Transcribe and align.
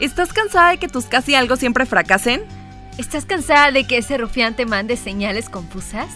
¿Estás 0.00 0.32
cansada 0.32 0.70
de 0.70 0.78
que 0.78 0.88
tus 0.88 1.04
casi 1.06 1.34
algo 1.34 1.56
siempre 1.56 1.86
fracasen? 1.86 2.42
¿Estás 2.98 3.24
cansada 3.24 3.70
de 3.70 3.84
que 3.84 3.98
ese 3.98 4.18
rufián 4.18 4.54
te 4.54 4.66
mande 4.66 4.96
señales 4.96 5.48
confusas? 5.48 6.08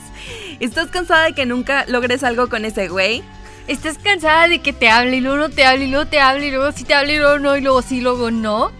¿Estás 0.60 0.88
cansada 0.88 1.24
de 1.24 1.32
que 1.32 1.46
nunca 1.46 1.84
logres 1.86 2.22
algo 2.24 2.48
con 2.48 2.64
ese 2.64 2.88
güey? 2.88 3.22
¿Estás 3.68 3.96
cansada 3.98 4.48
de 4.48 4.58
que 4.60 4.72
te 4.72 4.88
hable 4.90 5.16
y 5.16 5.20
luego 5.20 5.36
no 5.38 5.48
te 5.48 5.64
hable 5.64 5.86
y 5.86 5.90
luego 5.90 6.06
te 6.06 6.20
hable 6.20 6.46
y 6.46 6.50
luego 6.50 6.72
sí 6.72 6.84
te 6.84 6.94
hable 6.94 7.14
y 7.14 7.18
luego 7.18 7.38
no 7.38 7.56
y 7.56 7.60
luego 7.62 7.80
sí 7.82 7.98
y 7.98 8.00
luego 8.00 8.30
no? 8.30 8.72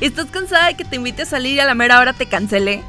¿Estás 0.00 0.26
cansada 0.26 0.66
de 0.66 0.74
que 0.74 0.84
te 0.84 0.96
invite 0.96 1.22
a 1.22 1.26
salir 1.26 1.56
y 1.56 1.60
a 1.60 1.64
la 1.64 1.74
mera 1.74 1.98
hora 2.00 2.12
te 2.12 2.26
cancele? 2.26 2.82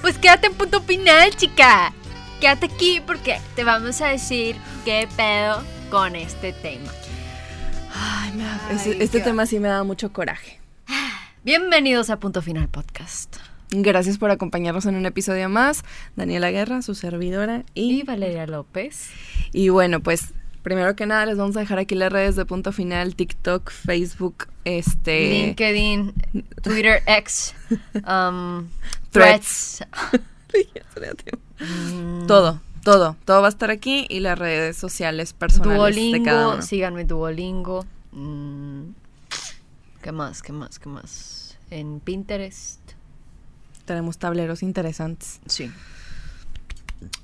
Pues 0.00 0.18
quédate 0.18 0.48
en 0.48 0.54
punto 0.54 0.80
final, 0.82 1.34
chica. 1.36 1.92
Quédate 2.40 2.66
aquí 2.66 3.00
porque 3.06 3.40
te 3.54 3.62
vamos 3.64 4.00
a 4.00 4.08
decir 4.08 4.56
qué 4.84 5.08
pedo 5.16 5.62
con 5.90 6.16
este 6.16 6.52
tema. 6.52 6.90
Ay, 7.94 8.32
me 8.32 8.44
da- 8.44 8.60
Ay, 8.70 8.96
este 9.00 9.18
qué- 9.18 9.24
tema 9.24 9.46
sí 9.46 9.58
me 9.60 9.68
da 9.68 9.82
mucho 9.84 10.12
coraje. 10.12 10.57
Bienvenidos 11.52 12.10
a 12.10 12.18
Punto 12.20 12.42
Final 12.42 12.68
Podcast. 12.68 13.38
Gracias 13.70 14.18
por 14.18 14.30
acompañarnos 14.30 14.84
en 14.84 14.96
un 14.96 15.06
episodio 15.06 15.48
más. 15.48 15.82
Daniela 16.14 16.50
Guerra, 16.50 16.82
su 16.82 16.94
servidora. 16.94 17.64
Y 17.72 18.00
Y, 18.00 18.02
Valeria 18.02 18.46
López. 18.46 19.08
y 19.54 19.70
bueno, 19.70 20.00
pues 20.00 20.34
primero 20.62 20.94
que 20.94 21.06
nada 21.06 21.24
les 21.24 21.38
vamos 21.38 21.56
a 21.56 21.60
dejar 21.60 21.78
aquí 21.78 21.94
las 21.94 22.12
redes 22.12 22.36
de 22.36 22.44
punto 22.44 22.70
final, 22.70 23.14
TikTok, 23.14 23.70
Facebook, 23.70 24.48
este... 24.66 25.46
LinkedIn, 25.46 26.12
Twitter, 26.62 27.02
X, 27.06 27.54
um, 28.06 28.68
Threads. 29.10 29.84
Mm, 31.60 32.26
Todo, 32.26 32.60
todo, 32.84 33.16
todo 33.24 33.40
va 33.40 33.46
a 33.46 33.50
estar 33.50 33.70
aquí 33.70 34.04
y 34.10 34.20
las 34.20 34.38
redes 34.38 34.76
sociales 34.76 35.32
personales 35.32 36.12
de 36.12 36.22
cada 36.22 36.42
Duolingo, 36.42 36.52
uno. 36.56 36.62
síganme 36.62 37.04
Duolingo. 37.06 37.86
mm, 38.12 38.82
¿Qué 40.02 40.12
más? 40.12 40.42
¿Qué 40.42 40.52
más? 40.52 40.78
¿Qué 40.78 40.88
más? 40.88 41.37
En 41.70 42.00
Pinterest. 42.00 42.80
Tenemos 43.84 44.18
tableros 44.18 44.62
interesantes. 44.62 45.40
Sí. 45.46 45.70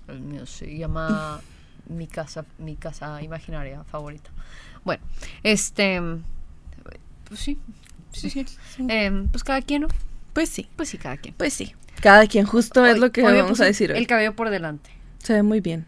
El 0.09 0.20
mío 0.20 0.47
se 0.47 0.77
llama 0.77 1.41
mi 1.89 2.06
casa, 2.06 2.45
mi 2.59 2.77
casa 2.77 3.23
imaginaria 3.23 3.84
favorita. 3.84 4.31
Bueno, 4.84 5.03
este, 5.42 6.01
pues 7.28 7.41
sí, 7.41 7.59
sí, 8.12 8.31
sí. 8.31 8.47
Em, 8.89 9.28
pues 9.28 9.42
cada 9.45 9.62
quien, 9.62 9.83
¿no? 9.83 9.89
Pues 10.33 10.48
sí, 10.48 10.69
Pues 10.77 10.89
sí, 10.91 10.98
cada 10.98 11.17
quien. 11.17 11.34
pues 11.34 11.55
sí. 11.55 11.75
Cada 12.01 12.27
quien 12.27 12.45
justo 12.45 12.84
es 12.84 12.98
lo 12.98 13.12
que 13.12 13.23
vamos 13.23 13.51
puse 13.51 13.62
a 13.62 13.67
decir 13.67 13.92
hoy. 13.92 13.98
El 13.98 14.06
cabello 14.06 14.34
por 14.36 14.51
delante. 14.51 14.91
Se 15.19 15.33
ve 15.33 15.42
muy 15.42 15.61
bien. 15.61 15.86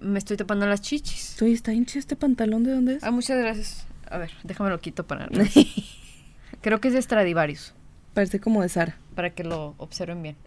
Me 0.00 0.18
estoy 0.18 0.36
tapando 0.36 0.66
las 0.66 0.80
chichis. 0.80 1.36
¿Tú 1.38 1.44
está 1.44 1.72
hincha 1.72 1.98
este 1.98 2.16
pantalón 2.16 2.64
de 2.64 2.72
dónde 2.72 2.94
es? 2.96 3.04
Ah, 3.04 3.10
muchas 3.12 3.38
gracias. 3.38 3.86
A 4.10 4.18
ver, 4.18 4.32
déjame 4.42 4.70
lo 4.70 4.80
quito 4.80 5.06
para. 5.06 5.28
Creo 6.60 6.80
que 6.80 6.88
es 6.88 6.94
de 6.94 7.02
Stradivarius, 7.02 7.74
Parece 8.14 8.40
como 8.40 8.62
de 8.62 8.68
Sara. 8.68 8.96
para 9.14 9.30
que 9.30 9.42
lo 9.44 9.74
observen 9.78 10.22
bien. 10.22 10.36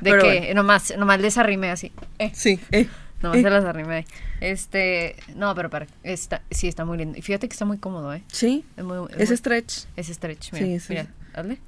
De 0.00 0.10
Pero 0.10 0.22
que 0.22 0.38
bueno. 0.40 0.54
nomás, 0.54 0.92
nomás 0.98 1.20
les 1.20 1.38
arrimé 1.38 1.70
así. 1.70 1.92
Eh, 2.18 2.32
Sí, 2.34 2.58
eh. 2.72 2.88
nomás 3.22 3.38
Eh. 3.38 3.42
se 3.42 3.50
las 3.50 3.64
arrimé. 3.64 4.04
Este, 4.40 5.14
no, 5.36 5.54
pero 5.54 5.70
para, 5.70 5.86
está, 6.02 6.42
sí 6.50 6.66
está 6.66 6.84
muy 6.84 6.98
lindo. 6.98 7.16
Y 7.16 7.22
fíjate 7.22 7.46
que 7.48 7.52
está 7.52 7.64
muy 7.64 7.78
cómodo, 7.78 8.12
¿eh? 8.12 8.24
Sí, 8.26 8.64
Es 8.76 8.82
muy, 8.84 8.96
es 9.12 9.20
es 9.20 9.28
muy- 9.28 9.36
stretch. 9.36 9.84
es 9.96 10.08
stretch, 10.08 10.52
mira. 10.52 10.66
Sí, 10.66 10.80
sí. 10.80 10.86
Mira, 10.94 11.06
hazle. 11.34 11.58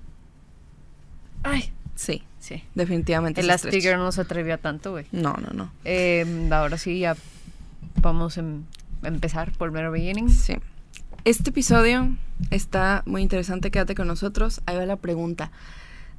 Ay, 1.44 1.72
Sí, 1.94 2.24
sí. 2.40 2.64
definitivamente 2.74 3.40
El 3.42 3.50
es. 3.50 3.62
Figure 3.62 3.96
no 3.96 4.10
se 4.10 4.22
atrevía 4.22 4.58
tanto, 4.58 4.90
güey. 4.90 5.06
No, 5.12 5.34
no, 5.34 5.50
no. 5.52 5.72
Eh, 5.84 6.48
ahora 6.50 6.77
sí, 6.78 6.98
ya 6.98 7.16
vamos 8.02 8.36
em- 8.38 8.64
a 9.05 9.08
empezar 9.08 9.52
por 9.52 9.70
mero 9.70 9.92
beginning. 9.92 10.28
Sí. 10.30 10.56
Este 11.25 11.48
episodio 11.48 12.14
está 12.50 13.03
muy 13.06 13.22
interesante, 13.22 13.70
quédate 13.70 13.94
con 13.94 14.06
nosotros. 14.06 14.61
Ahí 14.67 14.77
va 14.77 14.84
la 14.84 14.97
pregunta. 14.97 15.53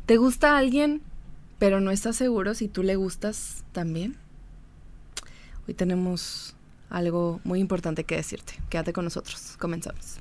¿Te 0.07 0.17
gusta 0.17 0.57
alguien, 0.57 1.03
pero 1.59 1.79
no 1.79 1.91
estás 1.91 2.15
seguro 2.15 2.55
si 2.55 2.67
tú 2.67 2.81
le 2.81 2.95
gustas 2.95 3.63
también? 3.71 4.17
Hoy 5.67 5.75
tenemos 5.75 6.55
algo 6.89 7.39
muy 7.43 7.59
importante 7.59 8.03
que 8.03 8.15
decirte. 8.15 8.53
Quédate 8.69 8.93
con 8.93 9.03
nosotros. 9.03 9.57
Comenzamos. 9.59 10.17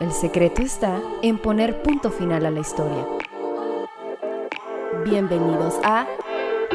El 0.00 0.10
secreto 0.10 0.62
está 0.62 1.00
en 1.22 1.38
poner 1.38 1.80
punto 1.82 2.10
final 2.10 2.44
a 2.44 2.50
la 2.50 2.58
historia. 2.58 3.06
Bienvenidos 5.04 5.76
a 5.84 6.08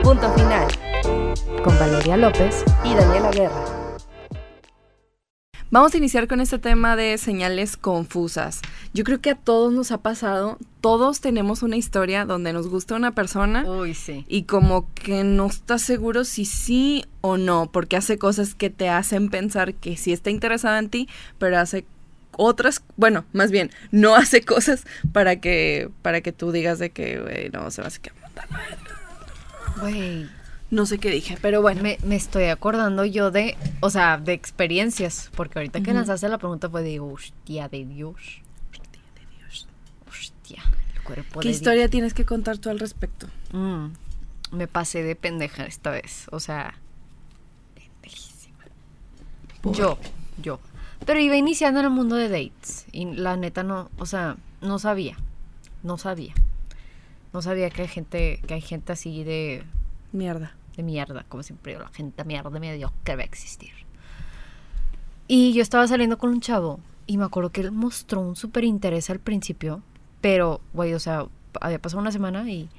Punto 0.01 0.33
Final 0.33 0.67
Con 1.61 1.77
Valeria 1.77 2.15
López 2.15 2.63
y 2.85 2.94
Daniela 2.94 3.31
Guerra. 3.31 3.76
Vamos 5.69 5.94
a 5.94 5.97
iniciar 5.97 6.29
con 6.29 6.39
este 6.39 6.59
tema 6.59 6.95
de 6.95 7.17
señales 7.17 7.75
confusas. 7.75 8.61
Yo 8.94 9.03
creo 9.03 9.19
que 9.19 9.31
a 9.31 9.35
todos 9.35 9.73
nos 9.73 9.91
ha 9.91 9.97
pasado, 9.97 10.57
todos 10.79 11.19
tenemos 11.19 11.61
una 11.61 11.75
historia 11.75 12.23
donde 12.23 12.53
nos 12.53 12.69
gusta 12.69 12.95
una 12.95 13.11
persona 13.11 13.69
Uy, 13.69 13.94
sí. 13.94 14.23
y 14.29 14.44
como 14.44 14.89
que 14.94 15.25
no 15.25 15.47
estás 15.47 15.81
seguro 15.81 16.23
si 16.23 16.45
sí 16.45 17.03
o 17.19 17.35
no, 17.35 17.69
porque 17.69 17.97
hace 17.97 18.17
cosas 18.17 18.56
que 18.56 18.69
te 18.69 18.88
hacen 18.88 19.29
pensar 19.29 19.73
que 19.73 19.97
sí 19.97 20.13
está 20.13 20.29
interesada 20.29 20.79
en 20.79 20.89
ti, 20.89 21.09
pero 21.38 21.59
hace 21.59 21.85
otras, 22.38 22.81
bueno, 22.95 23.25
más 23.33 23.51
bien, 23.51 23.69
no 23.91 24.16
hace 24.16 24.44
cosas 24.44 24.85
para 25.11 25.41
que 25.41 25.89
para 26.01 26.22
que 26.22 26.31
tú 26.31 26.53
digas 26.53 26.79
de 26.79 26.91
que, 26.91 27.19
güey, 27.19 27.50
no, 27.50 27.69
se 27.72 27.81
va 27.81 27.88
a 27.88 27.89
hacer 27.89 28.01
que 28.01 28.11
Güey, 29.81 30.29
no 30.69 30.85
sé 30.85 30.97
qué 30.97 31.09
dije, 31.11 31.38
pero 31.41 31.61
bueno. 31.61 31.81
me, 31.81 31.97
me 32.03 32.16
estoy 32.16 32.45
acordando 32.45 33.05
yo 33.05 33.31
de, 33.31 33.55
o 33.79 33.89
sea, 33.89 34.17
de 34.17 34.33
experiencias, 34.33 35.29
porque 35.35 35.59
ahorita 35.59 35.79
que 35.81 35.91
Ujú. 35.91 35.97
lanzaste 36.00 36.28
la 36.29 36.38
pregunta 36.38 36.69
fue 36.69 36.83
de, 36.83 37.00
hostia 37.00 37.69
de 37.69 37.85
Dios. 37.85 38.41
Hostia, 40.09 40.63
el 40.95 41.01
cuerpo 41.03 41.39
¿Qué 41.41 41.50
de 41.50 41.53
historia 41.53 41.89
tienes 41.89 42.13
que 42.13 42.25
contar 42.25 42.57
tú 42.57 42.69
al 42.69 42.79
respecto? 42.79 43.27
Dios. 43.51 43.61
Mm, 43.61 43.91
me 44.51 44.67
pasé 44.67 45.03
de 45.03 45.16
pendeja 45.16 45.66
esta 45.66 45.91
vez, 45.91 46.27
o 46.31 46.39
sea, 46.39 46.75
pendejísima. 47.75 48.63
Por- 49.61 49.75
Yo, 49.75 49.97
yo. 50.41 50.59
Pero 51.06 51.19
iba 51.19 51.35
iniciando 51.38 51.79
en 51.79 51.85
el 51.85 51.91
mundo 51.91 52.16
de 52.16 52.27
dates. 52.27 52.85
Y 52.91 53.06
la 53.06 53.38
neta 53.38 53.63
no, 53.63 53.89
o 53.97 54.06
sea, 54.06 54.35
no 54.61 54.79
sabía. 54.79 55.16
No 55.83 55.97
sabía. 55.97 56.33
No 57.33 57.41
sabía 57.41 57.69
que 57.69 57.83
hay 57.83 57.88
gente, 57.88 58.41
que 58.47 58.53
hay 58.56 58.61
gente 58.61 58.91
así 58.94 59.23
de, 59.23 59.63
Mierda. 60.11 60.56
De 60.77 60.83
mierda, 60.83 61.25
como 61.27 61.43
siempre 61.43 61.77
la 61.77 61.89
gente 61.89 62.23
mierda 62.23 62.49
mediocre 62.59 63.15
va 63.15 63.23
a 63.23 63.25
existir. 63.25 63.71
Y 65.27 65.53
yo 65.53 65.61
estaba 65.61 65.85
saliendo 65.88 66.17
con 66.17 66.29
un 66.29 66.39
chavo 66.39 66.79
y 67.05 67.17
me 67.17 67.25
acuerdo 67.25 67.51
que 67.51 67.61
él 67.61 67.71
mostró 67.71 68.21
un 68.21 68.35
súper 68.35 68.63
interés 68.63 69.09
al 69.09 69.19
principio, 69.19 69.81
pero, 70.21 70.61
güey, 70.73 70.93
o 70.93 70.99
sea, 70.99 71.25
había 71.59 71.79
pasado 71.79 72.01
una 72.01 72.11
semana 72.11 72.49
y 72.49 72.69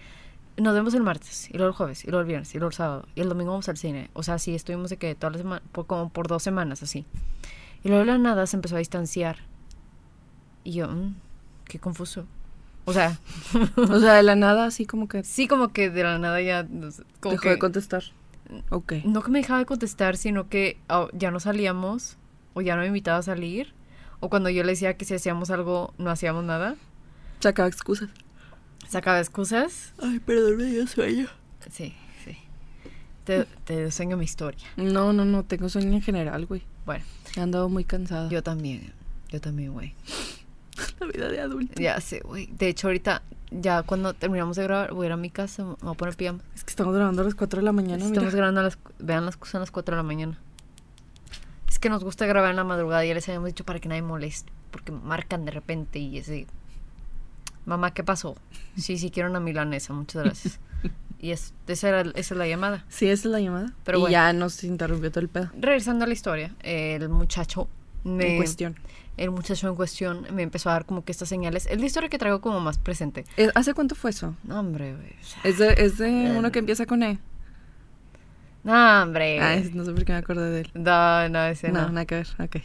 nos 0.56 0.74
vemos 0.74 0.94
el 0.94 1.02
martes, 1.02 1.48
y 1.50 1.56
luego 1.56 1.68
el 1.68 1.74
jueves, 1.74 2.04
y 2.04 2.08
luego 2.08 2.20
el 2.20 2.26
viernes, 2.26 2.54
y 2.54 2.58
luego 2.58 2.70
el 2.70 2.74
sábado, 2.74 3.06
y 3.14 3.20
el 3.20 3.28
domingo 3.28 3.52
vamos 3.52 3.68
al 3.68 3.76
cine. 3.76 4.10
O 4.12 4.22
sea, 4.22 4.38
sí, 4.38 4.54
estuvimos 4.54 4.90
de 4.90 4.96
que 4.96 5.14
toda 5.14 5.32
la 5.32 5.38
semana, 5.38 5.62
por, 5.72 5.86
como 5.86 6.08
por 6.08 6.26
dos 6.26 6.42
semanas 6.42 6.82
así. 6.82 7.04
Y 7.84 7.88
luego 7.88 8.00
de 8.00 8.06
la 8.06 8.18
nada 8.18 8.46
se 8.46 8.56
empezó 8.56 8.76
a 8.76 8.78
distanciar. 8.78 9.38
Y 10.64 10.72
yo, 10.72 10.88
mm, 10.88 11.14
qué 11.64 11.78
confuso. 11.78 12.26
O 12.88 12.92
sea, 12.92 13.18
O 13.76 14.00
sea, 14.00 14.14
de 14.14 14.22
la 14.22 14.34
nada, 14.36 14.66
así 14.66 14.86
como 14.86 15.08
que 15.08 15.22
sí, 15.24 15.46
como 15.46 15.72
que 15.72 15.90
de 15.90 16.02
la 16.02 16.18
nada 16.18 16.40
ya. 16.40 16.66
Como 17.20 17.32
dejó 17.32 17.42
que, 17.42 17.50
de 17.50 17.58
contestar. 17.58 18.02
Ok. 18.70 18.94
no 19.04 19.22
que 19.22 19.30
me 19.30 19.40
dejaba 19.40 19.58
de 19.58 19.66
contestar, 19.66 20.16
sino 20.16 20.48
que 20.48 20.78
oh, 20.88 21.08
ya 21.12 21.30
no 21.30 21.38
salíamos, 21.38 22.16
o 22.54 22.62
ya 22.62 22.76
no 22.76 22.80
me 22.82 22.88
invitaba 22.88 23.18
a 23.18 23.22
salir, 23.22 23.74
o 24.20 24.30
cuando 24.30 24.48
yo 24.48 24.62
le 24.62 24.72
decía 24.72 24.96
que 24.96 25.04
si 25.04 25.14
hacíamos 25.14 25.50
algo, 25.50 25.92
no 25.98 26.10
hacíamos 26.10 26.44
nada. 26.44 26.76
Sacaba 27.40 27.68
excusas. 27.68 28.08
Sacaba 28.88 29.18
excusas. 29.20 29.92
Ay, 30.02 30.18
perdón, 30.18 30.56
me 30.56 30.64
dio 30.64 30.86
sueño. 30.86 31.28
Sí, 31.70 31.94
sí. 32.24 32.36
Te, 33.24 33.44
te 33.64 33.82
enseño 33.82 34.16
mi 34.16 34.24
historia. 34.24 34.66
No, 34.76 35.12
no, 35.12 35.26
no, 35.26 35.44
tengo 35.44 35.68
sueño 35.68 35.92
en 35.92 36.00
general, 36.02 36.46
güey. 36.46 36.62
Bueno, 36.86 37.04
He 37.36 37.40
andado 37.40 37.68
muy 37.68 37.84
cansada. 37.84 38.30
yo 38.30 38.42
también. 38.42 38.94
Yo 39.28 39.40
también, 39.42 39.74
güey. 39.74 39.94
la 41.00 41.06
vida 41.06 41.28
de 41.28 41.40
adulto. 41.40 41.80
Ya 41.80 42.00
sé, 42.00 42.20
güey. 42.20 42.46
De 42.46 42.68
hecho, 42.68 42.88
ahorita, 42.88 43.22
ya 43.50 43.82
cuando 43.82 44.14
terminamos 44.14 44.56
de 44.56 44.64
grabar, 44.64 44.92
voy 44.92 45.04
a 45.04 45.08
ir 45.08 45.12
a 45.12 45.16
mi 45.16 45.30
casa, 45.30 45.64
me 45.64 45.74
voy 45.80 45.92
a 45.92 45.94
poner 45.94 46.16
pijama. 46.16 46.40
Es 46.54 46.64
que 46.64 46.70
estamos 46.70 46.94
grabando 46.94 47.22
a 47.22 47.24
las 47.24 47.34
4 47.34 47.60
de 47.60 47.64
la 47.64 47.72
mañana, 47.72 48.04
Estamos 48.04 48.32
mira. 48.32 48.36
grabando 48.36 48.60
a 48.60 48.64
las, 48.64 48.78
vean 48.98 49.24
las 49.24 49.36
cosas 49.36 49.56
a 49.56 49.58
las 49.60 49.70
4 49.70 49.94
de 49.94 49.96
la 49.96 50.02
mañana. 50.02 50.38
Es 51.68 51.78
que 51.78 51.90
nos 51.90 52.02
gusta 52.02 52.26
grabar 52.26 52.50
en 52.50 52.56
la 52.56 52.64
madrugada, 52.64 53.04
ya 53.04 53.14
les 53.14 53.28
habíamos 53.28 53.48
dicho 53.48 53.64
para 53.64 53.78
que 53.78 53.88
nadie 53.88 54.02
moleste, 54.02 54.50
porque 54.70 54.90
marcan 54.92 55.44
de 55.44 55.50
repente 55.50 55.98
y 55.98 56.18
es 56.18 56.26
de, 56.26 56.46
mamá, 57.66 57.92
¿qué 57.92 58.02
pasó? 58.04 58.36
Sí, 58.76 58.96
sí, 58.96 59.10
quiero 59.10 59.28
una 59.28 59.40
milanesa, 59.40 59.92
muchas 59.92 60.22
gracias. 60.22 60.60
y 61.20 61.32
es, 61.32 61.52
esa, 61.66 61.88
era, 61.88 62.00
esa 62.02 62.34
es 62.34 62.38
la 62.38 62.46
llamada. 62.46 62.84
Sí, 62.88 63.08
esa 63.08 63.28
es 63.28 63.32
la 63.32 63.40
llamada. 63.40 63.72
Pero 63.84 63.98
y 63.98 64.00
bueno. 64.02 64.12
ya 64.12 64.32
nos 64.32 64.62
interrumpió 64.62 65.10
todo 65.10 65.20
el 65.20 65.28
pedo. 65.28 65.50
Regresando 65.58 66.04
a 66.04 66.06
la 66.06 66.12
historia, 66.14 66.54
el 66.62 67.08
muchacho 67.08 67.68
me, 68.04 68.32
En 68.32 68.36
cuestión. 68.36 68.76
El 69.18 69.30
muchacho 69.30 69.68
en 69.68 69.74
cuestión 69.74 70.26
me 70.32 70.42
empezó 70.42 70.70
a 70.70 70.72
dar 70.74 70.84
como 70.86 71.04
que 71.04 71.12
estas 71.12 71.28
señales. 71.28 71.66
Es 71.66 71.78
la 71.80 71.86
historia 71.86 72.08
que 72.08 72.18
traigo 72.18 72.40
como 72.40 72.60
más 72.60 72.78
presente. 72.78 73.24
Eh, 73.36 73.50
¿Hace 73.54 73.74
cuánto 73.74 73.94
fue 73.94 74.10
eso? 74.10 74.34
No, 74.44 74.60
hombre, 74.60 74.94
güey. 74.94 75.14
Es 75.44 75.58
de, 75.58 75.74
es 75.78 75.98
de 75.98 76.34
uno 76.36 76.50
que 76.52 76.58
empieza 76.60 76.86
con 76.86 77.02
E. 77.02 77.18
No, 78.64 79.02
hombre. 79.02 79.40
Ay, 79.40 79.70
no 79.74 79.84
sé 79.84 79.92
por 79.92 80.04
qué 80.04 80.12
me 80.12 80.18
acordé 80.18 80.50
de 80.50 80.60
él. 80.62 80.70
No, 80.74 81.28
no, 81.28 81.44
ese 81.46 81.70
No, 81.70 81.82
no. 81.82 81.88
nada 81.90 82.04
que 82.06 82.16
ver. 82.16 82.28
Ok. 82.40 82.56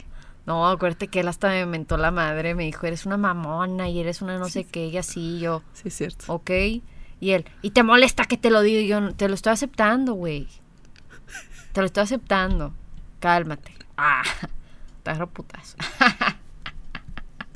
No, 0.46 0.68
acuérdate 0.68 1.08
que 1.08 1.22
él 1.22 1.28
hasta 1.30 1.48
me 1.50 1.66
mentó 1.66 1.96
la 1.98 2.12
madre, 2.12 2.54
me 2.56 2.64
dijo, 2.66 2.86
eres 2.86 3.06
una 3.06 3.16
mamona 3.16 3.88
y 3.88 4.00
eres 4.02 4.22
una 4.22 4.38
no 4.38 4.50
sé 4.50 4.66
qué, 4.66 4.88
y 4.88 4.98
así, 4.98 5.40
yo, 5.40 5.64
Sí, 5.72 5.84
es 5.88 5.94
cierto. 5.96 6.26
ok. 6.34 6.52
Y 7.22 7.32
él, 7.32 7.46
¿y 7.62 7.72
te 7.72 7.82
molesta 7.84 8.26
que 8.26 8.36
te 8.36 8.50
lo 8.50 8.60
diga? 8.62 8.82
Y 8.82 8.88
yo, 8.88 9.00
"No, 9.00 9.14
te 9.16 9.30
lo 9.30 9.36
estoy 9.36 9.54
aceptando, 9.54 10.14
güey. 10.16 10.50
Te 11.72 11.80
lo 11.80 11.86
estoy 11.86 12.04
aceptando. 12.04 12.74
Cálmate. 13.22 13.72
Ah, 13.96 14.24
te 15.04 15.12
agarro 15.12 15.30
putas. 15.30 15.78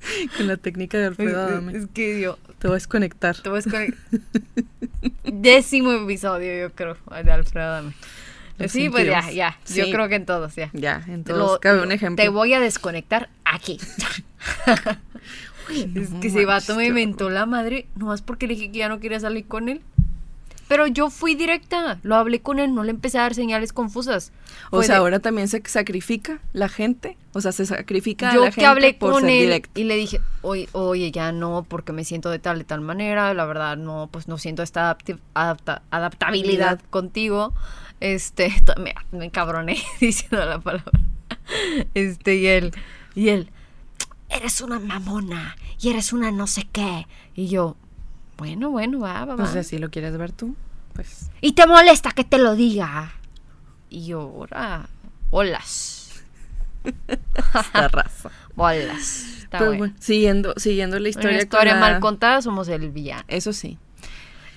Con 0.38 0.48
la 0.48 0.58
técnica 0.58 0.98
de 0.98 1.06
Alfredo 1.08 1.42
Adame. 1.42 1.78
Es 1.78 1.88
que 1.94 2.20
yo, 2.22 2.38
Te 2.60 2.68
voy 2.68 2.76
a 2.76 2.80
desconectar. 2.80 3.36
te 3.42 3.50
voy 3.50 3.60
a 3.60 3.62
desconectar. 3.62 4.00
Décimo 5.24 5.92
episodio, 5.94 6.60
yo 6.68 6.72
creo, 6.74 6.98
de 7.24 7.32
Alfredo 7.32 7.66
Adame. 7.68 7.94
Sí, 8.68 8.90
pues 8.90 9.06
ya, 9.06 9.30
ya. 9.30 9.60
Yo 9.74 9.86
creo 9.92 10.10
que 10.10 10.16
en 10.16 10.26
todos, 10.26 10.56
ya. 10.56 10.70
Ya, 10.74 11.04
Lo- 11.08 11.14
entonces 11.14 11.60
cabe 11.62 11.82
un 11.82 11.90
lo- 11.90 11.94
ejemplo. 11.94 12.24
Te 12.24 12.30
voy 12.30 12.54
a 12.54 12.60
desconectar 12.60 13.30
aquí. 13.46 13.80
es 15.96 16.10
no 16.12 16.20
que 16.20 16.28
ese 16.28 16.46
vato 16.46 16.76
me 16.76 16.86
inventó 16.88 17.30
la 17.30 17.46
madre, 17.46 17.88
nomás 17.96 18.22
porque 18.22 18.48
le 18.48 18.56
dije 18.56 18.72
que 18.72 18.80
ya 18.80 18.90
no 18.90 19.00
quería 19.00 19.20
salir 19.20 19.46
con 19.48 19.70
él. 19.70 19.82
Pero 20.68 20.86
yo 20.88 21.10
fui 21.10 21.34
directa, 21.36 22.00
lo 22.04 22.16
hablé 22.16 22.42
con 22.42 22.60
él, 22.60 22.74
no 22.76 22.84
le 22.84 22.90
empecé 22.92 23.18
a 23.18 23.22
dar 23.22 23.34
señales 23.34 23.72
confusas. 23.72 24.34
O 24.70 24.84
sea, 24.84 24.96
de- 24.96 25.00
ahora 25.00 25.20
también 25.20 25.48
se 25.48 25.62
sacrifica 25.66 26.40
la 26.52 26.68
gente. 26.68 27.18
O 27.34 27.40
sea, 27.42 27.52
se 27.54 27.66
sacrifica 27.66 28.32
a 28.32 28.34
yo 28.34 28.42
la 28.42 28.48
que 28.48 28.56
gente 28.56 28.66
hablé 28.66 28.94
por 28.94 29.12
con 29.14 29.22
ser 29.22 29.30
él 29.32 29.40
directo. 29.46 29.80
y 29.80 29.84
le 29.86 29.96
dije, 29.96 30.20
oye, 30.42 30.68
oye, 30.74 31.12
ya 31.12 31.32
no, 31.32 31.66
porque 31.70 31.94
me 31.94 32.04
siento 32.04 32.30
de 32.30 32.40
tal, 32.40 32.58
de 32.58 32.64
tal 32.66 32.82
manera, 32.82 33.34
la 33.34 33.46
verdad, 33.46 33.78
no, 33.78 34.10
pues 34.12 34.28
no 34.28 34.38
siento 34.38 34.62
esta 34.64 34.98
adapta- 35.36 35.84
adaptabilidad 35.90 36.82
contigo. 36.90 37.54
Este, 38.00 38.54
me, 38.78 38.94
me 39.12 39.32
cabroné 39.32 39.78
diciendo 40.02 40.44
la 40.46 40.60
palabra. 40.60 40.92
Este, 41.94 42.36
y 42.36 42.48
él, 42.48 42.72
y 43.16 43.30
él, 43.30 43.50
eres 44.30 44.60
una 44.62 44.80
mamona, 44.80 45.56
y 45.80 45.90
eres 45.90 46.12
una 46.14 46.32
no 46.32 46.46
sé 46.48 46.68
qué. 46.72 47.08
Y 47.36 47.48
yo, 47.48 47.78
bueno, 48.38 48.70
bueno, 48.70 49.00
va, 49.00 49.26
va, 49.26 49.26
va. 49.26 49.36
Pues 49.38 49.50
si 49.52 49.58
así 49.60 49.78
lo 49.78 49.90
quieres 49.90 50.18
ver 50.18 50.32
tú, 50.32 50.56
pues 50.94 51.30
Y 51.42 51.54
te 51.54 51.66
molesta 51.68 52.12
que 52.12 52.24
te 52.24 52.38
lo 52.38 52.56
diga. 52.56 53.12
Y 53.90 54.12
ahora, 54.12 54.90
bolas, 55.30 56.24
esta 57.08 57.88
raza. 57.88 58.30
bolas. 58.56 59.26
Está 59.44 59.60
bueno. 59.60 59.78
bueno, 59.78 59.96
siguiendo, 60.00 60.54
siguiendo 60.58 61.00
la 61.00 61.10
historia. 61.10 61.30
Una 61.30 61.38
con 61.40 61.46
historia 61.46 61.74
la- 61.76 61.80
mal 61.80 62.00
contada, 62.00 62.42
somos 62.42 62.68
el 62.68 62.90
villano. 62.92 63.24
Eso 63.28 63.54
sí. 63.54 63.78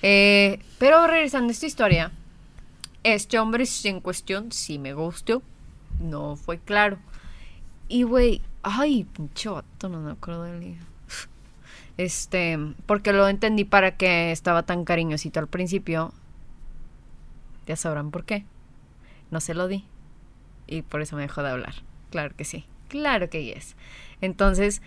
Eh, 0.01 0.59
pero 0.79 1.05
regresando 1.07 1.49
a 1.49 1.51
esta 1.51 1.65
historia, 1.65 2.11
este 3.03 3.39
hombre 3.39 3.65
en 3.85 4.01
cuestión 4.01 4.51
sí 4.51 4.79
me 4.79 4.93
gustó. 4.93 5.41
No 5.99 6.35
fue 6.35 6.57
claro. 6.59 6.97
Y 7.87 8.03
güey, 8.03 8.41
ay, 8.63 9.05
pinche 9.05 9.49
vato, 9.49 9.89
no 9.89 9.99
me 10.01 10.11
acuerdo 10.11 10.43
del 10.43 10.59
día. 10.59 10.79
Este, 12.01 12.57
porque 12.87 13.13
lo 13.13 13.27
entendí 13.27 13.63
para 13.63 13.95
que 13.95 14.31
estaba 14.31 14.63
tan 14.63 14.85
cariñosito 14.85 15.39
al 15.39 15.47
principio. 15.47 16.13
Ya 17.67 17.75
sabrán 17.75 18.09
por 18.09 18.25
qué. 18.25 18.43
No 19.29 19.39
se 19.39 19.53
lo 19.53 19.67
di. 19.67 19.85
Y 20.65 20.81
por 20.81 21.03
eso 21.03 21.15
me 21.15 21.21
dejó 21.21 21.43
de 21.43 21.51
hablar. 21.51 21.75
Claro 22.09 22.35
que 22.35 22.43
sí. 22.43 22.65
Claro 22.87 23.29
que 23.29 23.43
yes. 23.43 23.75
Entonces, 24.19 24.81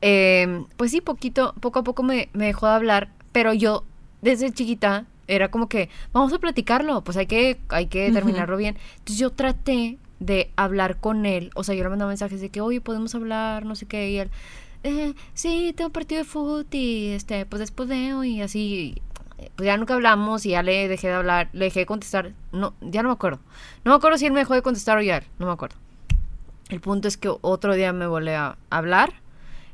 eh, 0.00 0.64
pues 0.76 0.90
sí, 0.90 1.00
poquito, 1.00 1.54
poco 1.60 1.78
a 1.78 1.84
poco 1.84 2.02
me, 2.02 2.28
me 2.32 2.46
dejó 2.46 2.66
de 2.66 2.72
hablar. 2.72 3.12
Pero 3.30 3.52
yo, 3.54 3.84
desde 4.20 4.52
chiquita, 4.52 5.06
era 5.28 5.52
como 5.52 5.68
que, 5.68 5.90
vamos 6.12 6.32
a 6.32 6.40
platicarlo, 6.40 7.04
pues 7.04 7.16
hay 7.16 7.26
que, 7.26 7.60
hay 7.68 7.86
que 7.86 8.10
terminarlo 8.10 8.56
bien. 8.56 8.76
Entonces 8.94 9.18
yo 9.18 9.30
traté 9.30 9.98
de 10.18 10.50
hablar 10.56 10.96
con 10.96 11.24
él. 11.24 11.52
O 11.54 11.62
sea, 11.62 11.76
yo 11.76 11.84
le 11.84 11.90
mandaba 11.90 12.08
mensajes 12.08 12.40
de 12.40 12.48
que, 12.48 12.60
oye, 12.60 12.80
podemos 12.80 13.14
hablar, 13.14 13.64
no 13.64 13.76
sé 13.76 13.86
qué. 13.86 14.10
Y 14.10 14.18
él, 14.18 14.30
eh, 14.82 15.14
sí, 15.34 15.72
tengo 15.76 15.90
partido 15.90 16.20
de 16.20 16.24
fútbol 16.24 16.66
y 16.70 17.08
este, 17.08 17.46
pues 17.46 17.60
después 17.60 17.88
veo 17.88 18.24
y 18.24 18.40
así. 18.42 19.02
Pues 19.54 19.66
ya 19.66 19.76
nunca 19.76 19.94
hablamos 19.94 20.44
y 20.46 20.50
ya 20.50 20.62
le 20.62 20.88
dejé 20.88 21.08
de 21.08 21.14
hablar, 21.14 21.48
le 21.52 21.66
dejé 21.66 21.80
de 21.80 21.86
contestar. 21.86 22.32
No, 22.52 22.74
ya 22.80 23.02
no 23.02 23.08
me 23.08 23.14
acuerdo. 23.14 23.40
No 23.84 23.92
me 23.92 23.96
acuerdo 23.96 24.18
si 24.18 24.26
él 24.26 24.32
me 24.32 24.40
dejó 24.40 24.54
de 24.54 24.62
contestar 24.62 24.98
o 24.98 25.02
ya 25.02 25.22
no 25.38 25.46
me 25.46 25.52
acuerdo. 25.52 25.76
El 26.68 26.80
punto 26.80 27.08
es 27.08 27.16
que 27.16 27.30
otro 27.40 27.74
día 27.74 27.92
me 27.92 28.06
volvió 28.06 28.36
a 28.36 28.58
hablar 28.70 29.14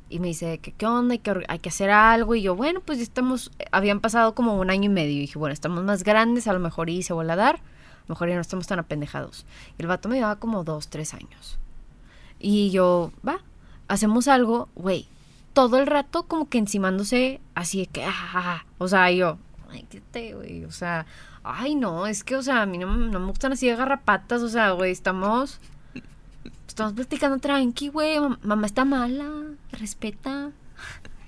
y 0.09 0.21
me 0.21 0.29
dice 0.29 0.59
que 0.59 0.73
qué 0.73 0.87
onda, 0.87 1.17
que, 1.19 1.45
hay 1.49 1.59
que 1.59 1.71
hacer 1.71 1.91
algo. 1.91 2.35
Y 2.35 2.43
yo, 2.43 2.55
bueno, 2.55 2.81
pues 2.81 2.99
ya 2.99 3.05
estamos, 3.05 3.51
habían 3.73 4.01
pasado 4.01 4.35
como 4.35 4.57
un 4.59 4.71
año 4.71 4.85
y 4.85 4.93
medio. 4.93 5.17
Y 5.17 5.21
dije, 5.21 5.39
bueno, 5.39 5.53
estamos 5.53 5.83
más 5.83 6.05
grandes, 6.05 6.47
a 6.47 6.53
lo 6.53 6.61
mejor 6.61 6.91
y 6.91 7.03
se 7.03 7.13
vuelve 7.13 7.33
a 7.33 7.37
dar. 7.37 7.57
A 7.57 8.07
lo 8.09 8.15
mejor 8.15 8.29
ya 8.29 8.35
no 8.35 8.43
estamos 8.43 8.67
tan 8.67 8.79
apendejados. 8.79 9.47
Y 9.79 9.83
el 9.83 9.89
vato 9.89 10.09
me 10.09 10.17
llevaba 10.17 10.37
como 10.37 10.63
dos, 10.63 10.89
tres 10.89 11.15
años. 11.15 11.59
Y 12.39 12.71
yo, 12.71 13.13
va, 13.27 13.41
hacemos 13.95 14.29
algo, 14.29 14.69
güey. 14.75 15.09
Todo 15.53 15.79
el 15.79 15.87
rato 15.87 16.25
como 16.25 16.49
que 16.49 16.59
encimándose 16.59 17.41
así 17.55 17.81
de 17.81 17.87
que, 17.87 18.05
ah, 18.05 18.65
o 18.79 18.89
sea, 18.89 19.11
yo, 19.11 19.39
ay, 19.71 19.87
qué 19.89 20.01
te, 20.01 20.35
güey, 20.35 20.65
o 20.65 20.73
sea, 20.73 21.07
ay, 21.45 21.75
no, 21.77 22.07
es 22.07 22.25
que, 22.25 22.37
o 22.37 22.43
sea, 22.43 22.63
a 22.63 22.67
mí 22.67 22.77
no, 22.79 22.89
me 22.89 23.19
gustan 23.27 23.53
así 23.53 23.69
de 23.69 23.77
garrapatas, 23.77 24.43
o 24.43 24.49
sea, 24.49 24.73
güey, 24.73 24.91
estamos, 24.91 25.61
estamos 26.67 26.93
platicando 26.95 27.39
tranqui, 27.39 27.89
güey, 27.89 28.19
mam- 28.19 28.39
mamá 28.43 28.67
está 28.67 28.85
mala, 28.85 29.31
respeta. 29.73 30.51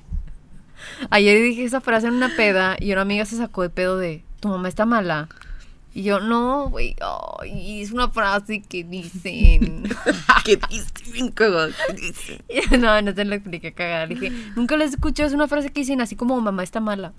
Ayer 1.10 1.42
dije 1.42 1.64
esa 1.64 1.80
frase 1.80 2.08
en 2.08 2.14
una 2.14 2.34
peda 2.36 2.76
y 2.78 2.92
una 2.92 3.02
amiga 3.02 3.24
se 3.24 3.36
sacó 3.36 3.62
de 3.62 3.70
pedo 3.70 3.96
de, 3.98 4.24
tu 4.40 4.48
mamá 4.48 4.68
está 4.68 4.86
mala. 4.86 5.28
Y 5.96 6.02
yo, 6.02 6.20
no, 6.20 6.68
güey, 6.68 6.94
ay, 7.00 7.80
es 7.80 7.90
una 7.90 8.10
frase 8.10 8.60
que 8.60 8.84
dicen. 8.84 9.84
¿Qué 10.44 10.58
dicen? 10.68 11.30
¿Cómo? 11.30 11.56
¿Qué 11.86 11.94
dicen? 11.94 12.42
no, 12.82 13.00
no 13.00 13.14
te 13.14 13.24
lo 13.24 13.34
expliqué 13.34 13.72
cagada. 13.72 14.06
Dije, 14.06 14.30
nunca 14.56 14.76
la 14.76 14.84
escuché, 14.84 15.24
es 15.24 15.32
una 15.32 15.48
frase 15.48 15.70
que 15.70 15.80
dicen 15.80 16.02
así 16.02 16.14
como 16.14 16.38
mamá 16.38 16.62
está 16.62 16.80
mala. 16.80 17.14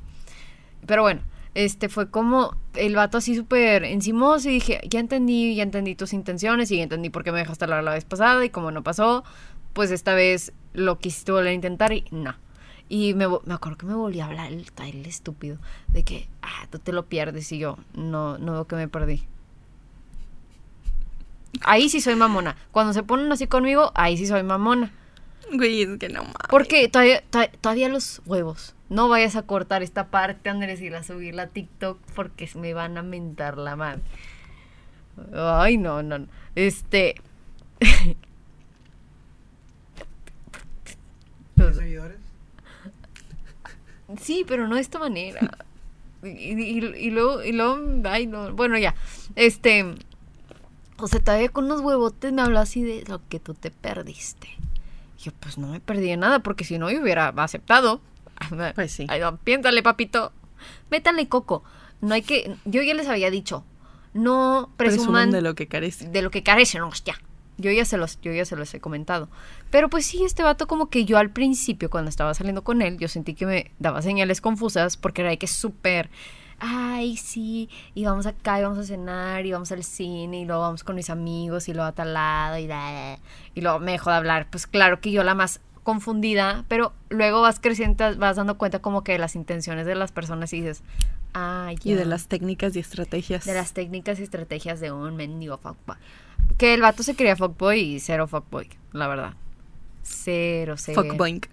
Pero 0.85 1.01
bueno, 1.01 1.21
este 1.55 1.89
fue 1.89 2.11
como 2.11 2.55
el 2.75 2.95
vato 2.95 3.17
así 3.17 3.35
súper 3.35 3.83
encimoso 3.83 4.47
y 4.47 4.53
dije, 4.53 4.79
ya 4.87 4.99
entendí, 4.99 5.55
ya 5.55 5.63
entendí 5.63 5.95
tus 5.95 6.13
intenciones 6.13 6.69
y 6.69 6.77
ya 6.77 6.83
entendí 6.83 7.09
por 7.09 7.23
qué 7.23 7.31
me 7.31 7.39
dejaste 7.39 7.65
hablar 7.65 7.83
la 7.83 7.95
vez 7.95 8.05
pasada 8.05 8.45
y 8.45 8.51
como 8.51 8.69
no 8.69 8.83
pasó, 8.83 9.23
pues 9.73 9.89
esta 9.89 10.13
vez 10.13 10.53
lo 10.73 10.99
quisiste 10.99 11.31
volver 11.31 11.47
a 11.47 11.53
intentar 11.53 11.93
y 11.93 12.05
no. 12.11 12.35
Y 12.89 13.13
me, 13.13 13.27
me 13.27 13.53
acuerdo 13.53 13.77
que 13.77 13.85
me 13.85 13.95
volví 13.95 14.19
a 14.21 14.25
hablar 14.27 14.51
el, 14.51 14.65
el 14.83 15.05
estúpido 15.05 15.57
de 15.89 16.03
que, 16.03 16.29
ah, 16.41 16.67
tú 16.69 16.79
te 16.79 16.93
lo 16.93 17.05
pierdes 17.05 17.51
y 17.51 17.57
yo, 17.59 17.77
no, 17.93 18.37
no 18.37 18.53
veo 18.53 18.65
que 18.67 18.75
me 18.77 18.87
perdí. 18.87 19.23
Ahí 21.61 21.89
sí 21.89 22.01
soy 22.01 22.15
mamona. 22.15 22.55
Cuando 22.71 22.93
se 22.93 23.03
ponen 23.03 23.31
así 23.31 23.47
conmigo, 23.47 23.91
ahí 23.95 24.15
sí 24.17 24.25
soy 24.27 24.43
mamona. 24.43 24.91
Güey, 25.51 25.81
es 25.83 25.97
que 25.97 26.09
no 26.09 26.21
mames. 26.23 26.35
Porque 26.49 26.87
todavía, 26.87 27.21
to- 27.29 27.49
todavía 27.61 27.89
los 27.89 28.21
huevos. 28.25 28.73
No 28.89 29.09
vayas 29.09 29.35
a 29.35 29.43
cortar 29.43 29.83
esta 29.83 30.07
parte, 30.07 30.49
Andrés, 30.49 30.81
y 30.81 30.89
la 30.89 31.03
subirla 31.03 31.43
a 31.43 31.47
TikTok 31.47 31.99
porque 32.15 32.49
me 32.55 32.73
van 32.73 32.97
a 32.97 33.01
mentar 33.03 33.57
la 33.57 33.75
madre. 33.75 34.01
Ay, 35.33 35.77
no, 35.77 36.03
no, 36.03 36.19
no. 36.19 36.27
Este. 36.55 37.15
seguidores? 41.73 42.17
Sí, 44.21 44.45
pero 44.47 44.67
no 44.67 44.75
de 44.75 44.81
esta 44.81 44.99
manera. 44.99 45.57
Y, 46.23 46.27
y- 46.29 46.77
y 46.95 47.09
luego, 47.11 47.43
y 47.43 47.51
luego, 47.51 47.79
ay, 48.05 48.25
no. 48.27 48.53
Bueno, 48.53 48.77
ya. 48.77 48.95
Este. 49.35 49.85
O 50.99 51.07
sea, 51.07 51.19
todavía 51.19 51.49
con 51.49 51.65
unos 51.65 51.81
huevotes 51.81 52.33
me 52.33 52.41
habló 52.41 52.59
así 52.59 52.81
de 52.81 53.03
lo 53.07 53.21
que 53.29 53.39
tú 53.39 53.53
te 53.53 53.69
perdiste. 53.69 54.47
Y 55.19 55.23
yo, 55.23 55.31
pues 55.39 55.57
no 55.57 55.67
me 55.67 55.79
perdí 55.79 56.07
de 56.07 56.17
nada, 56.17 56.39
porque 56.39 56.63
si 56.63 56.77
no, 56.79 56.89
yo 56.89 57.01
hubiera 57.01 57.29
aceptado. 57.29 58.01
Pues 58.75 58.91
sí. 58.91 59.05
Ay, 59.09 59.19
no, 59.19 59.37
piénsale, 59.37 59.81
papito. 59.83 60.31
Métanle 60.91 61.27
coco. 61.27 61.63
No 62.01 62.13
hay 62.13 62.21
que. 62.21 62.55
Yo 62.65 62.81
ya 62.83 62.93
les 62.93 63.07
había 63.07 63.29
dicho. 63.31 63.63
No 64.13 64.69
Presuman 64.77 64.97
presuman 65.05 65.31
de 65.31 65.41
lo 65.41 65.53
que 65.55 65.67
carece. 65.67 66.07
de 66.07 66.21
lo 66.21 66.31
que 66.31 66.41
carecen, 66.43 66.81
hostia. 66.83 67.19
Yo 67.57 67.71
ya 67.71 67.85
se 67.85 67.97
los, 67.97 68.19
yo 68.21 68.31
ya 68.31 68.45
se 68.45 68.55
los 68.55 68.73
he 68.73 68.79
comentado. 68.79 69.29
Pero 69.71 69.89
pues 69.89 70.05
sí, 70.05 70.23
este 70.23 70.43
vato 70.43 70.67
como 70.67 70.89
que 70.89 71.05
yo 71.05 71.17
al 71.17 71.31
principio, 71.31 71.89
cuando 71.89 72.09
estaba 72.09 72.33
saliendo 72.33 72.63
con 72.63 72.81
él, 72.81 72.97
yo 72.99 73.07
sentí 73.07 73.33
que 73.33 73.45
me 73.45 73.71
daba 73.79 74.01
señales 74.01 74.41
confusas 74.41 74.95
porque 74.97 75.21
era 75.21 75.31
de 75.31 75.37
que 75.39 75.47
súper, 75.47 76.09
ay, 76.59 77.17
sí, 77.17 77.69
y 77.95 78.05
vamos 78.05 78.25
acá 78.25 78.59
y 78.59 78.63
vamos 78.63 78.77
a 78.79 78.83
cenar 78.83 79.45
y 79.45 79.51
vamos 79.51 79.71
al 79.71 79.83
cine 79.83 80.41
y 80.41 80.45
luego 80.45 80.61
vamos 80.61 80.83
con 80.83 80.95
mis 80.95 81.09
amigos 81.09 81.67
y 81.67 81.73
luego 81.73 81.87
a 81.87 81.91
tal 81.93 82.13
lado 82.13 82.57
y, 82.57 82.67
da- 82.67 83.17
y 83.55 83.61
luego 83.61 83.79
me 83.79 83.91
dejó 83.93 84.09
de 84.11 84.17
hablar. 84.17 84.47
Pues 84.49 84.67
claro 84.67 84.99
que 85.01 85.11
yo 85.11 85.23
la 85.23 85.33
más 85.35 85.59
confundida, 85.83 86.65
pero 86.67 86.93
luego 87.09 87.41
vas 87.41 87.59
creciendo, 87.59 88.15
vas 88.17 88.35
dando 88.35 88.57
cuenta 88.57 88.79
como 88.79 89.03
que 89.03 89.13
de 89.13 89.19
las 89.19 89.35
intenciones 89.35 89.85
de 89.85 89.95
las 89.95 90.11
personas 90.11 90.51
y 90.53 90.57
dices, 90.61 90.83
ay, 91.33 91.77
Y 91.83 91.93
de 91.93 92.05
las 92.05 92.27
técnicas 92.27 92.75
y 92.75 92.79
estrategias. 92.79 93.45
de 93.45 93.53
las 93.53 93.73
técnicas 93.73 94.19
y 94.19 94.23
estrategias 94.23 94.79
de 94.79 94.91
un 94.91 95.15
mendigo 95.15 95.57
fuckboy. 95.57 95.95
Que 96.57 96.73
el 96.73 96.81
vato 96.81 97.03
se 97.03 97.15
quería 97.15 97.35
fuckboy 97.35 97.79
y 97.79 97.99
cero 97.99 98.27
fuckboy, 98.27 98.67
la 98.93 99.07
verdad. 99.07 99.33
Cero, 100.03 100.75
cero. 100.77 101.03
Fuckboink. 101.03 101.47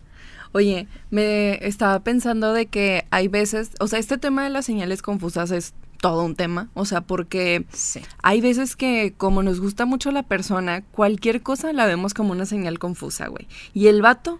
Oye, 0.52 0.86
me 1.10 1.58
estaba 1.66 2.00
pensando 2.00 2.52
de 2.52 2.66
que 2.66 3.06
hay 3.10 3.26
veces, 3.28 3.72
o 3.80 3.88
sea, 3.88 3.98
este 3.98 4.18
tema 4.18 4.44
de 4.44 4.50
las 4.50 4.64
señales 4.64 5.02
confusas 5.02 5.50
es 5.50 5.74
todo 6.00 6.24
un 6.24 6.36
tema. 6.36 6.68
O 6.74 6.84
sea, 6.84 7.00
porque 7.00 7.64
Sí. 7.72 8.00
hay 8.22 8.40
veces 8.40 8.76
que 8.76 9.12
como 9.16 9.42
nos 9.42 9.60
gusta 9.60 9.84
mucho 9.84 10.12
la 10.12 10.22
persona, 10.22 10.82
cualquier 10.92 11.42
cosa 11.42 11.72
la 11.72 11.86
vemos 11.86 12.14
como 12.14 12.32
una 12.32 12.46
señal 12.46 12.78
confusa, 12.78 13.26
güey. 13.26 13.48
Y 13.72 13.88
el 13.88 14.00
vato, 14.00 14.38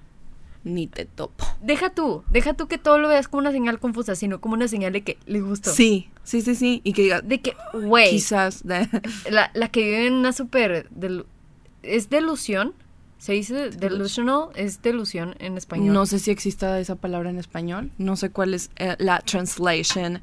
ni 0.64 0.87
te 0.87 1.04
topo. 1.04 1.44
Deja 1.61 1.90
tú, 1.90 2.25
deja 2.30 2.54
tú 2.54 2.66
que 2.68 2.78
todo 2.78 2.99
lo 2.99 3.09
veas 3.09 3.28
como 3.28 3.40
una 3.40 3.52
señal 3.52 3.78
confusa, 3.78 4.14
sino 4.14 4.40
como 4.40 4.54
una 4.54 4.66
señal 4.68 4.92
de 4.92 5.02
que 5.02 5.18
le 5.26 5.40
gustó. 5.40 5.71
Sí, 5.71 6.09
sí, 6.23 6.40
sí, 6.40 6.54
sí. 6.54 6.80
Y 6.85 6.92
que 6.94 7.02
diga, 7.02 7.21
De 7.21 7.40
que, 7.40 7.54
güey, 7.75 8.11
quizás... 8.11 8.66
de- 8.66 8.88
la, 9.30 9.50
la 9.54 9.68
que 9.68 9.83
vive 9.83 10.06
en 10.06 10.14
una 10.14 10.33
super... 10.33 10.88
¿Es 11.83 12.09
delusión? 12.11 12.73
¿Se 13.18 13.33
dice 13.33 13.71
delusional? 13.71 14.49
¿Es 14.54 14.83
delusión 14.83 15.35
en 15.38 15.56
español? 15.56 15.92
No 15.94 16.04
sé 16.06 16.18
si 16.18 16.30
exista 16.30 16.78
esa 16.80 16.94
palabra 16.97 17.30
en 17.30 17.38
español. 17.38 17.90
No 17.97 18.16
sé 18.16 18.30
cuál 18.30 18.52
es 18.54 18.71
eh, 18.76 18.97
la 18.99 19.21
translation 19.21 20.21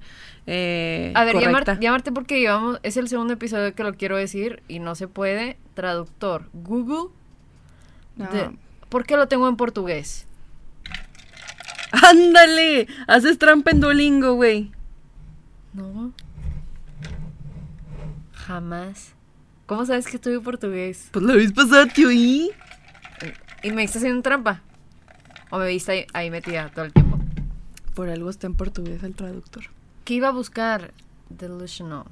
eh, 0.47 1.11
A 1.15 1.23
ver, 1.23 1.33
correcta. 1.33 1.73
llamar- 1.73 1.79
llamarte 1.79 2.11
porque 2.11 2.39
llevamos... 2.39 2.79
Es 2.83 2.97
el 2.97 3.07
segundo 3.07 3.33
episodio 3.33 3.73
que 3.73 3.83
lo 3.83 3.93
quiero 3.95 4.17
decir 4.17 4.61
y 4.67 4.79
no 4.79 4.93
se 4.95 5.07
puede. 5.07 5.57
Traductor. 5.75 6.49
Google. 6.53 7.09
de- 8.17 8.25
Ah. 8.41 8.51
¿Por 8.89 9.05
qué 9.05 9.15
lo 9.15 9.27
tengo 9.27 9.47
en 9.47 9.55
portugués? 9.55 10.27
¡Ándale! 11.91 12.87
Haces 13.07 13.37
trampa 13.37 13.71
en 13.71 13.81
Duolingo, 13.81 14.33
güey. 14.35 14.71
No. 15.73 16.13
Jamás. 18.33 19.13
¿Cómo 19.65 19.85
sabes 19.85 20.07
que 20.07 20.17
estoy 20.17 20.33
en 20.33 20.43
portugués? 20.43 21.09
Pues 21.11 21.23
la 21.23 21.35
vez 21.35 21.51
pasada 21.53 21.85
te 21.87 22.05
oí. 22.05 22.51
¿Y 23.63 23.71
me 23.71 23.83
viste 23.83 23.99
haciendo 23.99 24.21
trampa? 24.21 24.61
¿O 25.49 25.59
me 25.59 25.67
viste 25.67 25.91
ahí, 25.91 26.05
ahí 26.13 26.31
metida 26.31 26.69
todo 26.69 26.85
el 26.85 26.93
tiempo? 26.93 27.19
Por 27.93 28.09
algo 28.09 28.29
está 28.29 28.47
en 28.47 28.55
portugués 28.55 29.03
el 29.03 29.15
traductor. 29.15 29.63
¿Qué 30.05 30.15
iba 30.15 30.29
a 30.29 30.31
buscar? 30.31 30.93
Delusional. 31.29 32.05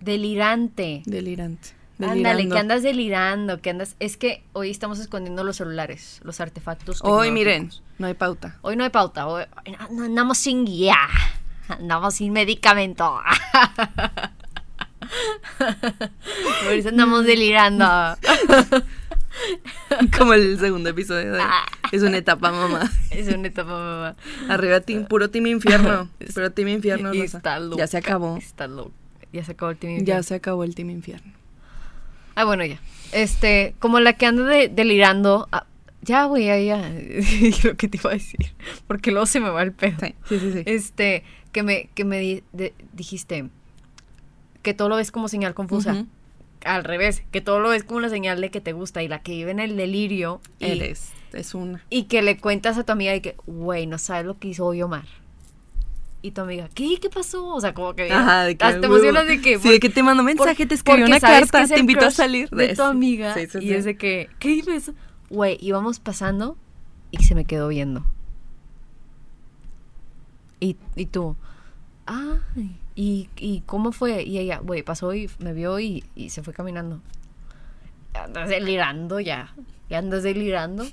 Delirante. 0.00 1.02
Delirante. 1.06 1.77
Ándale, 2.00 2.16
Delirando. 2.44 2.54
que 2.54 2.60
andas 2.60 2.82
delirando, 2.82 3.60
que 3.60 3.70
andas... 3.70 3.96
Es 3.98 4.16
que 4.16 4.44
hoy 4.52 4.70
estamos 4.70 4.98
escondiendo 5.00 5.42
los 5.42 5.56
celulares, 5.56 6.20
los 6.22 6.40
artefactos 6.40 7.00
Hoy, 7.02 7.30
miren, 7.32 7.70
no 7.98 8.06
hay 8.06 8.14
pauta. 8.14 8.56
Hoy 8.62 8.76
no 8.76 8.84
hay 8.84 8.90
pauta, 8.90 9.26
hoy 9.26 9.44
andamos 9.90 10.38
sin 10.38 10.64
guía, 10.64 10.96
andamos 11.68 12.14
sin 12.14 12.32
medicamento. 12.32 13.20
Por 16.64 16.72
eso 16.72 16.88
andamos 16.90 17.24
delirando. 17.24 17.84
Como 20.18 20.34
el 20.34 20.58
segundo 20.58 20.90
episodio 20.90 21.32
de 21.32 21.40
Ah. 21.42 21.64
Es 21.92 22.02
una 22.02 22.18
etapa, 22.18 22.50
mamá. 22.52 22.90
Es 23.10 23.28
una 23.28 23.48
etapa, 23.48 23.70
mamá. 23.72 24.16
Arriba, 24.48 24.80
team, 24.80 25.06
puro 25.06 25.30
team 25.30 25.46
infierno. 25.46 26.08
Puro 26.34 26.50
team 26.52 26.68
infierno, 26.68 27.12
está 27.12 27.58
loca, 27.58 27.78
Ya 27.78 27.86
se 27.86 27.96
acabó. 27.96 28.36
Está 28.36 28.66
loca. 28.66 28.90
Ya 29.32 29.44
se 29.44 29.52
acabó 29.52 29.70
el 29.70 29.78
team 29.78 29.92
Ya 29.94 29.98
infierno. 30.00 30.22
se 30.24 30.34
acabó 30.34 30.64
el 30.64 30.74
team 30.74 30.90
infierno. 30.90 31.32
Ah, 32.40 32.44
bueno, 32.44 32.64
ya. 32.64 32.78
Este, 33.12 33.74
como 33.80 33.98
la 34.00 34.12
que 34.12 34.26
anda 34.26 34.44
de- 34.44 34.68
delirando. 34.68 35.48
ah, 35.50 35.66
ya, 36.02 36.24
güey, 36.26 36.44
ya, 36.46 36.58
ya. 36.58 36.78
Lo 37.64 37.76
que 37.76 37.88
te 37.88 37.98
iba 37.98 38.10
a 38.10 38.12
decir. 38.14 38.52
Porque 38.86 39.10
luego 39.10 39.26
se 39.26 39.40
me 39.40 39.50
va 39.50 39.62
el 39.62 39.72
pedo. 39.72 39.96
Sí, 40.00 40.14
sí, 40.28 40.38
sí. 40.38 40.52
sí. 40.52 40.62
Este, 40.66 41.24
que 41.52 41.62
me, 41.64 41.88
que 41.94 42.04
me 42.04 42.20
di- 42.20 42.42
de- 42.52 42.74
dijiste 42.92 43.48
que 44.62 44.72
todo 44.74 44.88
lo 44.88 44.96
ves 44.96 45.10
como 45.10 45.28
señal 45.28 45.54
confusa. 45.54 46.04
Al 46.64 46.84
revés, 46.84 47.22
que 47.30 47.40
todo 47.40 47.58
lo 47.60 47.70
ves 47.70 47.84
como 47.84 47.98
una 47.98 48.08
señal 48.08 48.40
de 48.40 48.50
que 48.50 48.60
te 48.60 48.72
gusta 48.72 49.02
y 49.02 49.08
la 49.08 49.20
que 49.22 49.32
vive 49.32 49.50
en 49.50 49.58
el 49.60 49.76
delirio. 49.76 50.40
Y, 50.60 50.66
Eres, 50.66 51.10
es 51.32 51.54
una. 51.54 51.84
y 51.90 52.04
que 52.04 52.22
le 52.22 52.36
cuentas 52.36 52.78
a 52.78 52.84
tu 52.84 52.92
amiga 52.92 53.14
y 53.14 53.20
que, 53.20 53.34
güey, 53.46 53.86
no 53.86 53.98
sabes 53.98 54.26
lo 54.26 54.38
que 54.38 54.48
hizo 54.48 54.64
hoy 54.66 54.82
Omar. 54.82 55.04
Y 56.20 56.32
tu 56.32 56.40
amiga, 56.40 56.68
¿qué? 56.74 56.98
¿Qué 57.00 57.08
pasó? 57.10 57.46
O 57.54 57.60
sea, 57.60 57.74
como 57.74 57.94
que. 57.94 58.10
Ajá, 58.10 58.44
de 58.44 58.56
que. 58.56 58.64
hasta 58.64 58.80
te 58.80 58.86
emocionas 58.86 59.26
de 59.28 59.40
que. 59.40 59.58
Sí, 59.58 59.70
de 59.70 59.78
que 59.80 59.88
te 59.88 60.02
mando 60.02 60.22
mensaje, 60.24 60.66
por- 60.66 60.76
te 60.76 60.82
porque 60.84 61.04
una 61.04 61.20
carta, 61.20 61.64
te 61.66 61.74
el 61.74 61.80
invito 61.80 62.06
a 62.06 62.10
salir. 62.10 62.50
De 62.50 62.66
tu 62.68 62.72
eso. 62.72 62.84
amiga. 62.86 63.34
Sí, 63.34 63.46
sí, 63.46 63.58
y 63.60 63.72
es 63.72 63.84
de 63.84 63.96
que, 63.96 64.28
¿qué 64.40 64.58
eso? 64.68 64.94
Güey, 65.30 65.58
íbamos 65.60 66.00
pasando 66.00 66.56
y 67.12 67.22
se 67.22 67.34
me 67.36 67.44
quedó 67.44 67.68
viendo. 67.68 68.04
Y, 70.60 70.76
y 70.96 71.06
tú, 71.06 71.36
ay, 72.06 72.76
¿y, 72.96 73.28
¿y 73.36 73.60
cómo 73.60 73.92
fue? 73.92 74.24
Y 74.24 74.38
ella, 74.38 74.58
güey, 74.58 74.82
pasó 74.82 75.14
y 75.14 75.30
me 75.38 75.52
vio 75.52 75.78
y, 75.78 76.02
y 76.16 76.30
se 76.30 76.42
fue 76.42 76.52
caminando. 76.52 77.00
Andas 78.14 78.48
delirando 78.48 79.20
ya. 79.20 79.54
Ya 79.88 79.98
andas 79.98 80.24
delirando. 80.24 80.84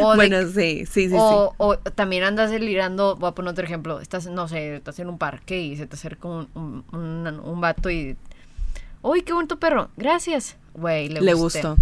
O 0.00 0.10
de 0.12 0.16
Bueno, 0.16 0.48
sí, 0.48 0.86
sí, 0.86 1.08
sí, 1.08 1.14
o, 1.16 1.54
o 1.58 1.76
también 1.78 2.24
andas 2.24 2.50
delirando, 2.50 3.16
voy 3.16 3.28
a 3.28 3.32
poner 3.32 3.52
otro 3.52 3.64
ejemplo, 3.64 4.00
estás, 4.00 4.26
no 4.26 4.48
sé, 4.48 4.76
estás 4.76 4.98
en 4.98 5.08
un 5.08 5.18
parque 5.18 5.60
y 5.60 5.76
se 5.76 5.86
te 5.86 5.94
acerca 5.96 6.26
un, 6.28 6.48
un, 6.54 6.84
un- 6.92 7.40
un 7.40 7.60
vato 7.60 7.90
y... 7.90 8.16
¡Uy, 9.02 9.22
qué 9.22 9.32
bonito 9.32 9.58
perro! 9.58 9.90
Gracias. 9.96 10.56
Güey, 10.74 11.08
le, 11.08 11.20
sí. 11.20 11.24
Le 11.26 11.34
gustó. 11.34 11.76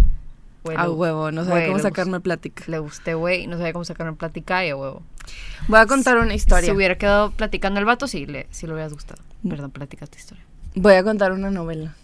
Güey, 0.63 0.77
A 0.77 0.89
huevo, 0.89 1.31
no 1.31 1.45
sabía 1.45 1.67
cómo 1.67 1.79
sacarme 1.79 2.19
plática. 2.19 2.63
Le 2.67 2.79
gusté, 2.79 3.13
güey, 3.13 3.47
no 3.47 3.57
sabía 3.57 3.71
cómo 3.73 3.85
sacarme 3.85 4.13
plática 4.13 4.65
y 4.65 4.69
a 4.69 4.75
huevo. 4.75 5.01
Voy 5.67 5.79
a 5.79 5.85
contar 5.85 6.17
una 6.17 6.33
historia. 6.35 6.69
Si 6.69 6.75
hubiera 6.75 6.97
quedado 6.97 7.31
platicando 7.31 7.79
el 7.79 7.85
vato, 7.85 8.07
sí, 8.07 8.25
le, 8.25 8.47
sí 8.51 8.67
le 8.67 8.73
hubieras 8.73 8.93
gustado. 8.93 9.21
Perdón, 9.47 9.71
platica 9.71 10.05
tu 10.07 10.17
historia. 10.17 10.43
Voy 10.75 10.93
a 10.93 11.03
contar 11.03 11.31
una 11.31 11.49
novela. 11.51 11.95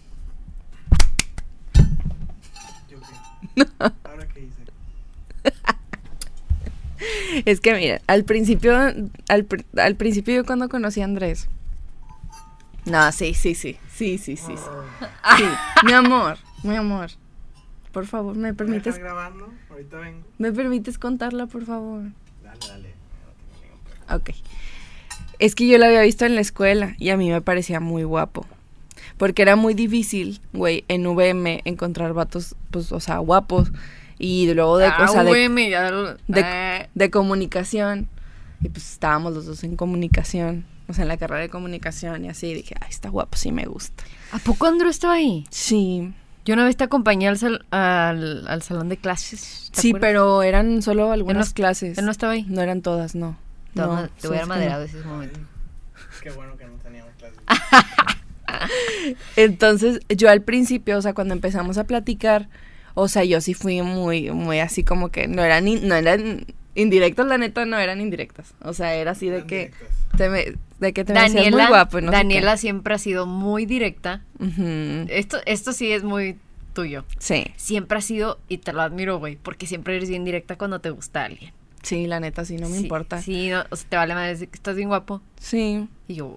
¿Yo 2.88 2.98
qué? 3.00 3.62
Es 7.44 7.60
que 7.60 7.74
mira, 7.74 8.00
al 8.06 8.24
principio, 8.24 8.76
al, 8.76 9.48
pr- 9.48 9.64
al 9.78 9.96
principio 9.96 10.34
yo 10.36 10.46
cuando 10.46 10.68
conocí 10.68 11.00
a 11.00 11.04
Andrés. 11.04 11.48
No, 12.86 13.10
sí, 13.12 13.34
sí, 13.34 13.54
sí, 13.54 13.76
sí, 13.94 14.18
sí, 14.18 14.36
sí, 14.36 14.56
sí. 14.56 14.62
Sí, 15.36 15.44
mi 15.84 15.92
amor, 15.92 16.38
mi 16.62 16.76
amor. 16.76 17.10
Por 17.92 18.06
favor, 18.06 18.36
¿me 18.36 18.48
¿Me 18.48 18.54
permites, 18.54 18.94
estás 18.94 18.98
grabando? 18.98 19.52
Ahorita 19.70 19.98
vengo. 19.98 20.26
me 20.38 20.52
permites 20.52 20.98
contarla, 20.98 21.46
por 21.46 21.64
favor? 21.64 22.02
Dale, 22.42 22.60
dale. 22.68 22.88
No 22.88 23.50
tengo 23.50 23.62
ningún 23.62 23.80
problema. 23.84 24.16
Ok. 24.16 24.30
Es 25.38 25.54
que 25.54 25.66
yo 25.66 25.78
la 25.78 25.86
había 25.86 26.02
visto 26.02 26.24
en 26.24 26.34
la 26.34 26.40
escuela 26.40 26.94
y 26.98 27.10
a 27.10 27.16
mí 27.16 27.30
me 27.30 27.40
parecía 27.40 27.80
muy 27.80 28.04
guapo. 28.04 28.46
Porque 29.16 29.42
era 29.42 29.56
muy 29.56 29.74
difícil, 29.74 30.40
güey, 30.52 30.84
en 30.88 31.06
VM 31.06 31.60
encontrar 31.64 32.14
vatos, 32.14 32.56
pues, 32.70 32.90
o 32.92 33.00
sea, 33.00 33.18
guapos. 33.18 33.70
Y 34.18 34.52
luego 34.54 34.78
de, 34.78 34.86
Ah, 34.86 35.06
o 35.08 35.08
sea, 35.08 35.24
de, 35.24 35.70
ya 35.70 35.90
de- 35.90 36.18
eh, 36.40 36.88
de 36.94 37.10
comunicación. 37.10 38.08
Y 38.60 38.68
pues 38.68 38.92
estábamos 38.92 39.34
los 39.34 39.46
dos 39.46 39.64
en 39.64 39.76
comunicación. 39.76 40.64
O 40.88 40.92
sea, 40.92 41.02
en 41.02 41.08
la 41.08 41.16
carrera 41.16 41.40
de 41.42 41.48
comunicación 41.48 42.24
y 42.24 42.28
así. 42.28 42.54
Dije, 42.54 42.74
ay, 42.80 42.88
está 42.90 43.08
guapo, 43.08 43.36
sí 43.36 43.52
me 43.52 43.64
gusta. 43.66 44.04
¿A 44.32 44.38
poco 44.38 44.66
Andrew 44.66 44.90
estaba 44.90 45.14
ahí? 45.14 45.46
Sí. 45.50 46.12
Yo 46.44 46.54
una 46.54 46.64
vez 46.64 46.76
te 46.76 46.84
acompañé 46.84 47.26
al, 47.28 47.38
sal- 47.38 47.64
al, 47.70 48.46
al 48.46 48.62
salón 48.62 48.88
de 48.90 48.96
clases. 48.98 49.70
¿te 49.74 49.80
Sí, 49.80 49.88
acuerdas? 49.88 50.08
pero 50.08 50.42
eran 50.42 50.82
solo 50.82 51.10
algunas 51.10 51.48
no- 51.48 51.54
clases. 51.54 51.96
Él 51.98 52.04
no 52.04 52.10
estaba 52.10 52.34
ahí. 52.34 52.44
No 52.48 52.60
eran 52.60 52.82
todas, 52.82 53.14
no. 53.14 53.36
No, 53.74 53.88
ma- 53.88 54.08
te 54.20 54.28
hubiera 54.28 54.44
no. 54.44 54.50
maderado 54.54 54.84
ese 54.84 54.98
momento. 54.98 55.40
Qué 56.22 56.30
bueno 56.30 56.56
que 56.56 56.64
no 56.66 56.74
teníamos 56.74 57.12
clases. 57.16 57.38
Entonces, 59.36 60.00
yo 60.08 60.30
al 60.30 60.42
principio, 60.42 60.98
o 60.98 61.02
sea, 61.02 61.12
cuando 61.14 61.34
empezamos 61.34 61.78
a 61.78 61.84
platicar, 61.84 62.48
o 62.94 63.08
sea, 63.08 63.24
yo 63.24 63.40
sí 63.40 63.54
fui 63.54 63.82
muy, 63.82 64.30
muy 64.30 64.60
así 64.60 64.84
como 64.84 65.10
que 65.10 65.26
no 65.28 65.42
eran, 65.42 65.66
in- 65.68 65.86
no 65.88 65.94
eran 65.94 66.46
indirectas, 66.74 67.26
la 67.26 67.38
neta, 67.38 67.64
no 67.66 67.78
eran 67.78 68.00
indirectas. 68.00 68.54
O 68.62 68.72
sea, 68.72 68.94
era 68.94 69.12
así 69.12 69.28
de 69.28 69.36
Eran 69.36 69.46
que 69.48 69.72
te 70.16 70.28
me, 70.28 70.54
de 70.80 70.92
que 70.92 71.04
te 71.04 71.12
me 71.12 71.20
hacías 71.20 71.34
muy 71.34 71.44
Daniela, 71.52 71.68
guapo. 71.68 72.00
no. 72.00 72.10
Daniela 72.12 72.56
siempre 72.56 72.94
ha 72.94 72.98
sido 72.98 73.26
muy 73.26 73.66
directa. 73.66 74.22
Esto, 75.08 75.38
esto 75.46 75.72
sí 75.72 75.90
es 75.92 76.02
muy 76.04 76.36
tuyo. 76.72 77.04
Sí, 77.18 77.46
Siempre 77.56 77.98
ha 77.98 78.00
sido, 78.00 78.38
y 78.48 78.58
te 78.58 78.72
lo 78.72 78.82
admiro, 78.82 79.18
güey, 79.18 79.36
porque 79.36 79.66
siempre 79.66 79.96
eres 79.96 80.08
bien 80.08 80.24
directa 80.24 80.56
cuando 80.56 80.80
te 80.80 80.90
gusta 80.90 81.24
alguien. 81.24 81.52
sí, 81.82 82.06
la 82.08 82.18
neta, 82.18 82.44
sí, 82.44 82.56
no 82.56 82.68
me 82.68 82.76
Sí, 82.78 82.82
importa. 82.84 83.22
Sí. 83.22 83.32
Sí, 83.32 83.48
no, 83.50 83.64
o 83.70 83.76
sea, 83.76 83.88
te 83.88 83.96
vale 83.96 84.14
madre 84.14 84.30
decir 84.30 84.48
que 84.48 84.56
estás 84.56 84.74
bien 84.74 84.88
guapo. 84.88 85.20
Y 86.08 86.14
yo, 86.14 86.34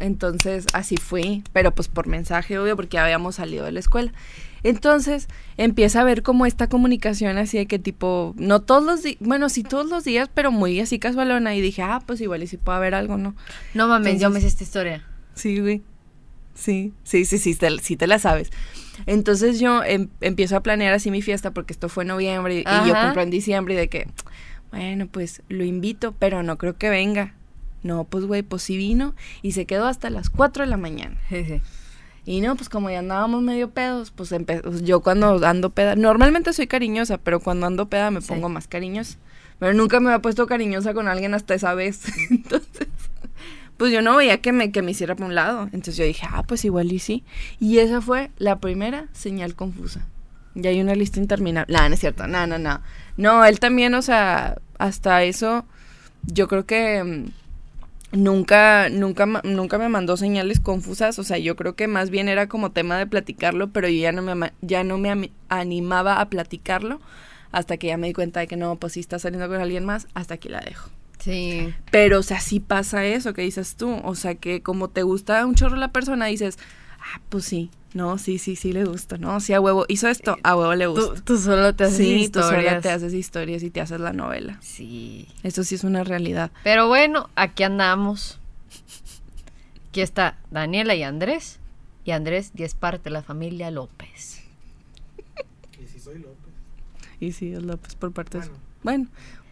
Entonces, 0.00 0.66
así 0.72 0.96
fui, 0.96 1.42
pero 1.52 1.72
pues 1.74 1.88
por 1.88 2.06
mensaje, 2.06 2.58
obvio, 2.58 2.76
porque 2.76 2.94
ya 2.96 3.04
habíamos 3.04 3.36
salido 3.36 3.64
de 3.64 3.72
la 3.72 3.80
escuela. 3.80 4.12
Entonces, 4.64 5.28
empieza 5.56 6.00
a 6.00 6.04
ver 6.04 6.22
como 6.22 6.46
esta 6.46 6.68
comunicación 6.68 7.38
así 7.38 7.58
de 7.58 7.66
que 7.66 7.78
tipo, 7.78 8.34
no 8.36 8.60
todos 8.62 8.82
los 8.82 9.02
días, 9.04 9.16
bueno, 9.20 9.48
sí 9.48 9.62
todos 9.62 9.88
los 9.88 10.02
días, 10.04 10.28
pero 10.34 10.50
muy 10.50 10.80
así 10.80 10.98
casualona. 10.98 11.54
Y 11.54 11.60
dije, 11.60 11.82
ah, 11.82 12.02
pues 12.04 12.20
igual 12.20 12.42
y 12.42 12.46
si 12.48 12.56
puede 12.56 12.78
haber 12.78 12.94
algo, 12.94 13.16
¿no? 13.18 13.36
no 13.74 13.86
mames, 13.86 14.14
yo 14.20 14.30
me 14.30 14.38
Entonces- 14.38 14.42
sé 14.42 14.48
esta 14.48 14.64
historia. 14.64 15.06
Sí, 15.34 15.60
güey. 15.60 15.82
Sí, 16.54 16.92
sí, 17.02 17.24
sí, 17.24 17.38
sí, 17.38 17.54
te, 17.56 17.78
sí 17.80 17.96
te 17.96 18.06
la 18.06 18.18
sabes. 18.18 18.50
Entonces 19.06 19.58
yo 19.60 19.82
em- 19.82 20.08
empiezo 20.20 20.56
a 20.56 20.62
planear 20.62 20.94
así 20.94 21.10
mi 21.10 21.20
fiesta 21.20 21.50
porque 21.52 21.72
esto 21.72 21.88
fue 21.88 22.04
en 22.04 22.08
noviembre 22.08 22.54
y- 22.56 22.60
y 22.60 22.88
yo 22.88 22.94
cumplo 22.94 23.22
en 23.22 23.30
diciembre 23.30 23.74
y 23.74 23.76
de 23.76 23.88
que, 23.88 24.06
bueno, 24.70 25.08
pues 25.08 25.42
lo 25.48 25.64
invito, 25.64 26.12
pero 26.18 26.42
no 26.42 26.56
creo 26.58 26.76
que 26.78 26.90
venga. 26.90 27.34
No, 27.82 28.04
pues 28.04 28.24
güey, 28.24 28.42
pues 28.42 28.62
sí 28.62 28.76
vino 28.76 29.14
y 29.42 29.52
se 29.52 29.66
quedó 29.66 29.86
hasta 29.86 30.08
las 30.10 30.30
4 30.30 30.64
de 30.64 30.70
la 30.70 30.76
mañana. 30.76 31.16
Sí. 31.28 31.60
Y 32.26 32.40
no, 32.40 32.56
pues 32.56 32.68
como 32.68 32.88
ya 32.90 33.00
andábamos 33.00 33.42
medio 33.42 33.70
pedos, 33.70 34.10
pues 34.10 34.34
pues, 34.46 34.82
yo 34.82 35.00
cuando 35.00 35.46
ando 35.46 35.70
peda, 35.70 35.94
normalmente 35.94 36.52
soy 36.52 36.66
cariñosa, 36.66 37.18
pero 37.18 37.40
cuando 37.40 37.66
ando 37.66 37.88
peda 37.88 38.10
me 38.10 38.20
Sí. 38.22 38.28
pongo 38.28 38.48
más 38.48 38.66
cariñosa. 38.66 39.18
Pero 39.58 39.74
nunca 39.74 40.00
me 40.00 40.08
había 40.08 40.22
puesto 40.22 40.46
cariñosa 40.46 40.94
con 40.94 41.06
alguien 41.08 41.34
hasta 41.34 41.54
esa 41.54 41.74
vez. 41.74 42.00
Entonces, 42.30 42.88
pues 43.76 43.92
yo 43.92 44.02
no 44.02 44.16
veía 44.16 44.40
que 44.40 44.52
me, 44.52 44.72
que 44.72 44.82
me 44.82 44.92
hiciera 44.92 45.14
por 45.14 45.26
un 45.26 45.34
lado. 45.34 45.64
Entonces 45.64 45.96
yo 45.96 46.04
dije, 46.04 46.26
ah, 46.30 46.42
pues 46.44 46.64
igual 46.64 46.90
y 46.92 46.98
sí. 46.98 47.24
Y 47.60 47.78
esa 47.78 48.00
fue 48.00 48.30
la 48.38 48.58
primera 48.58 49.08
señal 49.12 49.54
confusa. 49.54 50.06
Y 50.54 50.66
hay 50.66 50.80
una 50.80 50.94
lista 50.94 51.20
interminable. 51.20 51.76
No, 51.76 51.88
no 51.88 51.94
es 51.94 52.00
cierto. 52.00 52.26
No, 52.26 52.46
no, 52.46 52.58
no. 52.58 52.80
No, 53.16 53.44
él 53.44 53.60
también, 53.60 53.94
o 53.94 54.02
sea, 54.02 54.58
hasta 54.78 55.22
eso, 55.24 55.64
yo 56.26 56.48
creo 56.48 56.64
que 56.64 57.02
mm, 57.04 57.26
nunca, 58.16 58.88
nunca, 58.90 59.26
nunca 59.44 59.78
me 59.78 59.88
mandó 59.88 60.16
señales 60.16 60.60
confusas. 60.60 61.18
O 61.18 61.24
sea, 61.24 61.38
yo 61.38 61.56
creo 61.56 61.74
que 61.76 61.88
más 61.88 62.10
bien 62.10 62.28
era 62.28 62.48
como 62.48 62.72
tema 62.72 62.98
de 62.98 63.06
platicarlo, 63.06 63.70
pero 63.70 63.88
yo 63.88 64.00
ya 64.00 64.12
no 64.12 64.22
me, 64.22 64.52
ya 64.60 64.84
no 64.84 64.98
me 64.98 65.30
animaba 65.48 66.20
a 66.20 66.28
platicarlo 66.28 67.00
hasta 67.52 67.76
que 67.76 67.86
ya 67.88 67.96
me 67.96 68.08
di 68.08 68.12
cuenta 68.12 68.40
de 68.40 68.48
que 68.48 68.56
no, 68.56 68.76
pues 68.76 68.94
si 68.94 69.00
está 69.00 69.18
saliendo 69.18 69.48
con 69.48 69.60
alguien 69.60 69.84
más, 69.84 70.08
hasta 70.14 70.34
aquí 70.34 70.48
la 70.48 70.60
dejo. 70.60 70.90
Sí. 71.20 71.72
Pero, 71.90 72.18
o 72.18 72.22
sea, 72.22 72.40
sí 72.40 72.60
pasa 72.60 73.04
eso 73.04 73.32
que 73.32 73.42
dices 73.42 73.76
tú. 73.76 74.00
O 74.02 74.14
sea, 74.14 74.34
que 74.34 74.60
como 74.60 74.88
te 74.88 75.02
gusta 75.02 75.46
un 75.46 75.54
chorro 75.54 75.76
la 75.76 75.92
persona, 75.92 76.26
dices, 76.26 76.58
ah, 77.04 77.20
pues 77.28 77.44
sí, 77.44 77.70
no, 77.92 78.18
sí, 78.18 78.38
sí, 78.38 78.56
sí 78.56 78.72
le 78.72 78.84
gusta, 78.84 79.18
no, 79.18 79.38
sí, 79.40 79.52
a 79.52 79.60
huevo, 79.60 79.84
hizo 79.88 80.08
esto, 80.08 80.36
a 80.42 80.56
huevo 80.56 80.74
le 80.74 80.86
Tú, 80.86 80.92
gusta. 80.94 81.20
tú 81.24 81.38
solo 81.38 81.74
te 81.74 81.84
haces 81.84 81.96
Sí, 81.98 82.28
tú 82.28 82.40
sola 82.40 82.56
historias. 82.58 82.82
te 82.82 82.90
haces 82.90 83.14
historias 83.14 83.62
y 83.62 83.70
te 83.70 83.80
haces 83.80 84.00
la 84.00 84.12
novela. 84.12 84.58
Sí. 84.60 85.28
Eso 85.42 85.62
sí 85.64 85.74
es 85.76 85.84
una 85.84 86.02
realidad. 86.04 86.50
Pero 86.64 86.88
bueno, 86.88 87.28
aquí 87.36 87.62
andamos. 87.62 88.40
Aquí 89.90 90.00
está 90.00 90.36
Daniela 90.50 90.94
y 90.96 91.02
Andrés. 91.04 91.60
Y 92.04 92.10
Andrés 92.10 92.50
ya 92.54 92.66
es 92.66 92.74
parte 92.74 93.04
de 93.04 93.10
la 93.10 93.22
familia 93.22 93.70
López. 93.70 94.42
Y 95.82 95.86
si 95.86 96.00
soy 96.00 96.18
López. 96.18 96.52
Y 97.20 97.32
sí, 97.32 97.52
es 97.52 97.62
López 97.62 97.94
por 97.94 98.12
parte 98.12 98.38
de 98.38 98.44
su- 98.44 98.50
Bueno, 98.82 99.06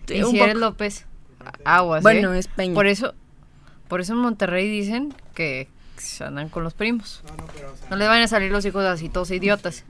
Bueno, 0.09 0.29
Y 0.29 0.31
si 0.33 0.41
eres. 0.41 0.57
López, 0.57 1.07
de- 1.39 1.63
aguas. 1.65 2.03
Bueno, 2.03 2.35
¿eh? 2.35 2.39
es 2.41 2.49
Peña. 2.49 2.75
Por 2.75 2.87
eso, 2.89 3.15
por 3.89 4.01
eso 4.01 4.13
en 4.15 4.19
Monterrey 4.19 4.69
dicen 4.69 5.15
que 5.35 5.69
se 6.03 6.25
andan 6.25 6.49
con 6.49 6.65
los 6.65 6.75
primos. 6.75 7.23
No, 7.27 7.37
no, 7.37 7.47
pero 7.55 7.73
o 7.73 7.77
sea. 7.77 7.91
No 7.91 7.97
les 7.97 8.09
vayan 8.09 8.25
a 8.25 8.29
salir 8.29 8.51
los 8.51 8.65
hijos 8.65 8.85
así 8.85 9.09
todos 9.09 9.31
idiotas. 9.31 9.85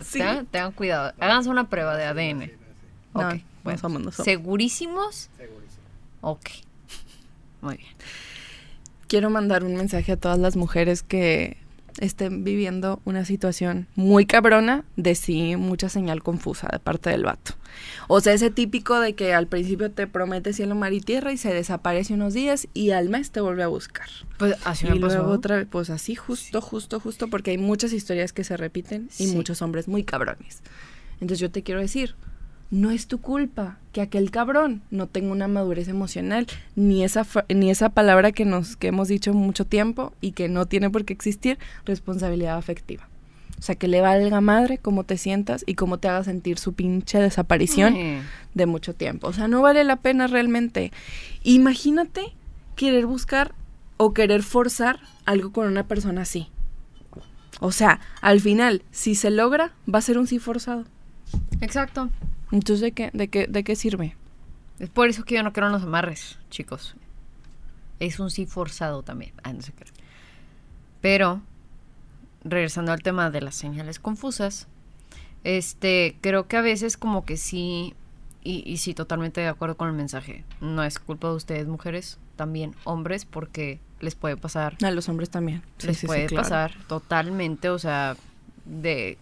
Sí. 0.00 0.18
Tengan, 0.18 0.46
tengan 0.46 0.72
cuidado. 0.72 1.12
Háganse 1.18 1.50
una 1.50 1.68
prueba 1.68 1.96
de 1.96 2.04
ADN. 2.04 2.42
Ok, 3.14 3.34
no 3.34 3.40
bueno. 3.64 3.78
somos, 3.78 4.02
no 4.02 4.12
somos. 4.12 4.24
¿Segurísimos? 4.24 5.30
Segurísimo. 5.36 5.82
Ok. 6.20 6.50
Muy 7.60 7.76
bien. 7.78 7.92
Quiero 9.08 9.30
mandar 9.30 9.64
un 9.64 9.74
mensaje 9.74 10.12
a 10.12 10.16
todas 10.16 10.38
las 10.38 10.56
mujeres 10.56 11.02
que 11.02 11.56
estén 11.98 12.42
viviendo 12.44 13.00
una 13.04 13.24
situación 13.24 13.86
muy 13.94 14.26
cabrona 14.26 14.84
de 14.96 15.14
sí, 15.14 15.56
mucha 15.56 15.88
señal 15.88 16.22
confusa 16.22 16.68
de 16.72 16.78
parte 16.80 17.10
del 17.10 17.24
vato. 17.24 17.52
O 18.08 18.20
sea, 18.20 18.32
ese 18.32 18.50
típico 18.50 19.00
de 19.00 19.14
que 19.14 19.32
al 19.34 19.46
principio 19.46 19.90
te 19.90 20.06
promete 20.06 20.52
cielo, 20.52 20.74
mar 20.74 20.92
y 20.92 21.00
tierra 21.00 21.32
y 21.32 21.36
se 21.36 21.52
desaparece 21.52 22.14
unos 22.14 22.34
días 22.34 22.68
y 22.74 22.90
al 22.90 23.08
mes 23.08 23.30
te 23.30 23.40
vuelve 23.40 23.62
a 23.62 23.68
buscar. 23.68 24.08
Pues 24.38 24.54
así 24.64 24.86
y 24.86 24.90
me 24.90 24.96
pasó. 25.00 25.16
luego 25.18 25.32
otra 25.32 25.56
vez, 25.56 25.66
pues 25.70 25.90
así, 25.90 26.14
justo, 26.14 26.60
justo, 26.60 27.00
justo, 27.00 27.28
porque 27.28 27.52
hay 27.52 27.58
muchas 27.58 27.92
historias 27.92 28.32
que 28.32 28.44
se 28.44 28.56
repiten 28.56 29.08
y 29.18 29.26
Sí. 29.28 29.36
muchos 29.36 29.62
hombres 29.62 29.88
muy 29.88 30.04
cabrones. 30.04 30.62
Entonces 31.14 31.38
yo 31.38 31.50
te 31.50 31.62
quiero 31.62 31.80
decir, 31.80 32.14
no 32.70 32.90
es 32.90 33.06
tu 33.06 33.20
culpa 33.20 33.78
que 33.92 34.00
aquel 34.00 34.30
cabrón 34.30 34.82
no 34.90 35.06
tenga 35.06 35.32
una 35.32 35.48
madurez 35.48 35.88
emocional, 35.88 36.46
ni 36.74 37.04
esa, 37.04 37.26
ni 37.48 37.70
esa 37.70 37.90
palabra 37.90 38.32
que, 38.32 38.44
nos, 38.44 38.76
que 38.76 38.88
hemos 38.88 39.08
dicho 39.08 39.32
mucho 39.32 39.64
tiempo 39.64 40.12
y 40.20 40.32
que 40.32 40.48
no 40.48 40.66
tiene 40.66 40.90
por 40.90 41.04
qué 41.04 41.12
existir, 41.12 41.58
responsabilidad 41.84 42.56
afectiva. 42.56 43.08
O 43.58 43.62
sea, 43.62 43.76
que 43.76 43.88
le 43.88 44.00
valga 44.00 44.40
madre 44.40 44.78
cómo 44.78 45.04
te 45.04 45.16
sientas 45.16 45.64
y 45.66 45.74
cómo 45.74 45.98
te 45.98 46.08
haga 46.08 46.24
sentir 46.24 46.58
su 46.58 46.74
pinche 46.74 47.18
desaparición 47.18 47.96
de 48.52 48.66
mucho 48.66 48.94
tiempo. 48.94 49.28
O 49.28 49.32
sea, 49.32 49.48
no 49.48 49.62
vale 49.62 49.84
la 49.84 49.96
pena 49.96 50.26
realmente. 50.26 50.92
Imagínate 51.44 52.34
querer 52.76 53.06
buscar 53.06 53.54
o 53.96 54.12
querer 54.12 54.42
forzar 54.42 55.00
algo 55.24 55.52
con 55.52 55.66
una 55.66 55.86
persona 55.86 56.22
así. 56.22 56.48
O 57.60 57.70
sea, 57.70 58.00
al 58.20 58.40
final, 58.40 58.82
si 58.90 59.14
se 59.14 59.30
logra, 59.30 59.72
va 59.92 60.00
a 60.00 60.02
ser 60.02 60.18
un 60.18 60.26
sí 60.26 60.38
forzado. 60.38 60.84
Exacto. 61.60 62.10
Entonces, 62.52 62.80
¿de 62.80 62.92
qué, 62.92 63.10
de 63.12 63.28
qué, 63.28 63.46
de 63.46 63.64
qué 63.64 63.76
sirve? 63.76 64.16
Es 64.78 64.90
por 64.90 65.08
eso 65.08 65.24
que 65.24 65.34
yo 65.36 65.42
no 65.42 65.52
quiero 65.52 65.68
los 65.68 65.82
amarres, 65.82 66.38
chicos. 66.50 66.94
Es 68.00 68.18
un 68.18 68.30
sí 68.30 68.46
forzado 68.46 69.02
también. 69.02 69.32
Ah, 69.42 69.52
no 69.52 69.62
sé 69.62 69.72
qué. 69.72 69.84
Pero, 71.00 71.42
regresando 72.42 72.92
al 72.92 73.02
tema 73.02 73.30
de 73.30 73.40
las 73.40 73.54
señales 73.54 73.98
confusas, 73.98 74.66
este, 75.44 76.16
creo 76.20 76.48
que 76.48 76.56
a 76.56 76.62
veces 76.62 76.96
como 76.96 77.24
que 77.24 77.36
sí, 77.36 77.94
y, 78.42 78.62
y 78.68 78.78
sí, 78.78 78.94
totalmente 78.94 79.40
de 79.40 79.48
acuerdo 79.48 79.76
con 79.76 79.88
el 79.88 79.94
mensaje. 79.94 80.44
No 80.60 80.82
es 80.82 80.98
culpa 80.98 81.28
de 81.28 81.34
ustedes, 81.34 81.66
mujeres, 81.66 82.18
también 82.36 82.74
hombres, 82.84 83.24
porque 83.24 83.78
les 84.00 84.14
puede 84.14 84.36
pasar 84.36 84.76
A 84.82 84.90
los 84.90 85.08
hombres 85.08 85.30
también. 85.30 85.62
Sí, 85.78 85.86
les 85.88 85.96
sí, 85.96 86.00
sí, 86.02 86.06
puede 86.06 86.26
claro. 86.26 86.42
pasar 86.42 86.72
totalmente, 86.88 87.68
o 87.68 87.78
sea, 87.78 88.16
de 88.64 89.18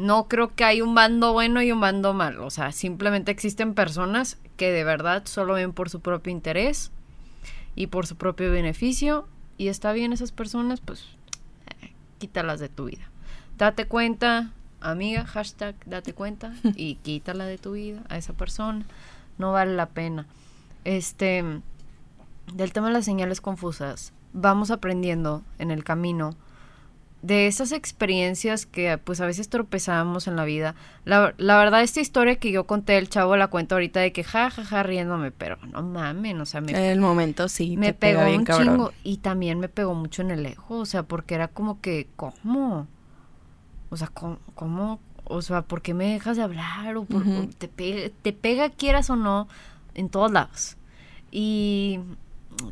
no 0.00 0.28
creo 0.28 0.54
que 0.54 0.64
hay 0.64 0.80
un 0.80 0.94
bando 0.94 1.34
bueno 1.34 1.60
y 1.60 1.70
un 1.72 1.80
bando 1.80 2.14
malo, 2.14 2.46
o 2.46 2.50
sea, 2.50 2.72
simplemente 2.72 3.30
existen 3.30 3.74
personas 3.74 4.38
que 4.56 4.72
de 4.72 4.82
verdad 4.82 5.24
solo 5.26 5.54
ven 5.54 5.74
por 5.74 5.90
su 5.90 6.00
propio 6.00 6.32
interés 6.32 6.90
y 7.74 7.88
por 7.88 8.06
su 8.06 8.16
propio 8.16 8.50
beneficio 8.50 9.28
y 9.58 9.68
está 9.68 9.92
bien 9.92 10.14
esas 10.14 10.32
personas, 10.32 10.80
pues 10.80 11.04
eh, 11.82 11.92
quítalas 12.16 12.60
de 12.60 12.70
tu 12.70 12.86
vida. 12.86 13.10
Date 13.58 13.84
cuenta, 13.84 14.52
amiga, 14.80 15.26
hashtag 15.26 15.74
date 15.84 16.14
cuenta 16.14 16.54
y 16.76 16.94
quítala 17.02 17.44
de 17.44 17.58
tu 17.58 17.72
vida 17.72 18.02
a 18.08 18.16
esa 18.16 18.32
persona, 18.32 18.86
no 19.36 19.52
vale 19.52 19.74
la 19.76 19.90
pena. 19.90 20.26
Este, 20.84 21.44
del 22.54 22.72
tema 22.72 22.86
de 22.86 22.94
las 22.94 23.04
señales 23.04 23.42
confusas, 23.42 24.14
vamos 24.32 24.70
aprendiendo 24.70 25.42
en 25.58 25.70
el 25.70 25.84
camino 25.84 26.36
de 27.22 27.46
esas 27.46 27.72
experiencias 27.72 28.64
que 28.64 28.96
pues 28.96 29.20
a 29.20 29.26
veces 29.26 29.48
tropezamos 29.50 30.26
en 30.26 30.36
la 30.36 30.44
vida. 30.46 30.74
La, 31.04 31.34
la 31.36 31.58
verdad, 31.58 31.82
esta 31.82 32.00
historia 32.00 32.36
que 32.36 32.50
yo 32.50 32.64
conté, 32.66 32.96
el 32.96 33.10
chavo 33.10 33.36
la 33.36 33.48
cuenta 33.48 33.74
ahorita 33.74 34.00
de 34.00 34.12
que 34.12 34.24
ja, 34.24 34.50
ja, 34.50 34.64
ja, 34.64 34.82
riéndome, 34.82 35.30
pero 35.30 35.58
no 35.72 35.82
mamen, 35.82 36.40
o 36.40 36.46
sea, 36.46 36.60
me, 36.62 36.72
En 36.72 36.78
el 36.78 37.00
momento 37.00 37.48
sí. 37.48 37.76
me 37.76 37.92
pegó 37.92 38.24
bien 38.24 38.38
un 38.40 38.44
cabrón. 38.44 38.68
chingo 38.68 38.92
y 39.04 39.18
también 39.18 39.60
me 39.60 39.68
pegó 39.68 39.94
mucho 39.94 40.22
en 40.22 40.30
el 40.30 40.46
ego, 40.46 40.64
o 40.78 40.86
sea, 40.86 41.02
porque 41.02 41.34
era 41.34 41.48
como 41.48 41.80
que, 41.82 42.08
¿cómo? 42.16 42.86
O 43.90 43.96
sea, 43.98 44.08
¿cómo? 44.08 44.38
cómo? 44.54 45.00
O 45.24 45.42
sea, 45.42 45.62
¿por 45.62 45.82
qué 45.82 45.92
me 45.94 46.12
dejas 46.12 46.36
de 46.38 46.42
hablar? 46.42 46.96
O 46.96 47.04
por- 47.04 47.22
te, 47.58 47.68
pega, 47.68 48.10
te 48.22 48.32
pega, 48.32 48.70
quieras 48.70 49.10
o 49.10 49.16
no, 49.16 49.46
en 49.94 50.08
todos 50.08 50.32
lados. 50.32 50.76
Y 51.30 52.00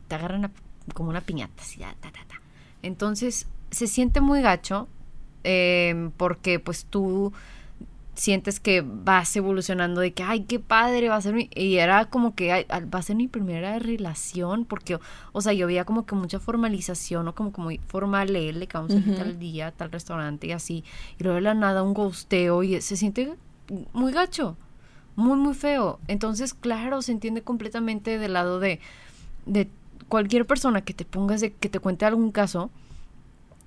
te 0.08 0.14
agarran 0.14 0.46
a- 0.46 0.50
como 0.94 1.10
una 1.10 1.20
piñata, 1.20 1.62
así, 1.62 1.82
ah, 1.82 1.94
ta, 2.00 2.10
ta, 2.10 2.20
ta. 2.26 2.40
Entonces, 2.82 3.46
se 3.70 3.86
siente 3.86 4.20
muy 4.20 4.42
gacho 4.42 4.88
eh, 5.44 6.10
porque 6.16 6.60
pues 6.60 6.84
tú 6.84 7.32
sientes 8.18 8.58
que 8.58 8.82
vas 8.84 9.34
evolucionando 9.36 10.00
de 10.00 10.12
que, 10.12 10.24
ay, 10.24 10.40
qué 10.42 10.58
padre, 10.58 11.08
va 11.08 11.16
a 11.16 11.20
ser 11.20 11.34
mi... 11.34 11.48
Y 11.54 11.76
era 11.76 12.06
como 12.06 12.34
que 12.34 12.52
ay, 12.52 12.66
va 12.68 12.98
a 12.98 13.02
ser 13.02 13.14
mi 13.14 13.28
primera 13.28 13.78
relación, 13.78 14.64
porque, 14.64 14.98
o 15.32 15.40
sea, 15.40 15.52
yo 15.52 15.68
veía 15.68 15.84
como 15.84 16.04
que 16.04 16.16
mucha 16.16 16.40
formalización, 16.40 17.28
o 17.28 17.34
como 17.34 17.52
que 17.52 17.60
muy 17.60 17.78
formal, 17.86 18.32
leerle 18.32 18.66
que 18.66 18.76
vamos 18.76 18.92
a 18.92 18.96
ir 18.96 19.16
tal 19.16 19.38
día, 19.38 19.70
tal 19.70 19.92
restaurante 19.92 20.48
y 20.48 20.52
así. 20.52 20.84
Y 21.18 21.22
luego 21.22 21.36
de 21.36 21.42
la 21.42 21.54
nada 21.54 21.82
un 21.84 21.94
gosteo 21.94 22.64
y 22.64 22.80
se 22.80 22.96
siente 22.96 23.34
muy 23.92 24.12
gacho, 24.12 24.56
muy, 25.14 25.36
muy 25.36 25.54
feo. 25.54 26.00
Entonces, 26.08 26.54
claro, 26.54 27.02
se 27.02 27.12
entiende 27.12 27.42
completamente 27.42 28.18
del 28.18 28.32
lado 28.32 28.58
de, 28.58 28.80
de 29.46 29.68
cualquier 30.08 30.44
persona 30.44 30.82
que 30.82 30.92
te 30.92 31.04
pongas, 31.04 31.40
de, 31.40 31.52
que 31.52 31.68
te 31.68 31.78
cuente 31.78 32.04
algún 32.04 32.32
caso, 32.32 32.70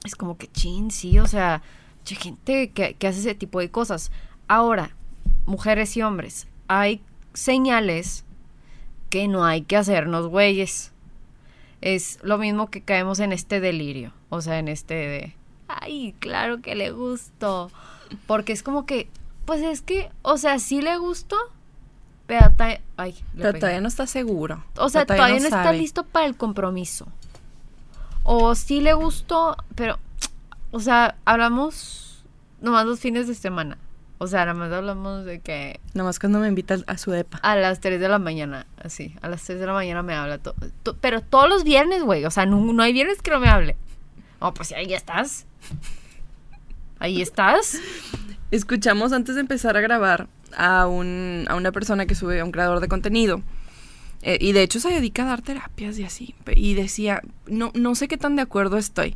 es 0.04 0.16
como 0.16 0.38
que 0.38 0.48
chin, 0.48 0.92
sí, 0.92 1.20
o 1.20 1.28
sea, 1.28 1.62
che, 2.04 2.16
gente 2.16 2.72
que, 2.72 2.94
que 2.96 3.08
hace 3.08 3.20
ese 3.20 3.36
tipo 3.36 3.60
de 3.60 3.70
cosas. 3.72 4.12
Ahora, 4.48 4.96
mujeres 5.46 5.96
y 5.98 6.02
hombres, 6.02 6.48
hay 6.68 7.02
señales 7.34 8.26
que 9.10 9.28
no 9.28 9.46
hay 9.46 9.62
que 9.62 9.78
hacernos 9.78 10.28
güeyes. 10.28 10.92
Es 11.82 12.20
lo 12.22 12.38
mismo 12.38 12.70
que 12.70 12.82
caemos 12.82 13.20
en 13.20 13.32
este 13.34 13.60
delirio, 13.60 14.14
o 14.30 14.42
sea, 14.42 14.60
en 14.60 14.68
este 14.68 14.94
de, 14.94 15.36
ay, 15.68 16.14
claro 16.20 16.62
que 16.62 16.76
le 16.76 16.92
gustó. 16.92 17.72
Porque 18.28 18.54
es 18.54 18.62
como 18.62 18.86
que, 18.86 19.10
pues 19.46 19.62
es 19.62 19.82
que, 19.82 20.12
o 20.22 20.38
sea, 20.38 20.60
sí 20.60 20.82
le 20.82 20.98
gustó, 20.98 21.38
pero, 22.28 22.52
ta- 22.56 22.80
ay, 22.98 23.16
le 23.36 23.42
Pero 23.44 23.60
todavía 23.60 23.82
no 23.82 23.88
está 23.88 24.06
seguro. 24.06 24.64
O 24.78 24.90
sea, 24.90 25.06
Pero 25.06 25.18
todavía 25.18 25.40
no 25.40 25.46
está 25.46 25.64
sabe. 25.64 25.78
listo 25.78 26.06
para 26.06 26.26
el 26.28 26.38
compromiso. 26.38 27.08
O 28.24 28.54
sí 28.56 28.82
le 28.82 28.94
gustó, 28.94 29.56
pero, 29.76 29.98
o 30.72 30.80
sea, 30.80 31.16
hablamos 31.26 32.24
nomás 32.62 32.86
los 32.86 33.00
fines 33.00 33.28
de 33.28 33.36
semana. 33.36 33.78
O 34.20 34.28
sea, 34.28 34.42
nada 34.46 34.54
más 34.54 34.72
hablamos 34.72 35.26
de 35.26 35.40
que 35.40 35.80
Nomás 35.96 36.20
cuando 36.20 36.38
me 36.38 36.48
invita 36.48 36.78
a 36.86 36.98
su 37.00 37.10
depa. 37.10 37.40
a 37.42 37.56
las 37.56 37.80
3 37.80 38.00
de 38.00 38.08
la 38.08 38.20
mañana, 38.20 38.68
así, 38.84 39.16
a 39.24 39.30
las 39.30 39.42
3 39.44 39.60
de 39.60 39.66
la 39.66 39.74
mañana 39.74 40.04
me 40.04 40.14
habla. 40.14 40.38
to- 40.38 40.54
to- 40.84 40.96
pero 41.02 41.22
todos 41.22 41.50
los 41.50 41.64
viernes, 41.64 42.04
güey. 42.04 42.24
O 42.26 42.30
sea, 42.32 42.46
no, 42.46 42.58
no 42.72 42.84
hay 42.84 42.94
viernes 42.94 43.20
que 43.24 43.32
no 43.32 43.40
me 43.40 43.50
hable. 43.50 43.76
Oh, 44.40 44.54
pues 44.54 44.72
ahí 44.74 44.94
estás. 44.94 45.48
Ahí 47.00 47.22
estás. 47.22 47.80
Escuchamos 48.52 49.12
antes 49.12 49.34
de 49.36 49.42
empezar 49.42 49.76
a 49.76 49.82
grabar 49.82 50.28
a, 50.56 50.86
un, 50.86 51.46
a 51.50 51.56
una 51.56 51.72
persona 51.72 52.06
que 52.06 52.14
sube, 52.14 52.40
a 52.40 52.46
un 52.46 52.52
creador 52.52 52.80
de 52.80 52.88
contenido. 52.88 53.42
Eh, 54.24 54.38
y 54.40 54.52
de 54.52 54.62
hecho 54.62 54.80
se 54.80 54.90
dedica 54.90 55.24
a 55.24 55.28
dar 55.28 55.42
terapias 55.42 55.98
y 55.98 56.04
así. 56.04 56.36
Y 56.56 56.74
decía, 56.76 57.22
no, 57.48 57.72
no 57.74 57.96
sé 57.96 58.08
qué 58.08 58.18
tan 58.18 58.36
de 58.36 58.44
acuerdo 58.44 58.78
estoy. 58.78 59.16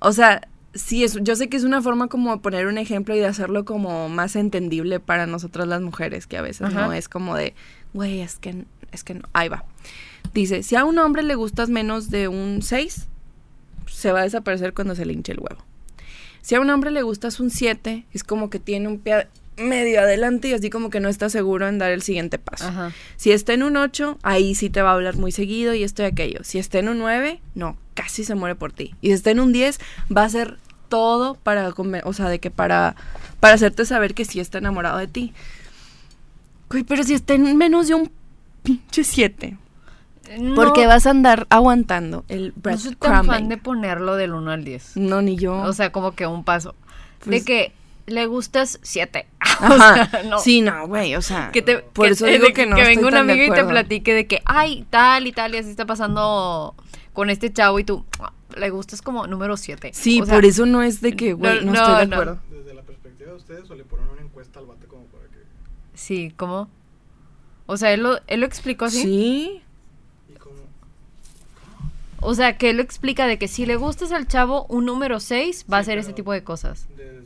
O 0.00 0.12
sea, 0.12 0.48
sí, 0.74 1.04
es, 1.04 1.18
yo 1.22 1.36
sé 1.36 1.48
que 1.48 1.56
es 1.56 1.64
una 1.64 1.82
forma 1.82 2.08
como 2.08 2.34
de 2.34 2.40
poner 2.40 2.66
un 2.66 2.78
ejemplo 2.78 3.14
y 3.14 3.18
de 3.18 3.26
hacerlo 3.26 3.64
como 3.64 4.08
más 4.08 4.36
entendible 4.36 5.00
para 5.00 5.26
nosotras 5.26 5.68
las 5.68 5.82
mujeres, 5.82 6.26
que 6.26 6.36
a 6.36 6.42
veces 6.42 6.68
Ajá. 6.68 6.86
no 6.86 6.92
es 6.92 7.08
como 7.08 7.36
de, 7.36 7.54
güey, 7.92 8.20
es 8.20 8.36
que, 8.36 8.64
es 8.92 9.04
que 9.04 9.14
no. 9.14 9.28
Ahí 9.32 9.48
va. 9.48 9.64
Dice, 10.32 10.62
si 10.62 10.76
a 10.76 10.84
un 10.84 10.98
hombre 10.98 11.22
le 11.22 11.34
gustas 11.34 11.68
menos 11.68 12.10
de 12.10 12.28
un 12.28 12.62
6, 12.62 13.08
se 13.86 14.12
va 14.12 14.20
a 14.20 14.24
desaparecer 14.24 14.72
cuando 14.72 14.94
se 14.94 15.04
le 15.04 15.12
hinche 15.12 15.32
el 15.32 15.40
huevo. 15.40 15.62
Si 16.40 16.54
a 16.54 16.60
un 16.60 16.70
hombre 16.70 16.90
le 16.90 17.02
gustas 17.02 17.40
un 17.40 17.50
7, 17.50 18.06
es 18.12 18.24
como 18.24 18.48
que 18.48 18.58
tiene 18.58 18.88
un 18.88 18.98
pie 18.98 19.28
medio 19.56 20.00
adelante 20.00 20.48
y 20.48 20.54
así 20.54 20.70
como 20.70 20.88
que 20.90 21.00
no 21.00 21.08
está 21.08 21.28
seguro 21.28 21.68
en 21.68 21.78
dar 21.78 21.90
el 21.90 22.02
siguiente 22.02 22.38
paso. 22.38 22.66
Ajá. 22.66 22.92
Si 23.16 23.30
está 23.32 23.52
en 23.52 23.62
un 23.62 23.76
8, 23.76 24.18
ahí 24.22 24.54
sí 24.54 24.70
te 24.70 24.80
va 24.82 24.90
a 24.90 24.94
hablar 24.94 25.16
muy 25.16 25.32
seguido 25.32 25.74
y 25.74 25.82
esto 25.82 26.02
y 26.02 26.06
aquello. 26.06 26.40
Si 26.44 26.58
está 26.58 26.78
en 26.78 26.88
un 26.88 26.98
9, 26.98 27.40
no, 27.54 27.76
casi 27.94 28.24
se 28.24 28.34
muere 28.34 28.54
por 28.54 28.72
ti. 28.72 28.94
Y 29.00 29.08
si 29.08 29.12
está 29.12 29.30
en 29.30 29.40
un 29.40 29.52
10, 29.52 29.78
va 30.16 30.22
a 30.22 30.26
hacer 30.26 30.58
todo 30.88 31.34
para, 31.34 31.72
o 32.04 32.12
sea, 32.12 32.28
de 32.28 32.38
que 32.40 32.50
para, 32.50 32.96
para 33.38 33.54
hacerte 33.54 33.84
saber 33.84 34.14
que 34.14 34.24
sí 34.24 34.40
está 34.40 34.58
enamorado 34.58 34.98
de 34.98 35.06
ti. 35.08 35.32
Güey, 36.70 36.84
pero 36.84 37.02
si 37.02 37.14
está 37.14 37.34
en 37.34 37.56
menos 37.56 37.88
de 37.88 37.94
un 37.94 38.10
pinche 38.62 39.04
7, 39.04 39.56
¿por 40.54 40.72
qué 40.72 40.82
No, 40.82 40.88
vas 40.88 41.06
a 41.06 41.10
andar 41.10 41.46
aguantando 41.50 42.24
el 42.28 42.52
No 42.62 42.78
soy 42.78 42.94
tan 42.94 43.26
fan 43.26 43.48
de 43.48 43.56
ponerlo 43.56 44.16
del 44.16 44.32
1 44.32 44.50
al 44.50 44.64
10. 44.64 44.96
No, 44.96 45.20
ni 45.22 45.36
yo. 45.36 45.54
O 45.62 45.72
sea, 45.72 45.90
como 45.92 46.12
que 46.12 46.26
un 46.26 46.44
paso. 46.44 46.74
de 47.24 47.26
Pues- 47.26 47.44
que 47.44 47.72
le 48.10 48.26
gustas 48.26 48.78
7. 48.82 49.26
Ajá. 49.40 50.38
Sí, 50.38 50.60
no, 50.60 50.86
güey, 50.88 51.14
o 51.16 51.22
sea. 51.22 51.50
Que 51.52 51.62
te, 51.62 51.78
por 51.78 52.06
que- 52.06 52.12
eso 52.12 52.26
de 52.26 52.32
digo 52.32 52.46
que, 52.48 52.52
que 52.52 52.66
no 52.66 52.76
que 52.76 52.82
venga 52.82 53.06
un 53.06 53.12
de 53.12 53.18
amigo 53.18 53.52
y 53.52 53.56
te 53.56 53.64
platique 53.64 54.14
de 54.14 54.26
que, 54.26 54.42
ay, 54.44 54.86
tal 54.90 55.26
y 55.26 55.32
tal, 55.32 55.54
y 55.54 55.58
así 55.58 55.70
está 55.70 55.86
pasando 55.86 56.74
con 57.12 57.28
este 57.30 57.52
chavo 57.52 57.78
y 57.78 57.84
tú 57.84 58.04
"Ah, 58.20 58.32
le 58.56 58.70
gustas 58.70 59.02
como 59.02 59.26
número 59.26 59.56
7. 59.56 59.90
Sí, 59.94 60.22
por 60.22 60.44
eso 60.44 60.66
no 60.66 60.82
es 60.82 61.00
de 61.00 61.14
que, 61.16 61.32
güey, 61.34 61.64
no, 61.64 61.72
no, 61.72 61.78
estoy 61.78 62.00
de 62.00 62.06
no. 62.06 62.14
acuerdo. 62.16 62.38
Desde 62.50 62.74
la 62.74 62.82
perspectiva 62.82 63.30
de 63.30 63.36
ustedes, 63.36 63.70
o 63.70 63.74
le 63.74 63.84
ponen 63.84 64.08
una 64.08 64.22
encuesta 64.22 64.58
al 64.60 64.66
vato 64.66 64.86
como 64.88 65.04
para 65.06 65.24
que. 65.24 65.38
Sí, 65.94 66.32
¿cómo? 66.36 66.68
O 67.66 67.76
sea, 67.76 67.92
él 67.92 68.02
lo, 68.02 68.18
él 68.26 68.40
lo 68.40 68.46
explicó 68.46 68.86
así. 68.86 69.02
Sí. 69.02 69.62
Y 70.28 70.32
como. 70.38 70.56
O 72.20 72.34
sea, 72.34 72.58
que 72.58 72.70
él 72.70 72.76
lo 72.76 72.82
explica 72.82 73.26
de 73.26 73.38
que 73.38 73.48
si 73.48 73.64
le 73.66 73.76
gustas 73.76 74.12
al 74.12 74.26
chavo, 74.28 74.66
un 74.68 74.84
número 74.84 75.20
6 75.20 75.66
va 75.72 75.78
a 75.78 75.80
hacer 75.80 75.98
ese 75.98 76.12
tipo 76.12 76.32
de 76.32 76.42
cosas. 76.44 76.86
Desde 76.96 77.19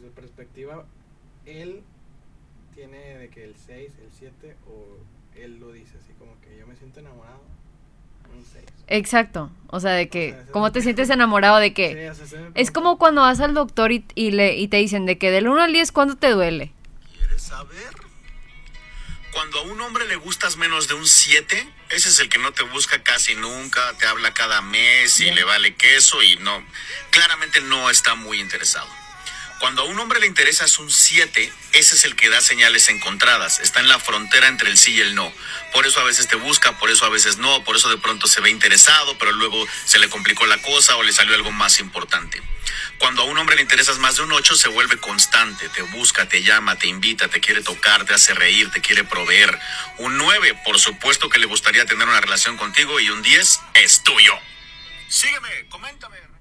perspectiva, 0.44 0.84
él 1.46 1.82
tiene 2.74 3.18
de 3.18 3.28
que 3.30 3.44
el 3.44 3.54
6, 3.66 3.92
el 4.02 4.10
7, 4.18 4.56
o 4.68 4.98
él 5.36 5.58
lo 5.58 5.72
dice 5.72 5.92
así 6.02 6.12
como 6.18 6.38
que 6.40 6.58
yo 6.58 6.66
me 6.66 6.76
siento 6.76 7.00
enamorado. 7.00 7.42
Un 8.34 8.44
6. 8.44 8.64
Exacto. 8.88 9.50
O 9.68 9.80
sea, 9.80 9.92
de 9.92 10.08
que, 10.08 10.28
O 10.28 10.32
sea, 10.32 10.42
ese 10.42 10.52
¿cómo 10.52 10.72
te 10.72 10.82
sientes 10.82 11.10
enamorado 11.10 11.58
de 11.58 11.72
que? 11.72 12.12
Es 12.54 12.70
como 12.70 12.98
cuando 12.98 13.22
vas 13.22 13.40
al 13.40 13.54
doctor 13.54 13.92
y, 13.92 14.04
y 14.14 14.32
le, 14.32 14.56
y 14.56 14.68
te 14.68 14.78
dicen 14.78 15.06
de 15.06 15.18
que 15.18 15.30
del 15.30 15.48
1 15.48 15.62
al 15.62 15.72
10, 15.72 15.92
¿cuándo 15.92 16.16
te 16.16 16.30
duele? 16.30 16.72
¿Quieres 17.16 17.42
saber? 17.42 17.94
Cuando 19.32 19.58
a 19.58 19.62
un 19.62 19.80
hombre 19.80 20.06
le 20.06 20.16
gustas 20.16 20.56
menos 20.56 20.86
de 20.86 20.94
un 20.94 21.06
7, 21.06 21.68
ese 21.90 22.08
es 22.08 22.20
el 22.20 22.28
que 22.28 22.38
no 22.38 22.52
te 22.52 22.62
busca 22.64 23.02
casi 23.02 23.34
nunca, 23.34 23.80
te 23.98 24.06
habla 24.06 24.32
cada 24.32 24.60
mes 24.62 25.18
y 25.20 25.30
le 25.32 25.42
vale 25.42 25.74
queso 25.74 26.22
y 26.22 26.36
no, 26.36 26.64
claramente 27.10 27.60
no 27.62 27.90
está 27.90 28.14
muy 28.14 28.40
interesado. 28.40 28.88
Cuando 29.60 29.82
a 29.82 29.84
un 29.84 29.98
hombre 29.98 30.20
le 30.20 30.26
interesas 30.26 30.78
un 30.78 30.90
7, 30.90 31.52
ese 31.72 31.94
es 31.94 32.04
el 32.04 32.16
que 32.16 32.28
da 32.28 32.40
señales 32.40 32.88
encontradas, 32.88 33.60
está 33.60 33.80
en 33.80 33.88
la 33.88 33.98
frontera 33.98 34.48
entre 34.48 34.68
el 34.68 34.76
sí 34.76 34.92
y 34.92 35.00
el 35.00 35.14
no. 35.14 35.32
Por 35.72 35.86
eso 35.86 36.00
a 36.00 36.04
veces 36.04 36.28
te 36.28 36.36
busca, 36.36 36.76
por 36.78 36.90
eso 36.90 37.06
a 37.06 37.08
veces 37.08 37.38
no, 37.38 37.64
por 37.64 37.76
eso 37.76 37.88
de 37.88 37.96
pronto 37.96 38.26
se 38.26 38.40
ve 38.40 38.50
interesado, 38.50 39.16
pero 39.18 39.32
luego 39.32 39.66
se 39.86 39.98
le 39.98 40.08
complicó 40.08 40.46
la 40.46 40.60
cosa 40.60 40.96
o 40.96 41.02
le 41.02 41.12
salió 41.12 41.34
algo 41.34 41.50
más 41.50 41.78
importante. 41.78 42.42
Cuando 42.98 43.22
a 43.22 43.24
un 43.24 43.38
hombre 43.38 43.56
le 43.56 43.62
interesas 43.62 43.98
más 43.98 44.16
de 44.16 44.22
un 44.22 44.32
8, 44.32 44.54
se 44.56 44.68
vuelve 44.68 44.98
constante, 44.98 45.68
te 45.70 45.82
busca, 45.82 46.28
te 46.28 46.42
llama, 46.42 46.76
te 46.76 46.86
invita, 46.86 47.28
te 47.28 47.40
quiere 47.40 47.62
tocar, 47.62 48.04
te 48.04 48.14
hace 48.14 48.34
reír, 48.34 48.70
te 48.70 48.80
quiere 48.80 49.04
proveer. 49.04 49.58
Un 49.98 50.18
9, 50.18 50.60
por 50.64 50.78
supuesto 50.78 51.28
que 51.28 51.38
le 51.38 51.46
gustaría 51.46 51.86
tener 51.86 52.06
una 52.06 52.20
relación 52.20 52.56
contigo 52.56 53.00
y 53.00 53.10
un 53.10 53.22
10 53.22 53.60
es 53.74 54.02
tuyo. 54.02 54.34
Sígueme, 55.08 55.66
coméntame. 55.68 56.33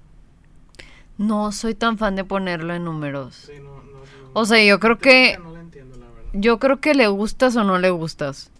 No 1.18 1.52
soy 1.52 1.74
tan 1.74 1.98
fan 1.98 2.16
de 2.16 2.24
ponerlo 2.24 2.74
en 2.74 2.84
números. 2.84 3.34
Sí, 3.46 3.52
no, 3.58 3.64
no, 3.64 3.82
no. 3.82 4.00
O 4.32 4.44
sea, 4.46 4.62
yo 4.64 4.80
creo 4.80 4.98
que 4.98 5.38
No 5.38 5.52
la 5.52 5.60
entiendo, 5.60 5.96
la 5.96 6.06
verdad. 6.06 6.30
yo 6.32 6.58
creo 6.58 6.80
que 6.80 6.94
le 6.94 7.06
gustas 7.08 7.54
o 7.56 7.64
no 7.64 7.78
le 7.78 7.90
gustas. 7.90 8.50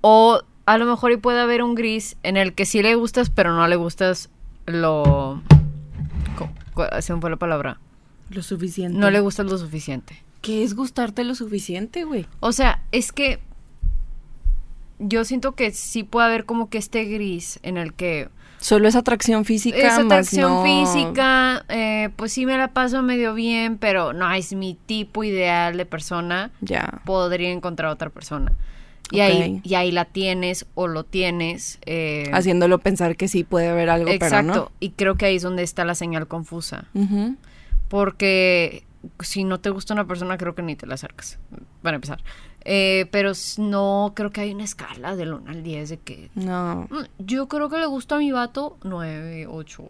O 0.00 0.40
a 0.64 0.78
lo 0.78 0.86
mejor 0.86 1.12
y 1.12 1.16
puede 1.16 1.40
haber 1.40 1.62
un 1.62 1.74
gris 1.74 2.16
en 2.22 2.36
el 2.36 2.54
que 2.54 2.64
sí 2.66 2.82
le 2.82 2.94
gustas, 2.94 3.30
pero 3.30 3.52
no 3.54 3.66
le 3.68 3.76
gustas 3.76 4.30
lo 4.66 5.42
se 7.00 7.14
me 7.14 7.20
fue 7.20 7.30
la 7.30 7.36
palabra. 7.36 7.78
Lo 8.30 8.42
suficiente. 8.42 8.98
No 8.98 9.10
le 9.10 9.20
gustas 9.20 9.44
lo 9.46 9.58
suficiente. 9.58 10.22
¿Qué 10.40 10.64
es 10.64 10.74
gustarte 10.74 11.22
lo 11.22 11.34
suficiente, 11.34 12.04
güey? 12.04 12.26
O 12.40 12.52
sea, 12.52 12.82
es 12.92 13.12
que 13.12 13.40
yo 14.98 15.24
siento 15.24 15.52
que 15.52 15.70
sí 15.72 16.02
puede 16.02 16.26
haber 16.26 16.44
como 16.46 16.70
que 16.70 16.78
este 16.78 17.04
gris 17.04 17.60
en 17.62 17.76
el 17.76 17.92
que 17.92 18.28
Solo 18.62 18.88
es 18.88 18.94
atracción 18.96 19.44
física, 19.44 19.76
es 19.76 19.98
atracción 19.98 20.50
no- 20.52 20.62
física, 20.64 21.64
eh, 21.68 22.10
pues 22.16 22.32
sí 22.32 22.46
me 22.46 22.56
la 22.56 22.68
paso 22.68 23.02
medio 23.02 23.34
bien, 23.34 23.76
pero 23.76 24.12
no 24.12 24.30
es 24.32 24.54
mi 24.54 24.78
tipo 24.86 25.24
ideal 25.24 25.76
de 25.76 25.84
persona. 25.84 26.50
Ya. 26.60 27.02
Podría 27.04 27.50
encontrar 27.50 27.90
otra 27.90 28.08
persona. 28.08 28.52
Y, 29.10 29.20
ahí, 29.20 29.60
y 29.62 29.74
ahí 29.74 29.90
la 29.92 30.06
tienes 30.06 30.64
o 30.74 30.86
lo 30.86 31.04
tienes. 31.04 31.78
eh, 31.84 32.30
Haciéndolo 32.32 32.78
pensar 32.78 33.16
que 33.16 33.28
sí 33.28 33.44
puede 33.44 33.68
haber 33.68 33.90
algo, 33.90 34.08
exacto. 34.10 34.52
pero 34.52 34.72
Y 34.80 34.90
creo 34.92 35.16
que 35.16 35.26
ahí 35.26 35.36
es 35.36 35.42
donde 35.42 35.62
está 35.64 35.84
la 35.84 35.94
señal 35.94 36.28
confusa. 36.28 36.86
Porque 37.88 38.84
si 39.20 39.44
no 39.44 39.60
te 39.60 39.70
gusta 39.70 39.92
una 39.94 40.06
persona, 40.06 40.38
creo 40.38 40.54
que 40.54 40.62
ni 40.62 40.76
te 40.76 40.86
la 40.86 40.94
acercas. 40.94 41.38
Para 41.82 41.96
empezar. 41.96 42.20
Eh, 42.64 43.06
pero 43.10 43.32
no 43.58 44.12
creo 44.14 44.30
que 44.30 44.40
hay 44.42 44.52
una 44.54 44.64
escala 44.64 45.16
del 45.16 45.34
1 45.34 45.50
al 45.50 45.62
10 45.62 45.88
de 45.88 45.96
que. 45.98 46.30
No. 46.34 46.86
"Mm, 46.90 47.04
Yo 47.18 47.48
creo 47.48 47.68
que 47.68 47.78
le 47.78 47.86
gusta 47.86 48.16
a 48.16 48.18
mi 48.18 48.30
vato 48.32 48.76
9, 48.84 49.46
8. 49.48 49.84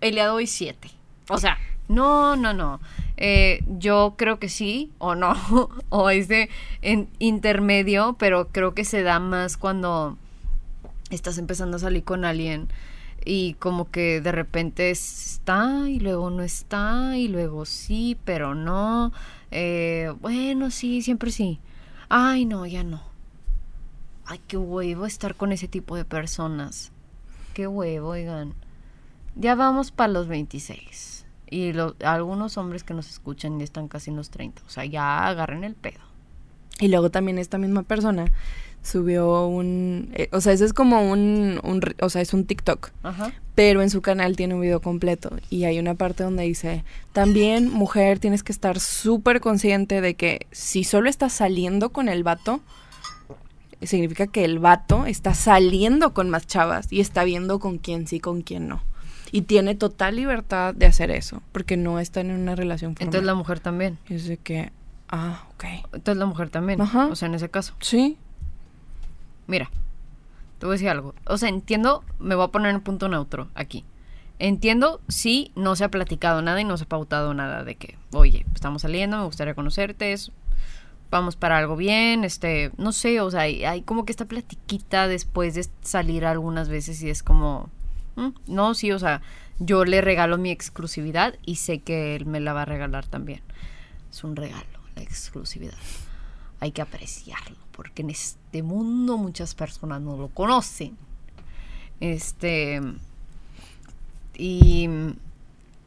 Y 0.00 0.10
le 0.10 0.22
doy 0.22 0.46
7. 0.46 0.90
O 1.28 1.38
sea, 1.38 1.58
no, 1.88 2.36
no, 2.36 2.52
no. 2.52 2.80
Eh, 3.16 3.64
yo 3.78 4.14
creo 4.16 4.38
que 4.38 4.48
sí 4.48 4.90
o 4.98 5.14
no. 5.14 5.34
o 5.88 6.10
ese 6.10 6.48
en 6.82 7.08
intermedio, 7.18 8.16
pero 8.18 8.48
creo 8.48 8.74
que 8.74 8.84
se 8.84 9.02
da 9.02 9.18
más 9.20 9.56
cuando 9.56 10.16
estás 11.10 11.38
empezando 11.38 11.76
a 11.76 11.80
salir 11.80 12.04
con 12.04 12.24
alguien 12.24 12.68
y 13.24 13.54
como 13.54 13.90
que 13.90 14.20
de 14.20 14.30
repente 14.32 14.90
está 14.90 15.84
y 15.88 15.98
luego 16.00 16.30
no 16.30 16.42
está 16.42 17.16
y 17.16 17.28
luego 17.28 17.64
sí, 17.66 18.16
pero 18.24 18.54
no. 18.54 19.12
Eh, 19.50 20.12
bueno, 20.20 20.70
sí, 20.70 21.02
siempre 21.02 21.30
sí. 21.30 21.58
Ay, 22.08 22.44
no, 22.44 22.66
ya 22.66 22.84
no. 22.84 23.02
Ay, 24.26 24.40
qué 24.46 24.56
huevo 24.56 25.06
estar 25.06 25.34
con 25.34 25.52
ese 25.52 25.68
tipo 25.68 25.96
de 25.96 26.04
personas. 26.04 26.90
Qué 27.54 27.66
huevo, 27.66 28.08
oigan. 28.10 28.54
Ya 29.36 29.54
vamos 29.54 29.90
para 29.90 30.12
los 30.12 30.28
26. 30.28 31.26
Y 31.50 31.72
lo- 31.72 31.96
algunos 32.04 32.58
hombres 32.58 32.84
que 32.84 32.94
nos 32.94 33.08
escuchan 33.08 33.58
ya 33.58 33.64
están 33.64 33.88
casi 33.88 34.10
en 34.10 34.16
los 34.16 34.30
30. 34.30 34.62
O 34.66 34.70
sea, 34.70 34.84
ya 34.84 35.26
agarren 35.26 35.64
el 35.64 35.74
pedo. 35.74 36.00
Y 36.80 36.88
luego 36.88 37.10
también 37.10 37.38
esta 37.38 37.58
misma 37.58 37.82
persona 37.82 38.26
subió 38.88 39.46
un... 39.46 40.10
eh, 40.14 40.28
o 40.32 40.40
sea, 40.40 40.52
ese 40.52 40.64
es 40.64 40.72
como 40.72 41.10
un, 41.10 41.60
un 41.62 41.80
O 42.00 42.08
sea, 42.08 42.22
es 42.22 42.32
un 42.34 42.44
TikTok. 42.44 42.90
Ajá. 43.02 43.32
Pero 43.54 43.82
en 43.82 43.90
su 43.90 44.02
canal 44.02 44.36
tiene 44.36 44.54
un 44.54 44.60
video 44.60 44.80
completo. 44.80 45.30
Y 45.50 45.64
hay 45.64 45.78
una 45.78 45.94
parte 45.94 46.22
donde 46.22 46.44
dice, 46.44 46.84
también 47.12 47.70
mujer 47.70 48.18
tienes 48.18 48.42
que 48.42 48.52
estar 48.52 48.78
súper 48.80 49.40
consciente 49.40 50.00
de 50.00 50.14
que 50.14 50.46
si 50.52 50.84
solo 50.84 51.10
estás 51.10 51.32
saliendo 51.32 51.90
con 51.90 52.08
el 52.08 52.22
vato, 52.22 52.60
significa 53.82 54.26
que 54.26 54.44
el 54.44 54.58
vato 54.58 55.06
está 55.06 55.34
saliendo 55.34 56.14
con 56.14 56.30
más 56.30 56.46
chavas 56.46 56.86
y 56.90 57.00
está 57.00 57.24
viendo 57.24 57.58
con 57.58 57.78
quién 57.78 58.06
sí, 58.06 58.20
con 58.20 58.42
quién 58.42 58.68
no. 58.68 58.82
Y 59.30 59.42
tiene 59.42 59.74
total 59.74 60.16
libertad 60.16 60.74
de 60.74 60.86
hacer 60.86 61.10
eso, 61.10 61.42
porque 61.52 61.76
no 61.76 62.00
están 62.00 62.30
en 62.30 62.40
una 62.40 62.54
relación 62.54 62.94
formal. 62.94 63.08
Entonces 63.08 63.26
la 63.26 63.34
mujer 63.34 63.60
también. 63.60 63.98
Y 64.08 64.14
es 64.14 64.26
de 64.26 64.38
que, 64.38 64.72
ah, 65.10 65.44
ok. 65.54 65.64
Entonces 65.92 66.16
la 66.16 66.26
mujer 66.26 66.48
también. 66.48 66.80
Ajá. 66.80 67.06
O 67.06 67.16
sea, 67.16 67.28
en 67.28 67.34
ese 67.34 67.50
caso. 67.50 67.74
Sí, 67.80 68.16
Mira, 69.48 69.68
te 70.60 70.66
voy 70.66 70.74
a 70.74 70.76
decir 70.76 70.88
algo. 70.88 71.14
O 71.26 71.36
sea, 71.36 71.48
entiendo, 71.48 72.04
me 72.20 72.36
voy 72.36 72.44
a 72.44 72.52
poner 72.52 72.72
en 72.72 72.80
punto 72.80 73.08
neutro 73.08 73.48
aquí. 73.56 73.84
Entiendo 74.38 75.00
si 75.08 75.50
no 75.56 75.74
se 75.74 75.82
ha 75.82 75.90
platicado 75.90 76.40
nada 76.40 76.60
y 76.60 76.64
no 76.64 76.76
se 76.76 76.84
ha 76.84 76.88
pautado 76.88 77.34
nada 77.34 77.64
de 77.64 77.74
que, 77.74 77.98
oye, 78.12 78.46
estamos 78.54 78.82
saliendo, 78.82 79.18
me 79.18 79.24
gustaría 79.24 79.54
conocerte, 79.54 80.14
vamos 81.10 81.34
para 81.34 81.58
algo 81.58 81.74
bien, 81.74 82.22
este, 82.22 82.70
no 82.76 82.92
sé, 82.92 83.20
o 83.20 83.30
sea, 83.32 83.40
hay, 83.40 83.64
hay 83.64 83.82
como 83.82 84.04
que 84.04 84.12
esta 84.12 84.26
platiquita 84.26 85.08
después 85.08 85.56
de 85.56 85.66
salir 85.80 86.24
algunas 86.24 86.68
veces 86.68 87.02
y 87.02 87.10
es 87.10 87.24
como, 87.24 87.68
Mm, 88.18 88.30
No, 88.48 88.74
sí, 88.74 88.90
o 88.90 88.98
sea, 88.98 89.22
yo 89.60 89.84
le 89.84 90.00
regalo 90.00 90.38
mi 90.38 90.50
exclusividad 90.50 91.36
y 91.46 91.56
sé 91.56 91.78
que 91.78 92.16
él 92.16 92.26
me 92.26 92.40
la 92.40 92.52
va 92.52 92.62
a 92.62 92.64
regalar 92.64 93.06
también. 93.06 93.42
Es 94.10 94.24
un 94.24 94.34
regalo, 94.34 94.66
la 94.96 95.02
exclusividad. 95.02 95.78
Hay 96.60 96.72
que 96.72 96.82
apreciarlo, 96.82 97.56
porque 97.72 98.02
en 98.02 98.10
este 98.10 98.62
mundo 98.62 99.16
muchas 99.16 99.54
personas 99.54 100.00
no 100.00 100.16
lo 100.16 100.28
conocen. 100.28 100.96
Este. 102.00 102.80
Y. 104.36 104.88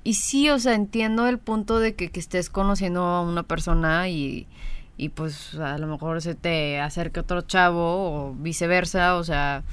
Y 0.03 0.15
sí, 0.15 0.49
o 0.49 0.57
sea, 0.57 0.73
entiendo 0.73 1.27
el 1.27 1.37
punto 1.37 1.77
de 1.77 1.93
que, 1.93 2.09
que 2.09 2.19
estés 2.19 2.49
conociendo 2.49 3.03
a 3.03 3.21
una 3.21 3.43
persona 3.43 4.09
y, 4.09 4.47
y 4.97 5.09
pues 5.09 5.55
a 5.55 5.77
lo 5.77 5.85
mejor 5.85 6.21
se 6.23 6.33
te 6.33 6.79
acerque 6.79 7.19
otro 7.19 7.41
chavo 7.41 8.29
o 8.29 8.33
viceversa, 8.33 9.15
o 9.15 9.23
sea, 9.23 9.63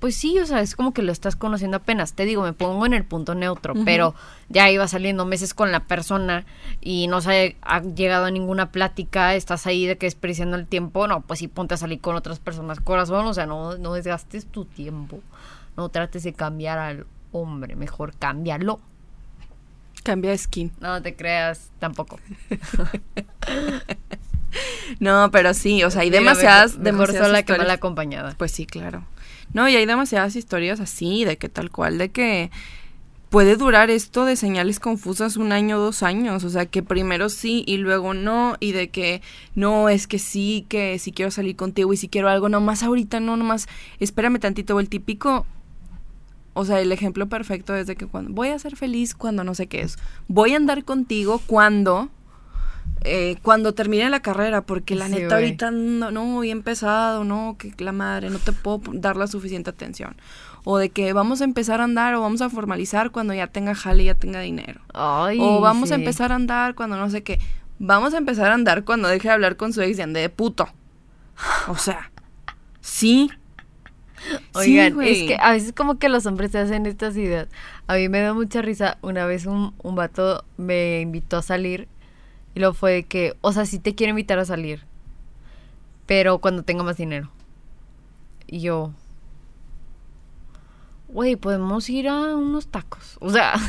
pues 0.00 0.16
sí, 0.16 0.38
o 0.38 0.46
sea, 0.46 0.60
es 0.62 0.74
como 0.74 0.92
que 0.92 1.02
lo 1.02 1.12
estás 1.12 1.36
conociendo 1.36 1.76
apenas. 1.76 2.14
Te 2.14 2.24
digo, 2.24 2.42
me 2.42 2.52
pongo 2.52 2.86
en 2.86 2.94
el 2.94 3.04
punto 3.04 3.34
neutro, 3.34 3.74
pero 3.84 4.14
ya 4.48 4.70
iba 4.70 4.88
saliendo 4.88 5.26
meses 5.26 5.54
con 5.54 5.70
la 5.72 5.80
persona 5.80 6.44
y 6.80 7.06
no 7.06 7.20
se 7.20 7.56
ha 7.62 7.80
llegado 7.82 8.24
a 8.24 8.30
ninguna 8.30 8.72
plática, 8.72 9.34
estás 9.34 9.66
ahí 9.66 9.86
de 9.86 9.98
que 9.98 10.06
desperdiciando 10.06 10.56
el 10.56 10.66
tiempo, 10.66 11.06
no, 11.06 11.20
pues 11.20 11.38
sí, 11.38 11.48
ponte 11.48 11.74
a 11.74 11.76
salir 11.76 12.00
con 12.00 12.16
otras 12.16 12.38
personas, 12.38 12.80
corazón, 12.80 13.26
o 13.26 13.34
sea, 13.34 13.46
no, 13.46 13.76
no 13.78 13.92
desgastes 13.92 14.46
tu 14.46 14.64
tiempo, 14.64 15.20
no 15.76 15.88
trates 15.90 16.22
de 16.24 16.32
cambiar 16.32 16.78
al 16.78 17.06
hombre, 17.32 17.76
mejor 17.76 18.14
cámbialo. 18.18 18.80
Cambia 20.02 20.30
de 20.30 20.38
skin. 20.38 20.72
No 20.80 21.02
te 21.02 21.14
creas, 21.14 21.68
tampoco. 21.78 22.18
No, 24.98 25.30
pero 25.30 25.54
sí, 25.54 25.84
o 25.84 25.90
sea, 25.90 26.02
hay 26.02 26.10
demasiadas, 26.10 26.72
mejor- 26.78 26.82
mejor 26.92 26.98
demasiadas 27.12 27.28
sola 27.28 27.42
que 27.44 27.56
mal 27.56 27.70
acompañada. 27.70 28.34
Pues 28.36 28.50
sí, 28.50 28.66
claro. 28.66 29.04
No, 29.52 29.68
y 29.68 29.76
hay 29.76 29.86
demasiadas 29.86 30.36
historias 30.36 30.80
así, 30.80 31.24
de 31.24 31.36
que 31.36 31.48
tal 31.48 31.70
cual, 31.70 31.98
de 31.98 32.10
que 32.10 32.50
puede 33.30 33.56
durar 33.56 33.90
esto 33.90 34.24
de 34.24 34.34
señales 34.34 34.80
confusas 34.80 35.36
un 35.36 35.52
año, 35.52 35.78
dos 35.78 36.02
años, 36.02 36.42
o 36.42 36.50
sea, 36.50 36.66
que 36.66 36.82
primero 36.82 37.28
sí 37.28 37.64
y 37.66 37.76
luego 37.76 38.12
no, 38.12 38.56
y 38.58 38.72
de 38.72 38.90
que 38.90 39.22
no, 39.54 39.88
es 39.88 40.08
que 40.08 40.18
sí, 40.18 40.66
que 40.68 40.98
sí 40.98 41.12
quiero 41.12 41.30
salir 41.30 41.54
contigo 41.54 41.92
y 41.92 41.96
si 41.96 42.08
quiero 42.08 42.28
algo, 42.28 42.48
nomás 42.48 42.82
ahorita 42.82 43.20
no, 43.20 43.36
nomás 43.36 43.68
espérame 44.00 44.40
tantito, 44.40 44.78
el 44.80 44.88
típico, 44.88 45.46
o 46.54 46.64
sea, 46.64 46.80
el 46.80 46.90
ejemplo 46.90 47.28
perfecto 47.28 47.74
es 47.76 47.86
de 47.86 47.94
que 47.94 48.06
cuando 48.06 48.32
voy 48.32 48.48
a 48.48 48.58
ser 48.58 48.74
feliz 48.76 49.14
cuando 49.14 49.44
no 49.44 49.54
sé 49.54 49.68
qué 49.68 49.82
es, 49.82 49.96
voy 50.26 50.54
a 50.54 50.56
andar 50.56 50.84
contigo 50.84 51.40
cuando... 51.46 52.10
eh, 53.02 53.36
cuando 53.42 53.72
termine 53.74 54.08
la 54.10 54.20
carrera, 54.20 54.62
porque 54.62 54.94
la 54.94 55.06
Sí, 55.06 55.12
neta 55.12 55.36
güey. 55.36 55.44
ahorita 55.46 55.70
no, 55.70 56.10
no, 56.10 56.40
bien 56.40 56.62
pesado, 56.62 57.24
no, 57.24 57.56
que 57.58 57.72
la 57.82 57.92
madre, 57.92 58.30
no 58.30 58.38
te 58.38 58.52
puedo 58.52 58.80
dar 58.92 59.16
la 59.16 59.26
suficiente 59.26 59.70
atención. 59.70 60.16
O 60.64 60.76
de 60.78 60.90
que 60.90 61.12
vamos 61.14 61.40
a 61.40 61.44
empezar 61.44 61.80
a 61.80 61.84
andar 61.84 62.14
o 62.14 62.20
vamos 62.20 62.42
a 62.42 62.50
formalizar 62.50 63.10
cuando 63.10 63.32
ya 63.32 63.46
tenga 63.46 63.74
jale 63.74 64.02
y 64.02 64.06
ya 64.06 64.14
tenga 64.14 64.40
dinero. 64.40 64.80
Ay, 64.92 65.38
o 65.40 65.60
vamos 65.60 65.90
a 65.92 65.94
sí. 65.96 66.00
empezar 66.00 66.32
a 66.32 66.34
andar 66.34 66.74
cuando 66.74 66.96
no 66.96 67.08
sé 67.08 67.22
qué. 67.22 67.38
Vamos 67.78 68.12
a 68.12 68.18
empezar 68.18 68.50
a 68.50 68.54
andar 68.54 68.84
cuando 68.84 69.08
deje 69.08 69.28
de 69.28 69.34
hablar 69.34 69.56
con 69.56 69.72
su 69.72 69.80
ex 69.80 69.98
y 69.98 70.02
ande 70.02 70.20
de 70.20 70.28
puto. 70.28 70.68
O 71.68 71.76
sea, 71.76 72.10
sí. 72.80 73.30
Sí, 74.18 74.36
Oigan, 74.54 74.94
güey. 74.94 75.22
es 75.22 75.28
que 75.28 75.36
a 75.40 75.52
veces 75.52 75.72
como 75.72 75.98
que 75.98 76.10
los 76.10 76.26
hombres 76.26 76.52
se 76.52 76.58
hacen 76.58 76.84
estas 76.84 77.16
ideas. 77.16 77.48
A 77.86 77.94
mí 77.94 78.08
me 78.10 78.20
da 78.20 78.34
mucha 78.34 78.60
risa. 78.60 78.98
Una 79.00 79.24
vez 79.24 79.46
un, 79.46 79.72
un 79.82 79.94
vato 79.94 80.44
me 80.58 81.00
invitó 81.00 81.38
a 81.38 81.42
salir 81.42 81.88
y 82.54 82.60
luego 82.60 82.74
fue 82.74 82.92
de 82.92 83.02
que, 83.04 83.36
o 83.40 83.52
sea, 83.52 83.66
sí 83.66 83.78
te 83.78 83.94
quiero 83.94 84.10
invitar 84.10 84.38
a 84.38 84.44
salir, 84.44 84.84
pero 86.06 86.38
cuando 86.38 86.62
tenga 86.62 86.82
más 86.82 86.96
dinero. 86.96 87.30
Y 88.46 88.60
yo, 88.60 88.92
güey, 91.08 91.36
podemos 91.36 91.88
ir 91.88 92.08
a 92.08 92.36
unos 92.36 92.66
tacos. 92.68 93.16
O 93.20 93.30
sea, 93.30 93.54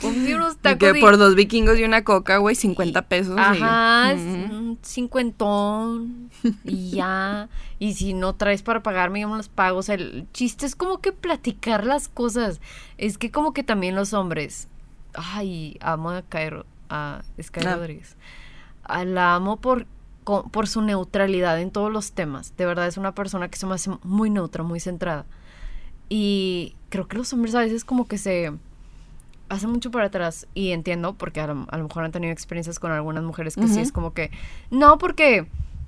podemos 0.00 0.28
ir 0.28 0.34
a 0.34 0.38
unos 0.38 0.54
Y 0.54 0.58
tacos. 0.58 0.92
que 0.92 0.98
y- 0.98 1.00
por 1.00 1.16
dos 1.18 1.34
vikingos 1.34 1.78
y 1.78 1.84
una 1.84 2.04
coca, 2.04 2.38
güey, 2.38 2.54
50 2.54 3.02
pesos. 3.08 3.36
Ajá, 3.38 4.12
un 4.14 4.78
cincuentón 4.82 6.30
y 6.64 6.90
ya. 6.90 7.48
Y 7.78 7.94
si 7.94 8.14
no 8.14 8.34
traes 8.34 8.62
para 8.62 8.82
pagarme, 8.82 9.20
yo 9.20 9.28
me 9.28 9.36
los 9.36 9.48
pago. 9.48 9.78
O 9.78 9.82
sea, 9.82 9.96
el 9.96 10.26
chiste 10.32 10.66
es 10.66 10.76
como 10.76 11.00
que 11.00 11.12
platicar 11.12 11.84
las 11.86 12.08
cosas. 12.08 12.60
Es 12.98 13.18
que 13.18 13.30
como 13.30 13.52
que 13.52 13.62
también 13.62 13.94
los 13.94 14.12
hombres. 14.14 14.68
Ay, 15.16 15.76
amo 15.80 16.10
a 16.10 16.22
Cairo, 16.22 16.64
a 16.88 17.22
Sky 17.42 17.60
Ah. 17.66 17.74
Rodríguez. 17.76 18.16
Ah, 18.84 19.04
La 19.04 19.34
amo 19.34 19.56
por, 19.56 19.86
co- 20.24 20.48
por 20.48 20.68
su 20.68 20.82
neutralidad 20.82 21.60
en 21.60 21.70
todos 21.70 21.92
los 21.92 22.12
temas. 22.12 22.56
De 22.56 22.66
verdad 22.66 22.86
es 22.86 22.96
una 22.96 23.12
persona 23.14 23.48
que 23.48 23.56
se 23.58 23.66
me 23.66 23.74
hace 23.74 23.90
muy 24.04 24.30
neutra, 24.30 24.62
muy 24.62 24.78
centrada. 24.80 25.24
Y 26.08 26.76
creo 26.88 27.08
que 27.08 27.16
los 27.16 27.32
hombres 27.32 27.54
a 27.54 27.60
veces 27.60 27.84
como 27.84 28.06
que 28.06 28.18
se 28.18 28.52
hacen 29.48 29.70
mucho 29.70 29.90
para 29.90 30.06
atrás 30.06 30.46
y 30.54 30.70
entiendo 30.70 31.14
porque 31.14 31.40
a 31.40 31.46
lo, 31.46 31.66
a 31.70 31.76
lo 31.78 31.84
mejor 31.84 32.04
han 32.04 32.12
tenido 32.12 32.32
experiencias 32.32 32.78
con 32.78 32.92
algunas 32.92 33.22
mujeres 33.24 33.54
que 33.56 33.66
sí 33.66 33.74
Ujú. 33.74 33.80
es 33.80 33.92
como 33.92 34.12
que 34.12 34.30
no 34.70 34.98
porque 34.98 35.46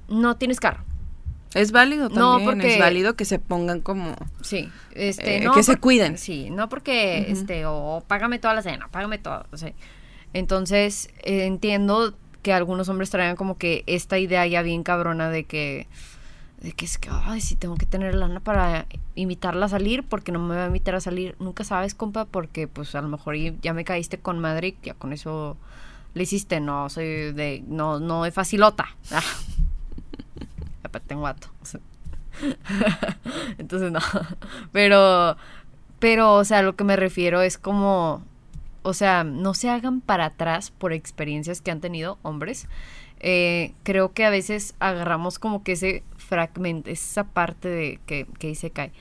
no 0.09 0.37
tienes 0.37 0.59
carro. 0.61 0.83
Es 1.59 1.73
válido 1.73 2.09
No, 2.09 2.33
también. 2.39 2.51
porque- 2.51 2.75
Es 2.75 2.79
válido 2.79 3.15
que 3.17 3.25
se 3.25 3.39
pongan 3.39 3.81
como. 3.81 4.15
Sí, 4.43 4.69
este 4.95 5.37
Eh, 5.39 5.41
no 5.41 5.53
que 5.53 5.63
se 5.63 5.77
cuiden. 5.77 6.17
Sí, 6.19 6.51
no 6.51 6.69
porque 6.69 7.27
este 7.31 7.67
o 7.67 8.03
págame 8.07 8.39
toda 8.39 8.55
la 8.55 8.63
cena, 8.63 8.89
págame 8.91 9.19
todo, 9.19 9.45
o 9.53 9.57
sea, 9.57 9.73
Entonces, 10.35 11.09
eh, 11.23 11.47
entiendo 11.47 12.15
que 12.43 12.53
algunos 12.53 12.89
hombres 12.89 13.11
traigan 13.11 13.35
como 13.37 13.57
que 13.59 13.83
esta 13.87 14.19
idea 14.19 14.47
ya 14.47 14.63
bien 14.63 14.83
cabrona 14.83 15.31
de 15.31 15.45
que 15.45 15.87
de 16.61 16.73
que 16.73 16.85
es 16.87 16.99
que, 16.99 17.09
ay, 17.11 17.41
sí 17.41 17.55
tengo 17.57 17.77
que 17.77 17.87
tener 17.87 18.15
lana 18.17 18.41
para 18.41 18.87
invitarla 19.15 19.67
a 19.67 19.69
salir 19.69 20.03
porque 20.03 20.33
no 20.33 20.41
me 20.41 20.57
va 20.57 20.65
a 20.65 20.67
invitar 20.67 20.95
a 20.97 21.01
salir. 21.01 21.37
Nunca 21.39 21.63
sabes, 21.65 21.95
compa, 21.95 22.25
porque 22.25 22.67
pues 22.69 22.95
a 22.97 23.01
lo 23.01 23.09
mejor 23.09 23.37
ya 23.63 23.73
me 23.73 23.85
caíste 23.85 24.19
con 24.19 24.39
madre 24.41 24.69
y 24.69 24.77
ya 24.83 24.95
con 24.95 25.13
eso 25.13 25.57
le 26.15 26.25
hiciste. 26.25 26.59
No, 26.61 26.89
soy 26.91 27.33
de, 27.33 27.63
no, 27.69 28.01
no 28.01 28.27
es 28.27 28.35
facilota. 28.35 28.87
Aparte 30.89 31.09
tengo 31.09 31.23
vato. 31.23 31.49
Entonces 33.59 33.93
no. 33.93 34.01
Pero, 34.73 35.37
pero, 35.99 36.35
o 36.35 36.45
sea, 36.45 36.63
lo 36.63 36.77
que 36.77 36.85
me 36.85 36.97
refiero 36.97 37.43
es 37.43 37.59
como, 37.59 38.23
o 38.83 38.95
sea, 38.95 39.25
no 39.25 39.55
se 39.55 39.69
hagan 39.69 40.01
para 40.01 40.27
atrás 40.27 40.71
por 40.71 40.93
experiencias 40.93 41.61
que 41.61 41.71
han 41.71 41.81
tenido 41.81 42.19
hombres. 42.23 42.69
Eh, 43.21 43.75
creo 43.83 44.13
que 44.13 44.25
a 44.25 44.31
veces 44.31 44.75
agarramos 44.79 45.39
como 45.39 45.63
que 45.63 45.73
ese 45.73 46.05
fragmento, 46.17 46.89
esa 46.89 47.25
parte 47.25 47.69
de 47.69 48.01
que, 48.07 48.27
que 48.39 48.49
dice 48.49 48.71
Kai, 48.71 48.93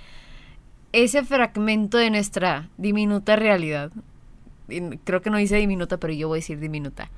ese 0.92 1.24
fragmento 1.24 1.98
de 1.98 2.10
nuestra 2.10 2.70
diminuta 2.78 3.36
realidad. 3.36 3.92
Creo 5.04 5.22
que 5.22 5.30
no 5.30 5.38
dice 5.38 5.56
diminuta, 5.56 5.98
pero 5.98 6.14
yo 6.14 6.28
voy 6.28 6.38
a 6.38 6.42
decir 6.42 6.60
diminuta. 6.60 7.10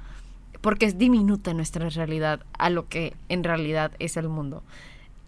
Porque 0.62 0.86
es 0.86 0.98
diminuta 0.98 1.54
nuestra 1.54 1.90
realidad 1.90 2.42
a 2.58 2.70
lo 2.70 2.88
que 2.88 3.16
en 3.30 3.44
realidad 3.44 3.92
es 4.00 4.18
el 4.18 4.28
mundo. 4.28 4.64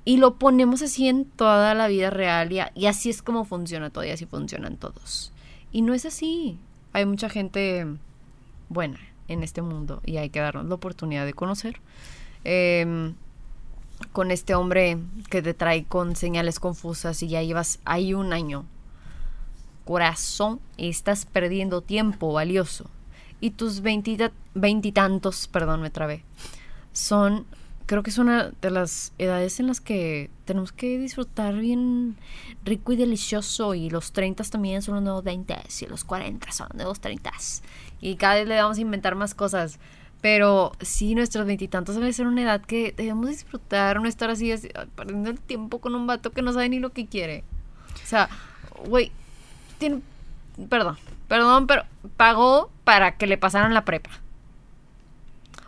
Y 0.03 0.17
lo 0.17 0.35
ponemos 0.35 0.81
así 0.81 1.07
en 1.07 1.25
toda 1.25 1.73
la 1.75 1.87
vida 1.87 2.09
real 2.09 2.51
y, 2.51 2.85
así 2.87 3.09
es 3.09 3.21
como 3.21 3.45
funciona 3.45 3.91
todo 3.91 4.03
y 4.03 4.09
así 4.09 4.25
funcionan 4.25 4.77
todos. 4.77 5.31
Y 5.71 5.83
no 5.83 5.93
es 5.93 6.05
así. 6.05 6.57
Hay 6.93 7.05
mucha 7.05 7.29
gente 7.29 7.85
buena 8.69 8.99
en 9.27 9.43
este 9.43 9.61
mundo 9.61 10.01
y 10.05 10.17
hay 10.17 10.29
que 10.29 10.39
darnos 10.39 10.65
la 10.65 10.75
oportunidad 10.75 11.25
de 11.25 11.33
conocer. 11.33 11.79
Em, 12.43 13.13
con 14.11 14.31
este 14.31 14.55
hombre 14.55 14.97
que 15.29 15.43
te 15.43 15.53
trae 15.53 15.85
con 15.85 16.15
señales 16.15 16.59
confusas 16.59 17.21
y 17.21 17.27
ya 17.27 17.43
llevas 17.43 17.79
ahí 17.85 18.15
un 18.15 18.33
año. 18.33 18.65
Corazón, 19.85 20.59
estás 20.77 21.25
perdiendo 21.25 21.81
tiempo 21.81 22.33
valioso. 22.33 22.89
Y 23.41 23.51
tus 23.51 23.81
veintita- 23.81 24.31
veintitantos, 24.53 25.47
perdón, 25.47 25.81
me 25.81 25.89
trabé, 25.89 26.23
son, 26.93 27.45
creo 27.87 28.03
que 28.03 28.11
es 28.11 28.17
una 28.17 28.51
de 28.61 28.71
las 28.71 29.11
edades 29.17 29.59
en 29.59 29.67
las 29.67 29.81
que 29.81 30.29
tenemos 30.45 30.71
que 30.71 30.97
disfrutar 30.97 31.55
bien 31.55 32.15
rico 32.63 32.93
y 32.93 32.95
delicioso. 32.95 33.73
Y 33.73 33.89
los 33.89 34.13
30 34.13 34.43
también 34.45 34.81
son 34.81 34.95
los 34.95 35.03
nuevos 35.03 35.23
20 35.23 35.55
y 35.81 35.85
los 35.87 36.03
40 36.03 36.51
son 36.51 36.67
los 36.69 36.77
nuevos 36.77 36.99
30. 37.01 37.31
Y 37.99 38.15
cada 38.15 38.35
vez 38.35 38.47
le 38.47 38.61
vamos 38.61 38.77
a 38.77 38.81
inventar 38.81 39.15
más 39.15 39.33
cosas. 39.33 39.79
Pero 40.21 40.71
sí, 40.81 41.15
nuestros 41.15 41.47
veintitantos 41.47 41.95
debe 41.95 42.13
ser 42.13 42.27
una 42.27 42.43
edad 42.43 42.61
que 42.61 42.93
debemos 42.95 43.27
disfrutar, 43.27 43.99
no 43.99 44.07
estar 44.07 44.29
así, 44.29 44.51
así, 44.51 44.69
perdiendo 44.95 45.31
el 45.31 45.39
tiempo 45.39 45.81
con 45.81 45.95
un 45.95 46.05
vato 46.05 46.31
que 46.31 46.43
no 46.43 46.53
sabe 46.53 46.69
ni 46.69 46.77
lo 46.79 46.91
que 46.91 47.07
quiere. 47.07 47.43
O 48.03 48.05
sea, 48.05 48.29
güey, 48.85 49.11
tiene, 49.79 50.01
perdón, 50.69 50.97
perdón, 51.27 51.65
pero 51.65 51.85
pagó 52.17 52.69
para 52.91 53.15
que 53.15 53.25
le 53.25 53.37
pasaran 53.37 53.73
la 53.73 53.85
prepa. 53.85 54.09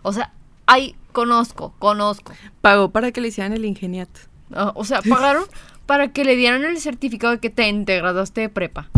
O 0.01 0.11
sea, 0.11 0.33
ay, 0.65 0.93
conozco, 1.13 1.73
conozco. 1.79 2.33
Pagó 2.59 2.91
para 2.91 3.13
que 3.13 3.21
le 3.21 3.29
hicieran 3.29 3.53
el 3.53 3.63
ingeniato. 3.63 4.19
Ah, 4.53 4.73
o 4.75 4.83
sea, 4.83 5.01
pagaron 5.01 5.45
para 5.85 6.11
que 6.11 6.25
le 6.25 6.35
dieran 6.35 6.65
el 6.65 6.77
certificado 6.81 7.31
de 7.31 7.39
que 7.39 7.49
te 7.49 7.71
te 7.85 7.97
graduaste 7.97 8.41
de 8.41 8.49
prepa. 8.49 8.89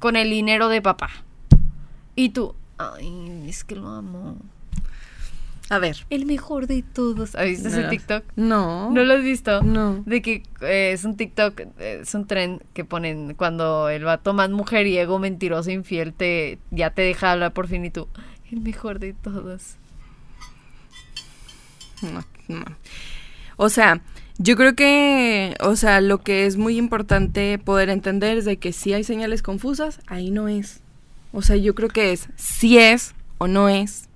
Con 0.00 0.16
el 0.16 0.28
dinero 0.28 0.68
de 0.68 0.82
papá. 0.82 1.08
Y 2.14 2.28
tú, 2.28 2.54
ay, 2.76 3.46
es 3.48 3.64
que 3.64 3.74
lo 3.74 3.88
amo. 3.88 4.36
A 5.70 5.78
ver. 5.78 6.04
El 6.10 6.26
mejor 6.26 6.66
de 6.66 6.82
todos. 6.82 7.34
¿Has 7.36 7.46
visto 7.46 7.68
ese 7.68 7.82
No. 7.82 7.88
TikTok? 7.88 8.24
No. 8.34 8.90
¿No 8.90 9.04
lo 9.04 9.14
has 9.14 9.22
visto? 9.22 9.62
No. 9.62 10.02
De 10.04 10.20
que 10.20 10.42
eh, 10.62 10.90
es 10.92 11.04
un 11.04 11.16
TikTok, 11.16 11.60
eh, 11.78 12.00
es 12.02 12.12
un 12.14 12.26
tren 12.26 12.60
que 12.74 12.84
ponen 12.84 13.34
cuando 13.34 13.88
el 13.88 14.02
vato 14.04 14.34
más 14.34 14.50
mujeriego, 14.50 15.20
mentiroso, 15.20 15.70
infiel, 15.70 16.12
te, 16.12 16.58
ya 16.72 16.90
te 16.90 17.02
deja 17.02 17.30
hablar 17.32 17.52
por 17.52 17.68
fin 17.68 17.84
y 17.84 17.90
tú, 17.90 18.08
el 18.50 18.60
mejor 18.60 18.98
de 18.98 19.12
todos. 19.14 19.76
No, 22.02 22.24
no. 22.48 22.64
O 23.56 23.68
sea, 23.68 24.00
yo 24.38 24.56
creo 24.56 24.74
que, 24.74 25.54
o 25.60 25.76
sea, 25.76 26.00
lo 26.00 26.18
que 26.22 26.46
es 26.46 26.56
muy 26.56 26.78
importante 26.78 27.58
poder 27.58 27.90
entender 27.90 28.38
es 28.38 28.44
de 28.44 28.56
que 28.56 28.72
si 28.72 28.92
hay 28.92 29.04
señales 29.04 29.42
confusas, 29.42 30.00
ahí 30.08 30.30
no 30.32 30.48
es. 30.48 30.80
O 31.32 31.42
sea, 31.42 31.54
yo 31.56 31.76
creo 31.76 31.90
que 31.90 32.10
es 32.12 32.28
si 32.36 32.78
es 32.78 33.14
o 33.38 33.46
no 33.46 33.68
es. 33.68 34.08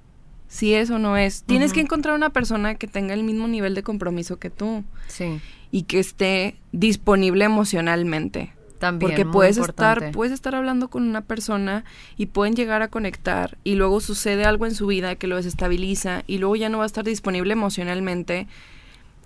Si 0.54 0.72
es 0.72 0.88
o 0.90 0.98
no 1.00 1.16
es. 1.16 1.42
Tienes 1.42 1.72
que 1.72 1.80
encontrar 1.80 2.14
una 2.14 2.30
persona 2.30 2.76
que 2.76 2.86
tenga 2.86 3.12
el 3.14 3.24
mismo 3.24 3.48
nivel 3.48 3.74
de 3.74 3.82
compromiso 3.82 4.38
que 4.38 4.50
tú 4.50 4.84
Sí, 5.08 5.40
y 5.72 5.82
que 5.82 5.98
esté 5.98 6.54
disponible 6.70 7.44
emocionalmente. 7.44 8.52
también. 8.78 9.10
Porque 9.12 9.24
puedes 9.24 9.56
importante. 9.56 9.98
estar, 10.06 10.12
puedes 10.14 10.32
estar 10.32 10.54
hablando 10.54 10.88
con 10.90 11.02
una 11.08 11.22
persona 11.22 11.84
y 12.18 12.26
pueden 12.26 12.54
llegar 12.54 12.82
a 12.82 12.88
conectar 12.88 13.56
y 13.64 13.74
luego 13.76 14.00
sucede 14.00 14.44
algo 14.44 14.66
en 14.66 14.74
su 14.74 14.86
vida 14.86 15.16
que 15.16 15.26
lo 15.26 15.36
desestabiliza 15.36 16.22
y 16.26 16.38
luego 16.38 16.54
ya 16.56 16.68
no 16.68 16.78
va 16.78 16.84
a 16.84 16.86
estar 16.86 17.04
disponible 17.04 17.52
emocionalmente 17.54 18.46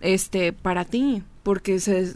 este 0.00 0.52
para 0.52 0.84
ti 0.84 1.22
porque 1.42 1.80
se 1.80 2.14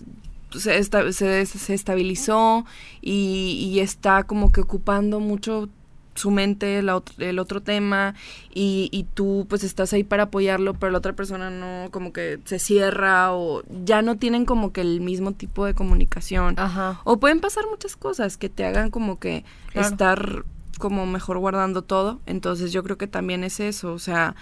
se, 0.56 0.76
esta- 0.78 1.10
se 1.12 1.40
estabilizó 1.74 2.64
y, 3.00 3.70
y 3.74 3.80
está 3.80 4.22
como 4.24 4.52
que 4.52 4.60
ocupando 4.60 5.18
mucho 5.18 5.68
su 6.14 6.30
mente 6.30 6.82
la 6.82 7.02
el 7.18 7.38
otro 7.38 7.60
tema 7.62 8.14
y, 8.54 8.88
y 8.92 9.04
tú 9.14 9.46
pues 9.48 9.64
estás 9.64 9.92
ahí 9.92 10.04
para 10.04 10.24
apoyarlo 10.24 10.74
pero 10.74 10.92
la 10.92 10.98
otra 10.98 11.14
persona 11.14 11.48
no 11.50 11.90
como 11.90 12.12
que 12.12 12.38
se 12.44 12.58
cierra 12.58 13.32
o 13.32 13.62
ya 13.84 14.02
no 14.02 14.16
tienen 14.18 14.44
como 14.44 14.72
que 14.72 14.82
el 14.82 15.00
mismo 15.00 15.32
tipo 15.32 15.64
de 15.64 15.74
comunicación 15.74 16.54
Ajá. 16.58 17.00
o 17.04 17.16
pueden 17.18 17.40
pasar 17.40 17.64
muchas 17.70 17.96
cosas 17.96 18.36
que 18.36 18.48
te 18.48 18.64
hagan 18.66 18.90
como 18.90 19.18
que 19.18 19.44
Claro. 19.72 19.88
estar 19.88 20.44
como 20.78 21.06
mejor 21.06 21.38
guardando 21.38 21.82
todo. 21.82 22.20
Entonces 22.26 22.72
yo 22.72 22.82
creo 22.82 22.98
que 22.98 23.06
también 23.06 23.44
es 23.44 23.60
eso, 23.60 23.92
o 23.94 23.98
sea, 23.98 24.34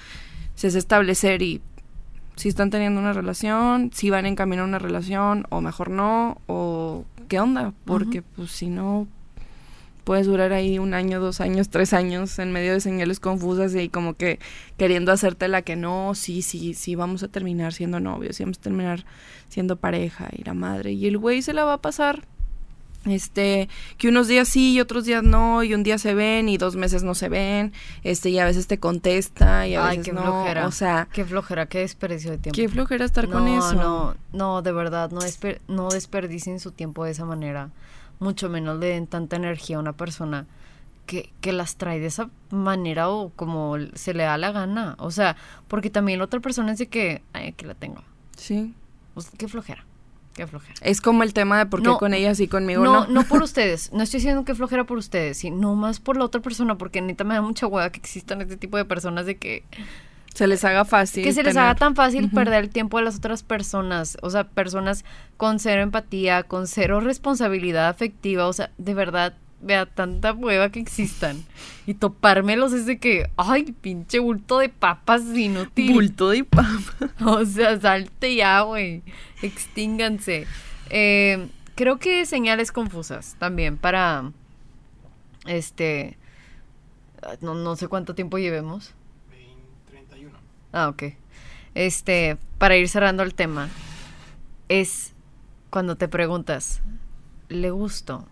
es 0.61 0.75
establecer 0.75 1.43
y 1.43 1.61
si 2.37 2.49
están 2.49 2.71
teniendo 2.71 2.99
una 3.01 3.13
relación, 3.13 3.91
si 3.95 4.11
van 4.11 4.25
en 4.27 4.35
camino 4.35 4.63
a 4.63 4.65
una 4.65 4.79
relación 4.79 5.47
o 5.51 5.61
mejor 5.61 5.91
no, 5.91 6.41
o 6.47 7.05
qué 7.29 7.39
onda, 7.39 7.73
porque 7.85 8.23
pues 8.23 8.51
si 8.51 8.69
no 8.71 9.07
puedes 10.05 10.27
durar 10.27 10.53
ahí 10.53 10.79
un 10.79 10.95
año, 10.95 11.21
dos 11.21 11.41
años, 11.41 11.69
tres 11.69 11.93
años 11.93 12.39
en 12.39 12.53
medio 12.53 12.73
de 12.73 12.81
señales 12.81 13.21
confusas 13.21 13.75
y 13.75 13.89
como 13.89 14.15
que 14.15 14.39
queriendo 14.77 15.13
hacerte 15.13 15.49
la 15.49 15.63
que 15.63 15.77
no, 15.77 16.15
sí, 16.15 16.43
sí, 16.43 16.75
sí, 16.75 16.95
vamos 16.95 17.23
a 17.23 17.29
terminar 17.29 17.73
siendo 17.73 18.01
novios, 18.01 18.37
sí, 18.37 18.43
vamos 18.45 18.59
a 18.59 18.63
terminar 18.63 19.05
siendo 19.49 19.77
pareja 19.77 20.29
y 20.37 20.45
la 20.45 20.55
madre. 20.55 20.93
Y 20.93 21.07
el 21.07 21.19
güey 21.19 21.43
se 21.43 21.53
la 21.53 21.65
va 21.65 21.75
a 21.75 21.79
pasar. 21.83 22.25
Este, 23.07 23.71
que 23.97 24.09
unos 24.11 24.29
días 24.29 24.47
sí 24.47 24.75
y 24.75 24.81
otros 24.81 25.07
días 25.07 25.23
no, 25.23 25.63
y 25.63 25.73
un 25.73 25.83
día 25.83 25.97
se 25.97 26.13
ven 26.13 26.51
y 26.51 26.59
dos 26.59 26.77
meses 26.77 27.03
no 27.03 27.15
se 27.15 27.31
ven, 27.31 27.73
este, 28.05 28.29
y 28.29 28.39
a 28.39 28.45
veces 28.45 28.67
te 28.67 28.79
contesta 28.79 29.67
y 29.67 29.75
a 29.75 29.87
Ay, 29.89 29.97
veces 29.99 30.11
qué 30.11 30.13
no. 30.13 30.23
flojera. 30.23 30.67
O 30.67 30.71
sea, 30.71 31.09
Qué 31.11 31.25
flojera, 31.25 31.65
qué 31.65 31.79
desperdicio 31.79 32.31
de 32.33 32.37
tiempo. 32.37 32.57
qué 32.57 32.69
flojera 32.69 33.07
estar 33.07 33.27
con 33.31 33.47
no, 33.47 33.59
eso. 33.59 33.73
No, 33.75 34.15
no, 34.35 34.61
de 34.61 34.73
verdad, 34.73 35.11
no, 35.13 35.23
desper- 35.23 35.61
no 35.67 35.89
desperdicien 35.89 36.61
su 36.61 36.73
tiempo 36.73 37.07
de 37.07 37.13
esa 37.13 37.25
manera. 37.25 37.71
Mucho 38.21 38.49
menos 38.49 38.79
le 38.79 38.87
den 38.87 39.07
tanta 39.09 39.37
energía 39.37 39.77
a 39.77 39.81
una 39.81 39.95
persona 39.95 40.47
que, 41.07 41.33
que 41.41 41.53
las 41.53 41.77
trae 41.77 41.99
de 41.99 42.07
esa 42.07 42.31
manera 42.51 43.09
o 43.09 43.31
como 43.31 43.75
se 43.95 44.15
le 44.15 44.23
da 44.23 44.39
la 44.39 44.53
gana. 44.53 44.95
O 44.99 45.11
sea, 45.11 45.37
porque 45.67 45.91
también 45.91 46.19
la 46.21 46.27
otra 46.27 46.39
persona 46.39 46.71
es 46.73 46.79
de 46.79 46.87
que, 46.87 47.23
ay, 47.33 47.49
aquí 47.49 47.65
la 47.67 47.75
tengo. 47.75 48.05
Sí. 48.37 48.75
O 49.15 49.21
sea, 49.21 49.33
qué 49.37 49.49
flojera, 49.49 49.85
qué 50.35 50.47
flojera. 50.47 50.75
Es 50.83 51.01
como 51.01 51.25
el 51.25 51.35
tema 51.35 51.59
de 51.59 51.67
por 51.67 51.81
qué 51.81 51.89
No, 51.89 51.99
con 51.99 52.15
ella 52.15 52.35
sí 52.35 52.47
conmigo 52.47 52.85
No, 52.85 53.07
no. 53.07 53.13
no 53.13 53.25
por 53.25 53.43
ustedes, 53.43 53.93
no 53.93 54.03
estoy 54.05 54.19
diciendo 54.21 54.45
que 54.45 54.55
flojera 54.55 54.85
por 54.85 54.99
ustedes, 54.99 55.39
sino 55.39 55.75
más 55.75 55.99
por 55.99 56.17
la 56.17 56.25
otra 56.25 56.41
persona, 56.41 56.79
porque 56.79 57.01
neta 57.01 57.25
me 57.25 57.35
da 57.35 57.43
mucha 57.43 57.67
hueá 57.67 57.91
que 57.91 57.99
existan 57.99 58.41
este 58.43 58.57
tipo 58.57 58.77
de 58.77 58.85
personas 58.85 59.27
de 59.27 59.37
que 59.37 59.65
Se 60.35 60.47
les 60.47 60.65
haga 60.65 60.85
fácil. 60.85 61.25
que 61.25 61.33
se 61.33 61.43
les 61.43 61.57
haga 61.57 61.75
tan 61.75 61.97
fácil 61.97 62.31
perder 62.31 62.65
el 62.65 62.71
tiempo 62.71 62.99
de 62.99 63.05
las 63.05 63.17
otras 63.17 63.43
personas, 63.43 64.17
o 64.23 64.31
sea, 64.31 64.45
personas 64.45 65.05
con 65.37 65.59
cero 65.59 65.83
empatía, 65.83 66.45
con 66.45 66.67
cero 66.67 67.01
responsabilidad 67.01 67.89
afectiva, 67.89 68.47
o 68.47 68.53
sea, 68.53 68.71
de 68.79 68.95
verdad, 68.95 69.35
vea 69.61 69.87
tanta 69.87 70.33
hueva 70.33 70.71
que 70.71 70.81
existan. 70.81 71.45
Y 71.87 71.95
topármelos 71.95 72.73
es 72.73 72.87
de 72.87 72.99
que, 72.99 73.31
ay, 73.37 73.73
pinche 73.81 74.19
bulto 74.19 74.59
de 74.59 74.69
papas 74.69 75.23
inútil. 75.35 75.93
Bulto 75.93 76.31
de 76.31 76.45
papa. 76.45 76.71
O 77.27 77.45
sea, 77.45 77.79
salte 77.81 78.35
ya, 78.35 78.63
güey. 78.63 79.03
Extínganse. 79.43 80.47
Eh, 80.89 81.49
creo 81.75 81.99
que 81.99 82.25
señales 82.27 82.73
confusas 82.73 83.37
también 83.39 83.77
para. 83.77 84.33
Este. 85.47 86.17
No, 87.43 87.55
no 87.55 87.77
sé 87.77 87.89
cuánto 87.89 88.15
tiempo 88.15 88.39
llevemos. 88.39 88.95
20, 90.73 90.73
31. 90.73 90.73
Ah, 90.73 90.89
ok. 90.89 91.03
Este, 91.75 92.37
para 92.59 92.77
ir 92.77 92.89
cerrando 92.89 93.23
el 93.23 93.35
tema, 93.35 93.69
es 94.69 95.13
cuando 95.71 95.97
te 95.97 96.09
preguntas, 96.09 96.83
¿le 97.49 97.71
gusto? 97.71 98.27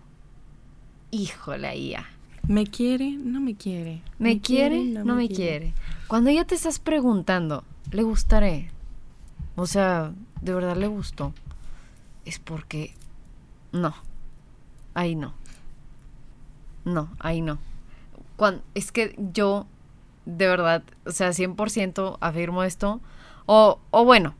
Híjole, 1.11 1.88
ya. 1.88 2.07
¿Me 2.46 2.66
quiere? 2.66 3.11
No 3.12 3.40
me 3.40 3.55
quiere. 3.55 4.03
¿Me, 4.18 4.40
quiere? 4.40 4.83
No, 4.85 5.14
me 5.14 5.29
quiere. 5.29 5.74
Cuando 6.07 6.31
ya 6.31 6.44
te 6.44 6.55
estás 6.55 6.79
preguntando, 6.79 7.62
¿le 7.92 8.03
gustaré? 8.03 8.70
O 9.57 9.66
sea, 9.66 10.12
¿de 10.40 10.55
verdad 10.55 10.77
le 10.77 10.87
gustó? 10.87 11.35
Es 12.24 12.38
porque 12.38 12.94
no. 13.72 13.94
Ahí 14.94 15.14
no. 15.14 15.35
No, 16.85 17.11
ahí 17.18 17.40
no. 17.42 17.59
Cuan- 18.37 18.62
es 18.74 18.92
que 18.92 19.14
yo, 19.33 19.66
de 20.29 20.47
verdad, 20.47 20.83
o 21.07 21.11
sea, 21.11 21.31
100% 21.31 22.19
afirmo 22.21 22.62
esto. 22.62 23.01
O, 23.47 23.81
o 23.91 24.05
bueno, 24.05 24.35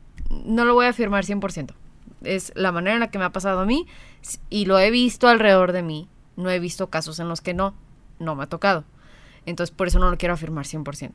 no 0.45 0.63
lo 0.63 0.75
voy 0.75 0.85
a 0.85 0.89
afirmar 0.89 1.25
100%. 1.25 1.73
Es 2.21 2.51
la 2.55 2.71
manera 2.71 2.93
en 2.93 2.99
la 2.99 3.09
que 3.09 3.17
me 3.17 3.25
ha 3.25 3.31
pasado 3.31 3.59
a 3.59 3.65
mí 3.65 3.87
y 4.49 4.65
lo 4.65 4.77
he 4.77 4.91
visto 4.91 5.27
alrededor 5.27 5.71
de 5.71 5.81
mí. 5.81 6.07
No 6.35 6.51
he 6.51 6.59
visto 6.59 6.87
casos 6.87 7.19
en 7.19 7.27
los 7.27 7.41
que 7.41 7.55
no, 7.55 7.73
no 8.19 8.35
me 8.35 8.43
ha 8.43 8.47
tocado. 8.47 8.83
Entonces, 9.47 9.75
por 9.75 9.87
eso 9.87 9.97
no 9.97 10.11
lo 10.11 10.17
quiero 10.17 10.35
afirmar 10.35 10.65
100%. 10.65 11.11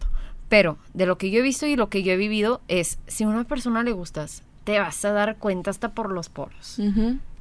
Pero 0.49 0.77
de 0.93 1.07
lo 1.07 1.19
que 1.19 1.31
yo 1.31 1.39
he 1.39 1.43
visto 1.43 1.67
y 1.67 1.77
lo 1.77 1.89
que 1.89 2.03
yo 2.03 2.13
he 2.13 2.17
vivido 2.17 2.61
es, 2.67 2.99
si 3.07 3.25
a 3.25 3.29
una 3.29 3.45
persona 3.45 3.85
le 3.85 3.93
gustas, 3.93 4.43
te 4.65 4.81
vas 4.81 5.05
a 5.05 5.13
dar 5.13 5.37
cuenta 5.39 5.71
hasta 5.71 5.93
por 5.93 6.11
los 6.11 6.29
poros. 6.29 6.81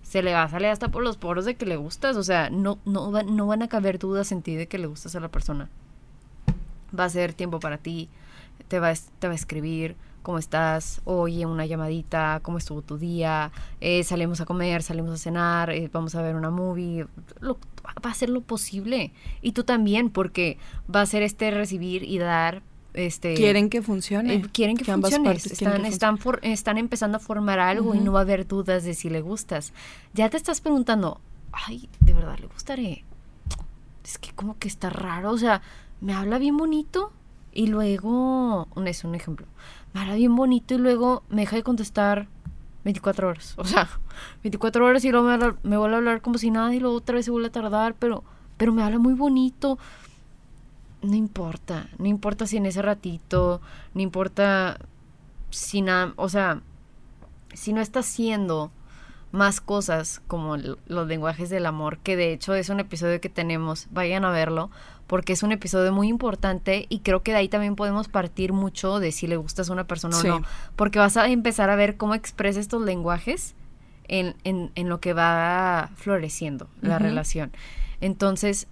Se 0.04 0.22
le 0.22 0.34
va 0.34 0.43
a 0.43 0.50
salir 0.50 0.67
hasta 0.67 0.89
por 0.89 1.04
los 1.04 1.17
poros 1.17 1.46
de 1.46 1.56
que 1.56 1.65
le 1.65 1.78
gustas. 1.78 2.15
O 2.15 2.24
sea, 2.24 2.52
no, 2.52 2.78
no, 2.86 3.12
no 3.24 3.48
van 3.48 3.63
a 3.63 3.69
caber 3.69 3.98
dudas 3.98 4.32
en 4.32 4.43
ti 4.43 4.56
de 4.56 4.67
que 4.67 4.78
le 4.78 4.86
gustas 4.86 5.15
a 5.15 5.19
la 5.19 5.30
persona. 5.30 5.69
Va 6.97 7.06
a 7.06 7.10
ser 7.10 7.34
tiempo 7.34 7.60
para 7.60 7.77
ti. 7.77 8.10
Te 8.67 8.79
va, 8.79 8.93
te 9.19 9.27
va 9.27 9.34
a 9.34 9.36
escribir. 9.36 9.95
¿Cómo 10.21 10.38
estás? 10.38 11.01
Oye, 11.03 11.45
una 11.45 11.65
llamadita. 11.65 12.39
¿Cómo 12.43 12.58
estuvo 12.58 12.82
tu 12.82 12.97
día? 12.97 13.51
Eh, 13.82 14.03
salimos 14.06 14.39
a 14.39 14.45
comer, 14.45 14.82
salimos 14.82 15.12
a 15.12 15.17
cenar, 15.17 15.69
eh, 15.71 15.89
vamos 15.91 16.15
a 16.15 16.21
ver 16.21 16.36
una 16.36 16.49
movie. 16.49 17.06
Lo- 17.41 17.58
va 18.06 18.12
a 18.12 18.13
ser 18.13 18.29
lo 18.29 18.39
posible. 18.41 19.12
Y 19.41 19.51
tú 19.51 19.63
también, 19.65 20.10
porque 20.10 20.58
va 20.93 21.01
a 21.01 21.06
ser 21.06 21.23
este 21.23 21.51
recibir 21.51 22.03
y 22.03 22.19
dar. 22.19 22.62
Este, 22.93 23.34
Quieren 23.34 23.69
que 23.71 23.82
funcione. 23.82 24.36
eh, 24.36 24.43
quieren 24.53 24.77
que, 24.77 24.89
ambas 24.91 25.12
funcione. 25.15 25.36
Están, 25.36 25.82
que 25.82 25.88
están, 25.89 26.17
for- 26.19 26.39
están 26.43 26.77
empezando 26.77 27.17
a 27.17 27.19
formar 27.19 27.58
algo 27.60 27.95
y 27.95 27.99
no 27.99 28.12
va 28.13 28.19
a 28.19 28.21
haber 28.21 28.47
dudas 28.47 28.84
de 28.84 28.93
si 28.93 29.10
le 29.10 29.19
gustas. 29.21 29.73
Ya 30.13 30.29
te 30.29 30.38
estás 30.38 30.62
preguntando, 30.62 31.19
ay, 31.51 31.89
de 32.01 32.13
verdad 32.13 32.38
le 32.39 32.45
gustaré. 32.47 33.03
Es 34.06 34.19
que 34.19 34.32
como 34.34 34.58
que 34.60 34.67
está 34.67 34.89
raro, 34.91 35.32
o 35.32 35.38
sea, 35.38 35.62
me 36.04 36.13
habla 36.13 36.38
bien 36.38 36.58
bonito 36.58 37.12
y 37.54 37.68
luego, 37.68 38.68
es 38.86 39.04
un 39.04 39.16
ejemplo, 39.16 39.48
me 39.94 40.02
habla 40.02 40.16
bien 40.16 40.36
bonito 40.36 40.76
y 40.76 40.78
luego 40.78 41.24
me 41.30 41.42
deja 41.42 41.56
de 41.56 41.63
contestar 41.63 42.28
24 42.84 43.30
horas. 43.30 43.54
O 43.58 43.63
sea, 43.63 43.88
24 44.44 44.86
horas 44.86 45.06
y 45.06 45.12
luego 45.12 45.28
me, 45.28 45.38
me 45.63 45.78
vuelve 45.78 45.96
a 45.96 46.00
hablar 46.00 46.22
como 46.22 46.38
si 46.38 46.52
nada 46.52 46.76
y 46.76 46.80
luego 46.80 46.98
otra 46.98 47.16
vez 47.16 47.26
se 47.26 47.32
vuelve 47.32 47.48
a 47.48 47.52
tardar, 47.52 47.96
pero, 47.96 48.24
pero 48.58 48.74
me 48.74 48.84
habla 48.84 49.00
muy 49.00 49.13
bonito 49.13 49.80
no 51.04 51.16
importa, 51.16 51.89
no 51.98 52.08
importa 52.08 52.48
si 52.48 52.58
en 52.58 52.66
ese 52.66 52.82
ratito, 52.82 53.62
no 53.94 54.02
importa 54.02 54.80
si 55.50 55.82
nada, 55.82 56.13
o 56.16 56.30
sea, 56.30 56.62
si 57.54 57.74
no 57.74 57.82
está 57.82 58.00
haciendo 58.00 58.72
más 59.32 59.62
cosas 59.62 60.22
como 60.28 60.58
los 60.58 61.08
lenguajes 61.08 61.50
del 61.50 61.66
amor, 61.66 61.97
que 61.99 62.16
de 62.16 62.32
hecho 62.32 62.54
es 62.54 62.70
un 62.70 62.80
episodio 62.80 63.20
que 63.20 63.30
tenemos, 63.30 63.88
vayan 63.91 64.26
a 64.26 64.32
verlo, 64.32 64.70
porque 65.14 65.34
es 65.34 65.43
un 65.43 65.51
episodio 65.51 65.93
muy 65.93 66.07
importante 66.07 66.88
y 66.89 67.01
creo 67.01 67.22
que 67.22 67.34
de 67.34 67.38
ahí 67.38 67.47
también 67.47 67.76
podemos 67.76 68.07
partir 68.07 68.51
mucho 68.51 68.99
de 68.99 69.11
si 69.11 69.28
le 69.28 69.38
gustas 69.38 69.70
a 69.70 69.74
una 69.74 69.86
persona 69.86 70.16
Sí. 70.18 70.28
o 70.28 70.39
no, 70.39 70.45
porque 70.76 70.97
vas 70.97 71.18
a 71.18 71.28
empezar 71.28 71.70
a 71.70 71.76
ver 71.76 71.97
cómo 71.97 72.16
expresa 72.16 72.59
estos 72.59 72.82
lenguajes 72.82 73.53
en, 74.07 74.36
en, 74.43 74.72
en 74.74 74.89
lo 74.89 74.99
que 75.01 75.14
va 75.14 75.91
floreciendo 75.97 76.68
la 76.82 76.97
relación. 76.97 77.51
Entonces, 78.01 78.66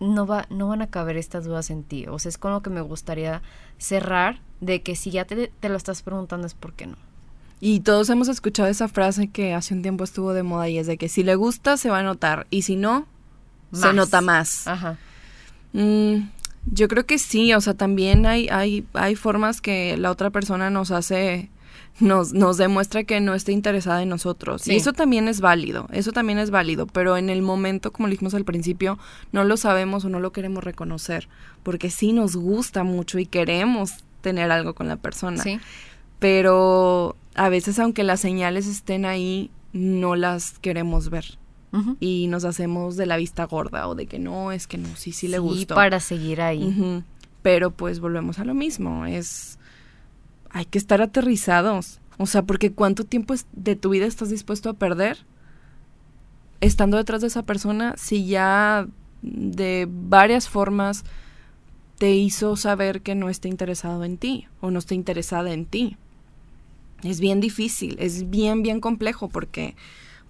no, 0.00 0.26
va, 0.26 0.46
no 0.48 0.66
van 0.68 0.80
a 0.80 0.86
caber 0.86 1.18
estas 1.18 1.44
dudas 1.44 1.68
en 1.68 1.84
ti. 1.84 2.06
O 2.08 2.18
sea, 2.18 2.30
es 2.30 2.38
con 2.38 2.52
lo 2.52 2.62
que 2.62 2.70
me 2.70 2.80
gustaría 2.80 3.42
cerrar 3.76 4.40
de 4.62 4.80
que 4.80 4.96
si 4.96 5.10
ya 5.10 5.26
te, 5.26 5.48
te 5.60 5.68
lo 5.68 5.76
estás 5.76 6.00
preguntando 6.00 6.46
es 6.46 6.54
porque 6.54 6.86
no. 6.86 6.96
Y 7.60 7.80
todos 7.80 8.08
hemos 8.08 8.28
escuchado 8.28 8.70
esa 8.70 8.88
frase 8.88 9.28
que 9.28 9.52
hace 9.52 9.74
un 9.74 9.82
tiempo 9.82 10.04
estuvo 10.04 10.32
de 10.32 10.42
moda 10.42 10.70
y 10.70 10.78
es 10.78 10.86
de 10.86 10.96
que 10.96 11.10
si 11.10 11.22
le 11.22 11.34
gusta 11.34 11.76
se 11.76 11.90
va 11.90 11.98
a 11.98 12.02
notar 12.02 12.46
y 12.48 12.62
si 12.62 12.76
no, 12.76 13.04
se 13.74 13.92
nota 13.92 14.22
más. 14.22 14.66
Ajá. 14.66 14.96
Mm, 15.72 16.28
yo 16.66 16.88
creo 16.88 17.06
que 17.06 17.18
sí, 17.18 17.52
o 17.54 17.60
sea, 17.60 17.74
también 17.74 18.26
hay, 18.26 18.48
hay, 18.48 18.84
hay 18.92 19.14
formas 19.16 19.60
que 19.60 19.96
la 19.96 20.10
otra 20.10 20.30
persona 20.30 20.70
nos 20.70 20.90
hace, 20.90 21.50
nos, 21.98 22.32
nos 22.32 22.56
demuestra 22.56 23.04
que 23.04 23.20
no 23.20 23.34
está 23.34 23.52
interesada 23.52 24.02
en 24.02 24.08
nosotros. 24.08 24.62
Sí. 24.62 24.72
Y 24.72 24.76
eso 24.76 24.92
también 24.92 25.28
es 25.28 25.40
válido, 25.40 25.88
eso 25.92 26.12
también 26.12 26.38
es 26.38 26.50
válido, 26.50 26.86
pero 26.86 27.16
en 27.16 27.30
el 27.30 27.42
momento, 27.42 27.92
como 27.92 28.06
lo 28.06 28.12
dijimos 28.12 28.34
al 28.34 28.44
principio, 28.44 28.98
no 29.32 29.44
lo 29.44 29.56
sabemos 29.56 30.04
o 30.04 30.08
no 30.08 30.20
lo 30.20 30.32
queremos 30.32 30.62
reconocer, 30.62 31.28
porque 31.62 31.90
sí 31.90 32.12
nos 32.12 32.36
gusta 32.36 32.84
mucho 32.84 33.18
y 33.18 33.26
queremos 33.26 34.04
tener 34.20 34.50
algo 34.52 34.74
con 34.74 34.88
la 34.88 34.96
persona. 34.96 35.42
Sí. 35.42 35.58
Pero 36.20 37.16
a 37.34 37.48
veces, 37.48 37.78
aunque 37.80 38.04
las 38.04 38.20
señales 38.20 38.66
estén 38.66 39.04
ahí, 39.04 39.50
no 39.72 40.14
las 40.14 40.58
queremos 40.60 41.10
ver. 41.10 41.38
Y 42.00 42.26
nos 42.26 42.44
hacemos 42.44 42.96
de 42.96 43.06
la 43.06 43.16
vista 43.16 43.44
gorda 43.44 43.88
o 43.88 43.94
de 43.94 44.06
que 44.06 44.18
no, 44.18 44.52
es 44.52 44.66
que 44.66 44.76
no, 44.76 44.88
sí, 44.94 45.12
sí 45.12 45.26
le 45.26 45.38
gustó. 45.38 45.74
para 45.74 46.00
seguir 46.00 46.42
ahí. 46.42 47.02
Pero 47.40 47.70
pues 47.70 47.98
volvemos 47.98 48.38
a 48.38 48.44
lo 48.44 48.54
mismo, 48.54 49.06
es 49.06 49.58
hay 50.50 50.66
que 50.66 50.78
estar 50.78 51.00
aterrizados. 51.00 51.98
O 52.18 52.26
sea, 52.26 52.42
porque 52.42 52.72
cuánto 52.72 53.04
tiempo 53.04 53.34
de 53.52 53.74
tu 53.74 53.90
vida 53.90 54.06
estás 54.06 54.28
dispuesto 54.28 54.68
a 54.68 54.74
perder 54.74 55.24
estando 56.60 56.96
detrás 56.96 57.20
de 57.20 57.26
esa 57.26 57.42
persona 57.42 57.94
si 57.96 58.26
ya 58.26 58.86
de 59.22 59.88
varias 59.90 60.48
formas 60.48 61.04
te 61.98 62.12
hizo 62.14 62.56
saber 62.56 63.02
que 63.02 63.14
no 63.14 63.28
está 63.28 63.48
interesado 63.48 64.04
en 64.04 64.16
ti 64.16 64.46
o 64.60 64.70
no 64.70 64.78
está 64.78 64.94
interesada 64.94 65.52
en 65.52 65.66
ti. 65.66 65.96
Es 67.02 67.20
bien 67.20 67.40
difícil, 67.40 67.96
es 67.98 68.30
bien, 68.30 68.62
bien 68.62 68.80
complejo 68.80 69.28
porque, 69.28 69.74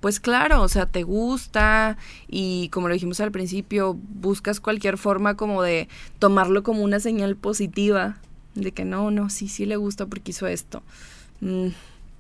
pues 0.03 0.21
claro, 0.21 0.61
o 0.63 0.69
sea, 0.69 0.85
te 0.85 1.05
gusta 1.05 1.97
y 2.29 2.69
como 2.69 2.89
lo 2.89 2.95
dijimos 2.95 3.21
al 3.21 3.33
principio, 3.33 3.95
buscas 3.95 4.61
cualquier 4.61 4.99
forma 4.99 5.35
como 5.37 5.63
de 5.63 5.89
tomarlo 6.19 6.63
como 6.63 6.83
una 6.83 7.01
señal 7.01 7.37
positiva, 7.37 8.17
de 8.55 8.73
que 8.73 8.85
no, 8.85 9.11
no, 9.11 9.31
sí, 9.31 9.49
sí 9.49 9.65
le 9.65 9.77
gusta 9.77 10.05
porque 10.07 10.33
hizo 10.33 10.47
esto. 10.47 10.83
Mm, 11.41 11.69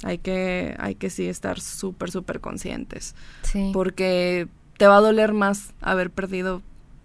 hay 0.05 0.19
que, 0.19 0.75
hay 0.79 0.95
que 0.95 1.11
sí 1.11 1.27
estar 1.29 1.61
súper, 1.61 2.11
súper 2.11 2.41
conscientes, 2.41 3.15
Sí. 3.43 3.71
porque 3.75 4.49
te 4.79 4.87
va 4.87 4.97
a 4.97 5.01
doler 5.01 5.33
más 5.33 5.75
haber 5.81 6.11
perdido 6.11 6.63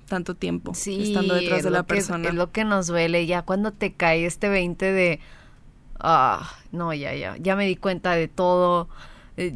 tanto 0.08 0.36
tiempo 0.36 0.74
Sí, 0.74 1.02
estando 1.10 1.34
detrás 1.34 1.58
es 1.60 1.64
de 1.66 1.70
la 1.72 1.80
que- 1.84 1.96
persona. 1.96 2.30
Es 2.30 2.36
lo 2.36 2.52
que 2.52 2.64
nos 2.64 2.88
duele 2.88 3.26
ya 3.26 3.42
cuando 3.42 3.72
te 3.74 3.94
cae 3.94 4.26
este 4.26 4.48
20 4.48 4.92
de, 4.94 5.20
ah, 6.00 6.50
no, 6.72 6.94
ya, 6.94 7.14
ya, 7.16 7.36
ya 7.38 7.56
me 7.56 7.66
di 7.66 7.76
cuenta 7.76 8.12
de 8.14 8.28
todo, 8.28 8.88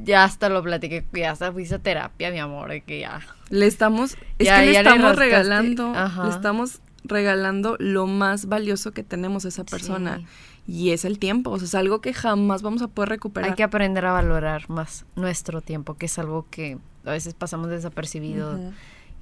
ya 0.04 0.24
hasta 0.24 0.50
lo 0.50 0.62
platiqué, 0.64 1.06
ya 1.14 1.32
hasta 1.32 1.52
fuiste 1.52 1.76
a 1.76 1.80
terapia, 1.80 2.32
mi 2.32 2.40
amor, 2.40 2.70
de 2.70 2.82
que 2.82 3.00
ya. 3.00 3.22
Le 3.50 3.66
estamos, 3.68 4.16
es 4.40 4.46
Ya- 4.48 4.60
que 4.60 4.68
le 4.68 4.78
estamos 4.78 5.16
regalando, 5.16 5.94
Ajá. 5.96 6.26
le 6.26 6.30
estamos 6.32 6.82
regalando 7.04 7.76
lo 7.80 8.06
más 8.08 8.46
valioso 8.46 8.92
que 8.92 9.04
tenemos 9.04 9.46
a 9.46 9.48
esa 9.48 9.64
persona. 9.64 10.18
Sí. 10.20 10.26
Y 10.68 10.92
es 10.92 11.04
el 11.06 11.18
tiempo, 11.18 11.50
o 11.50 11.58
sea, 11.58 11.66
es 11.66 11.76
algo 11.76 12.00
que 12.02 12.14
jamás 12.14 12.62
vamos 12.62 12.84
a 12.84 12.88
poder 12.88 13.10
recuperar. 13.10 13.50
Hay 13.50 13.56
que 13.56 13.64
aprender 13.64 14.06
a 14.06 14.12
valorar 14.14 14.70
más 14.70 15.06
nuestro 15.16 15.62
tiempo, 15.62 15.96
que 15.96 16.06
es 16.06 16.20
algo 16.20 16.46
que 16.52 16.78
a 17.04 17.10
veces 17.12 17.34
pasamos 17.34 17.70
desapercibido 17.70 18.60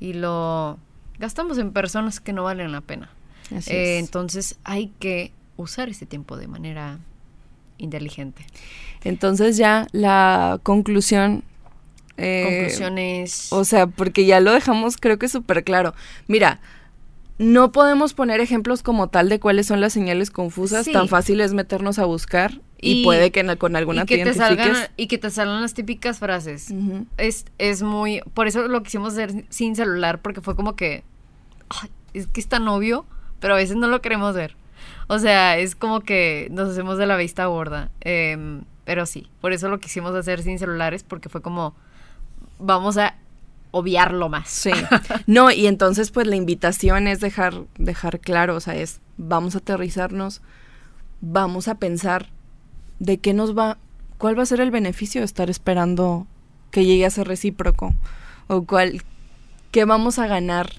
y 0.01 0.14
lo 0.14 0.78
gastamos 1.18 1.57
en 1.57 1.72
personas 1.72 2.20
que 2.20 2.34
no 2.34 2.43
valen 2.43 2.74
la 2.74 2.82
pena. 2.82 3.10
Así 3.55 3.72
Eh, 3.72 3.97
es. 3.97 4.03
entonces 4.05 4.60
hay 4.66 4.88
que 4.99 5.32
usar 5.55 5.88
ese 5.89 6.05
tiempo 6.05 6.36
de 6.38 6.47
manera 6.47 6.99
inteligente. 7.80 8.45
Entonces 9.03 9.57
ya 9.57 9.88
la 9.91 10.59
conclusión... 10.63 11.43
eh, 12.17 12.43
Conclusiones. 12.47 13.47
O 13.51 13.63
sea, 13.65 13.88
porque 13.88 14.25
ya 14.25 14.39
lo 14.39 14.51
dejamos 14.53 14.97
creo 14.97 15.17
que 15.17 15.27
súper 15.30 15.63
claro. 15.63 15.93
Mira, 16.27 16.59
no 17.38 17.71
podemos 17.71 18.13
poner 18.13 18.41
ejemplos 18.41 18.84
como 18.84 19.07
tal 19.07 19.30
de 19.30 19.39
cuáles 19.39 19.65
son 19.65 19.80
las 19.80 19.93
señales 19.93 20.30
confusas. 20.30 20.86
Sí. 20.86 20.91
Tan 20.91 21.07
fácil 21.07 21.39
es 21.39 21.53
meternos 21.53 21.97
a 21.97 22.05
buscar 22.05 22.59
y, 22.82 22.99
Y- 22.99 23.03
puede 23.05 23.32
que 23.32 23.39
en- 23.39 23.55
con 23.55 23.75
alguna 23.77 24.03
y 24.03 24.05
que 24.05 24.17
te 24.17 24.23
te 24.25 24.34
salgan 24.34 24.75
y 24.97 25.07
que 25.07 25.17
te 25.17 25.30
salgan 25.30 25.61
las 25.61 25.73
típicas 25.73 26.19
frases. 26.19 26.73
Es, 27.17 27.45
es 27.57 27.82
muy. 27.82 28.21
Por 28.34 28.47
eso 28.47 28.67
lo 28.67 28.84
quisimos 28.84 29.13
hacer 29.13 29.45
sin 29.49 29.75
celular, 29.77 30.21
porque 30.21 30.41
fue 30.41 30.55
como 30.57 30.75
que. 30.75 31.03
"Ay, 31.69 31.89
es 32.13 32.27
que 32.27 32.41
es 32.41 32.47
tan 32.47 32.67
obvio, 32.67 33.05
pero 33.39 33.53
a 33.53 33.57
veces 33.57 33.77
no 33.77 33.88
lo 33.88 34.01
queremos 34.01 34.36
ver. 34.36 34.55
O 35.10 35.18
sea, 35.18 35.57
es 35.57 35.76
como 35.76 36.01
que 36.01 36.47
nos 36.51 36.70
hacemos 36.70 36.99
de 36.99 37.07
la 37.07 37.18
vista 37.18 37.47
gorda. 37.47 37.89
Em, 38.01 38.62
pero 38.86 39.07
sí, 39.07 39.28
por 39.41 39.53
eso 39.53 39.68
lo 39.68 39.80
quisimos 39.80 40.14
hacer 40.14 40.43
sin 40.43 40.60
celulares, 40.60 41.03
porque 41.03 41.30
fue 41.30 41.41
como. 41.41 41.76
Vamos 42.60 42.97
a 42.97 43.16
obviarlo 43.72 44.30
más. 44.30 44.49
Sí. 44.49 44.72
No, 45.26 45.51
y 45.51 45.68
entonces 45.68 46.12
pues 46.12 46.28
la 46.28 46.36
invitación 46.36 47.07
es 47.07 47.20
dejar, 47.20 47.64
dejar 47.78 48.20
claro, 48.20 48.55
o 48.55 48.60
sea, 48.60 48.76
es 48.76 49.01
vamos 49.18 49.55
a 49.55 49.60
aterrizarnos, 49.60 50.41
vamos 51.22 51.68
a 51.68 51.76
pensar 51.76 52.28
de 52.99 53.18
qué 53.18 53.34
nos 53.34 53.57
va, 53.57 53.78
cuál 54.18 54.38
va 54.38 54.43
a 54.43 54.47
ser 54.47 54.62
el 54.62 54.72
beneficio 54.72 55.22
de 55.22 55.26
estar 55.26 55.49
esperando 55.49 56.28
que 56.72 56.86
llegue 56.86 57.05
a 57.05 57.10
ser 57.10 57.28
recíproco, 57.28 57.95
o 58.47 58.64
cuál, 58.64 59.03
qué 59.72 59.86
vamos 59.86 60.20
a 60.20 60.28
ganar 60.28 60.70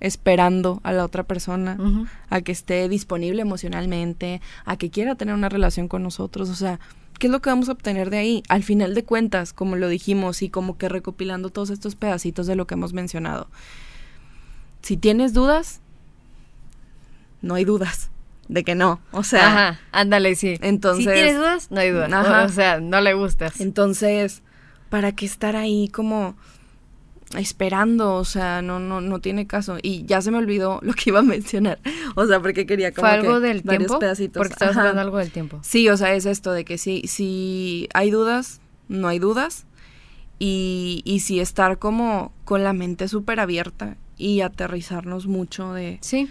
esperando 0.00 0.80
a 0.84 0.92
la 0.92 1.04
otra 1.04 1.22
persona, 1.22 1.78
a 2.28 2.40
que 2.42 2.52
esté 2.52 2.88
disponible 2.88 3.42
emocionalmente, 3.42 4.40
a 4.64 4.76
que 4.76 4.90
quiera 4.90 5.14
tener 5.14 5.34
una 5.34 5.48
relación 5.48 5.88
con 5.88 6.02
nosotros, 6.02 6.50
o 6.50 6.54
sea, 6.54 6.78
¿qué 7.18 7.28
es 7.28 7.30
lo 7.32 7.40
que 7.40 7.48
vamos 7.50 7.68
a 7.68 7.72
obtener 7.72 8.10
de 8.10 8.18
ahí? 8.18 8.42
Al 8.48 8.62
final 8.62 8.94
de 8.94 9.04
cuentas, 9.04 9.52
como 9.54 9.76
lo 9.76 9.88
dijimos 9.88 10.42
y 10.42 10.50
como 10.50 10.76
que 10.76 10.88
recopilando 10.90 11.48
todos 11.50 11.70
estos 11.70 11.94
pedacitos 11.96 12.46
de 12.46 12.56
lo 12.56 12.66
que 12.66 12.74
hemos 12.74 12.92
mencionado. 12.92 13.48
Si 14.82 14.96
tienes 14.98 15.32
dudas, 15.32 15.80
no 17.42 17.54
hay 17.54 17.64
dudas 17.64 18.10
de 18.48 18.62
que 18.64 18.74
no, 18.74 19.00
o 19.10 19.24
sea, 19.24 19.46
Ajá, 19.48 19.80
ándale, 19.92 20.36
sí. 20.36 20.56
entonces- 20.60 21.04
Si 21.06 21.12
tienes 21.12 21.36
dudas, 21.36 21.70
no 21.70 21.80
hay 21.80 21.90
dudas. 21.90 22.12
Ajá. 22.12 22.44
O 22.44 22.48
sea, 22.48 22.80
no 22.80 23.00
le 23.00 23.14
gustas. 23.14 23.60
entonces, 23.60 24.42
¿para 24.88 25.10
qué 25.12 25.26
estar 25.26 25.56
ahí 25.56 25.88
como 25.88 26.36
esperando? 27.36 28.14
O 28.14 28.24
sea, 28.24 28.62
no, 28.62 28.78
no, 28.78 29.00
no 29.00 29.20
tiene 29.20 29.46
caso. 29.46 29.78
Y 29.82 30.04
ya 30.04 30.20
se 30.22 30.30
me 30.30 30.38
olvidó 30.38 30.78
lo 30.82 30.92
que 30.94 31.10
iba 31.10 31.20
a 31.20 31.22
mencionar. 31.22 31.78
O 32.14 32.26
sea, 32.26 32.40
porque 32.40 32.66
quería 32.66 32.92
como 32.92 33.06
¿Fue 33.08 33.16
algo 33.16 33.34
que 33.40 33.48
del 33.48 33.62
varios 33.62 33.86
tiempo? 33.88 33.98
pedacitos. 33.98 34.38
Porque 34.40 34.52
estabas 34.52 34.76
hablando 34.76 35.00
algo 35.00 35.18
del 35.18 35.30
tiempo. 35.32 35.58
Sí, 35.62 35.88
o 35.88 35.96
sea, 35.96 36.14
es 36.14 36.26
esto 36.26 36.52
de 36.52 36.64
que 36.64 36.78
si, 36.78 37.02
si 37.08 37.88
hay 37.94 38.10
dudas, 38.10 38.60
no 38.88 39.08
hay 39.08 39.18
dudas. 39.18 39.66
Y, 40.38 41.00
y 41.06 41.20
sí 41.20 41.40
estar 41.40 41.78
como 41.78 42.32
con 42.44 42.62
la 42.62 42.72
mente 42.74 43.08
súper 43.08 43.40
abierta 43.40 43.96
y 44.18 44.42
aterrizarnos 44.42 45.26
mucho 45.26 45.72
de 45.72 45.98
Sí. 46.02 46.28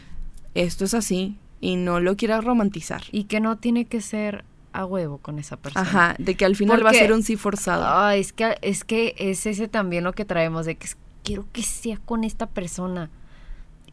esto 0.53 0.85
es 0.85 0.93
así 0.93 1.37
y 1.59 1.75
no 1.75 1.99
lo 1.99 2.15
quieras 2.15 2.43
romantizar. 2.43 3.01
Y 3.11 3.23
que 3.23 3.39
no 3.39 3.57
tiene 3.57 3.85
que 3.85 4.01
ser 4.01 4.45
a 4.77 4.85
huevo 4.85 5.17
con 5.19 5.39
esa 5.39 5.57
persona. 5.57 5.87
Ajá, 5.87 6.15
de 6.19 6.35
que 6.35 6.45
al 6.45 6.55
final 6.55 6.85
va 6.85 6.89
a 6.89 6.93
ser 6.93 7.13
un 7.13 7.23
sí 7.23 7.35
forzado. 7.37 7.83
Ah, 7.87 8.15
es 8.15 8.33
que 8.33 8.57
es 8.61 8.83
que 8.83 9.15
es 9.17 9.45
ese 9.45 9.67
también 9.67 10.03
lo 10.03 10.13
que 10.13 10.25
traemos 10.25 10.65
de 10.65 10.75
que 10.75 10.85
es- 10.87 10.97
quiero 11.23 11.45
que 11.51 11.63
sea 11.63 11.97
con 12.05 12.23
esta 12.23 12.45
persona. 12.47 13.09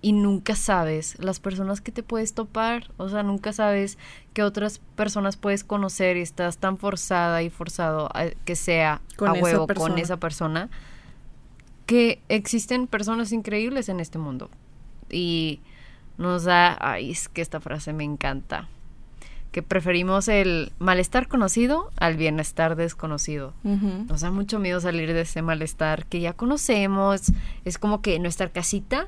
Y 0.04 0.12
nunca 0.12 0.56
sabes 0.56 1.16
las 1.20 1.38
personas 1.38 1.80
que 1.80 1.92
te 1.92 2.02
puedes 2.02 2.34
topar, 2.34 2.90
o 2.96 3.08
sea, 3.08 3.22
nunca 3.22 3.52
sabes 3.52 3.98
qué 4.34 4.42
otras 4.42 4.80
personas 4.96 5.36
puedes 5.36 5.62
conocer 5.62 6.16
y 6.16 6.22
estás 6.22 6.58
tan 6.58 6.76
forzada 6.76 7.42
y 7.44 7.50
forzado 7.50 8.08
a 8.12 8.26
que 8.44 8.56
sea 8.56 9.00
Con 9.16 9.28
a 9.28 9.32
huevo 9.34 9.68
con 9.68 9.98
esa 9.98 10.16
persona 10.16 10.68
que 11.86 12.20
existen 12.28 12.86
personas 12.86 13.32
increíbles 13.32 13.88
en 13.88 14.00
este 14.00 14.18
mundo. 14.18 14.50
Y 15.10 15.60
nos 16.18 16.44
da, 16.44 16.76
ay, 16.80 17.10
es 17.12 17.28
que 17.28 17.40
esta 17.42 17.60
frase 17.60 17.92
me 17.92 18.04
encanta 18.04 18.68
que 19.52 19.62
preferimos 19.62 20.28
el 20.28 20.72
malestar 20.78 21.28
conocido 21.28 21.90
al 21.96 22.16
bienestar 22.16 22.74
desconocido. 22.74 23.52
Ujú. 23.64 24.06
Nos 24.08 24.22
da 24.22 24.30
mucho 24.30 24.58
miedo 24.58 24.80
salir 24.80 25.12
de 25.12 25.20
ese 25.20 25.42
malestar 25.42 26.06
que 26.06 26.20
ya 26.20 26.32
conocemos. 26.32 27.32
Es 27.64 27.78
como 27.78 28.00
que 28.02 28.18
nuestra 28.18 28.48
casita. 28.48 29.06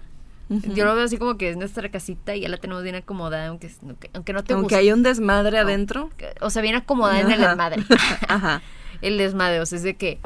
Yo 0.50 0.84
lo 0.84 0.94
veo 0.94 1.04
así 1.06 1.16
como 1.16 1.38
que 1.38 1.48
es 1.48 1.56
nuestra 1.56 1.88
casita 1.88 2.36
y 2.36 2.42
ya 2.42 2.50
la 2.50 2.58
tenemos 2.58 2.82
bien 2.82 2.94
acomodada, 2.94 3.48
aunque, 3.48 3.70
aunque, 3.82 4.10
aunque 4.12 4.32
no 4.34 4.44
te 4.44 4.52
Aunque 4.52 4.74
guste. 4.74 4.76
hay 4.76 4.92
un 4.92 5.02
desmadre 5.02 5.58
adentro. 5.58 6.10
O 6.42 6.50
sea, 6.50 6.60
bien 6.60 6.74
acomodada 6.74 7.20
en 7.20 7.30
el 7.30 7.40
desmadre. 7.40 7.82
Ajá. 8.28 8.60
el 9.00 9.16
desmadre, 9.16 9.60
o 9.60 9.66
sea, 9.66 9.78
es 9.78 9.82
de 9.82 9.96
que 9.96 10.18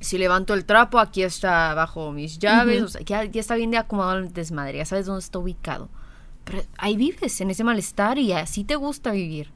si 0.00 0.16
levanto 0.16 0.54
el 0.54 0.64
trapo, 0.64 0.98
aquí 0.98 1.22
está 1.22 1.74
bajo 1.74 2.12
mis 2.12 2.38
llaves, 2.38 2.82
o 2.82 2.88
sea, 2.88 3.02
ya, 3.02 3.24
ya 3.24 3.40
está 3.40 3.54
bien 3.56 3.70
de 3.70 3.76
acomodado 3.76 4.18
el 4.18 4.32
desmadre, 4.32 4.78
ya 4.78 4.86
sabes 4.86 5.04
dónde 5.04 5.20
está 5.20 5.38
ubicado. 5.38 5.90
Pero 6.46 6.62
ahí 6.78 6.96
vives, 6.96 7.38
en 7.42 7.50
ese 7.50 7.62
malestar, 7.64 8.16
y 8.18 8.32
así 8.32 8.64
te 8.64 8.76
gusta 8.76 9.10
vivir. 9.12 9.50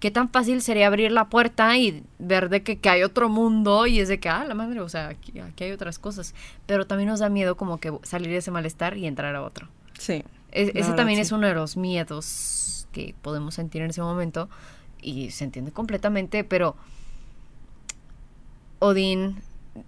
¿Qué 0.00 0.10
tan 0.10 0.28
fácil 0.28 0.60
sería 0.60 0.88
abrir 0.88 1.10
la 1.10 1.30
puerta 1.30 1.74
y 1.78 2.02
ver 2.18 2.50
de 2.50 2.62
que, 2.62 2.76
que 2.78 2.90
hay 2.90 3.02
otro 3.02 3.30
mundo 3.30 3.86
y 3.86 3.98
es 4.00 4.08
de 4.08 4.20
que, 4.20 4.28
ah, 4.28 4.44
la 4.44 4.54
madre, 4.54 4.80
o 4.80 4.88
sea, 4.90 5.08
aquí, 5.08 5.38
aquí 5.40 5.64
hay 5.64 5.72
otras 5.72 5.98
cosas? 5.98 6.34
Pero 6.66 6.86
también 6.86 7.08
nos 7.08 7.20
da 7.20 7.30
miedo 7.30 7.56
como 7.56 7.78
que 7.78 7.92
salir 8.02 8.28
de 8.28 8.36
ese 8.36 8.50
malestar 8.50 8.98
y 8.98 9.06
entrar 9.06 9.34
a 9.34 9.42
otro. 9.42 9.68
Sí. 9.98 10.22
Es- 10.52 10.74
La 10.74 10.80
ese 10.80 10.92
también 10.92 11.16
sí. 11.16 11.22
es 11.22 11.32
uno 11.32 11.46
de 11.46 11.54
los 11.54 11.78
miedos 11.78 12.86
que 12.92 13.14
podemos 13.22 13.54
sentir 13.54 13.80
en 13.82 13.90
ese 13.90 14.02
momento 14.02 14.50
y 15.00 15.30
se 15.30 15.44
entiende 15.44 15.72
completamente, 15.72 16.44
pero 16.44 16.76
Odín... 18.80 19.36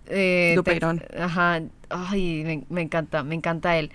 Eh, 0.06 0.58
te- 0.64 0.80
ajá, 1.18 1.62
ay, 1.88 2.42
me, 2.44 2.64
me 2.68 2.82
encanta, 2.82 3.22
me 3.22 3.34
encanta 3.34 3.78
él. 3.78 3.90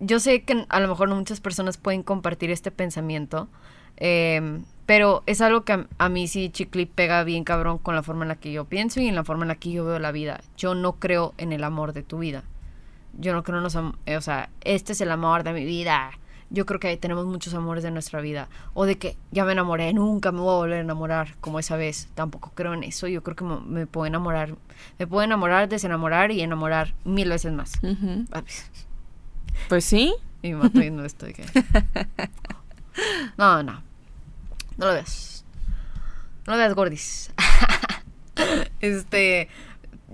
Yo 0.00 0.20
sé 0.20 0.42
que 0.42 0.66
a 0.68 0.80
lo 0.80 0.88
mejor 0.88 1.08
no 1.08 1.16
muchas 1.16 1.40
personas 1.40 1.78
pueden 1.78 2.02
compartir 2.02 2.50
este 2.50 2.70
pensamiento, 2.70 3.48
eh, 3.96 4.60
pero 4.84 5.22
es 5.26 5.40
algo 5.40 5.64
que 5.64 5.72
a, 5.72 5.86
a 5.98 6.08
mí 6.08 6.28
sí 6.28 6.50
Chicli 6.50 6.86
pega 6.86 7.24
bien 7.24 7.44
cabrón 7.44 7.78
con 7.78 7.94
la 7.94 8.02
forma 8.02 8.24
en 8.24 8.28
la 8.28 8.36
que 8.36 8.52
yo 8.52 8.66
pienso 8.66 9.00
y 9.00 9.08
en 9.08 9.14
la 9.14 9.24
forma 9.24 9.44
en 9.44 9.48
la 9.48 9.54
que 9.56 9.70
yo 9.70 9.84
veo 9.84 9.98
la 9.98 10.12
vida. 10.12 10.40
Yo 10.56 10.74
no 10.74 10.94
creo 10.94 11.34
en 11.38 11.52
el 11.52 11.64
amor 11.64 11.92
de 11.92 12.02
tu 12.02 12.18
vida. 12.18 12.44
Yo 13.18 13.32
no 13.32 13.42
creo 13.42 13.58
en 13.58 13.64
los 13.64 13.76
eh, 14.04 14.16
o 14.16 14.20
sea, 14.20 14.50
este 14.60 14.92
es 14.92 15.00
el 15.00 15.10
amor 15.10 15.42
de 15.42 15.52
mi 15.52 15.64
vida. 15.64 16.10
Yo 16.48 16.64
creo 16.64 16.78
que 16.78 16.96
tenemos 16.96 17.26
muchos 17.26 17.54
amores 17.54 17.82
de 17.82 17.90
nuestra 17.90 18.20
vida. 18.20 18.48
O 18.74 18.84
de 18.84 18.98
que 18.98 19.16
ya 19.32 19.44
me 19.44 19.52
enamoré, 19.52 19.92
nunca 19.92 20.30
me 20.30 20.40
voy 20.40 20.54
a 20.54 20.56
volver 20.58 20.78
a 20.78 20.80
enamorar 20.82 21.34
como 21.40 21.58
esa 21.58 21.76
vez. 21.76 22.08
Tampoco 22.14 22.52
creo 22.54 22.74
en 22.74 22.84
eso. 22.84 23.08
Yo 23.08 23.22
creo 23.22 23.34
que 23.34 23.44
me, 23.44 23.58
me 23.60 23.86
puedo 23.86 24.06
enamorar. 24.06 24.54
Me 24.98 25.06
puedo 25.06 25.24
enamorar, 25.24 25.68
desenamorar 25.68 26.30
y 26.30 26.42
enamorar 26.42 26.94
mil 27.04 27.28
veces 27.30 27.52
más. 27.52 27.72
Pues 29.68 29.84
sí. 29.84 30.14
Y 30.42 30.50
me 30.50 30.56
mato 30.56 30.78
viendo 30.78 31.04
esto 31.04 31.26
de 31.26 31.34
que... 31.34 31.44
No, 33.36 33.62
no. 33.62 33.82
No 34.78 34.86
lo 34.86 34.92
veas. 34.92 35.44
No 36.46 36.54
lo 36.54 36.58
veas, 36.58 36.74
gordis. 36.74 37.32
este... 38.80 39.48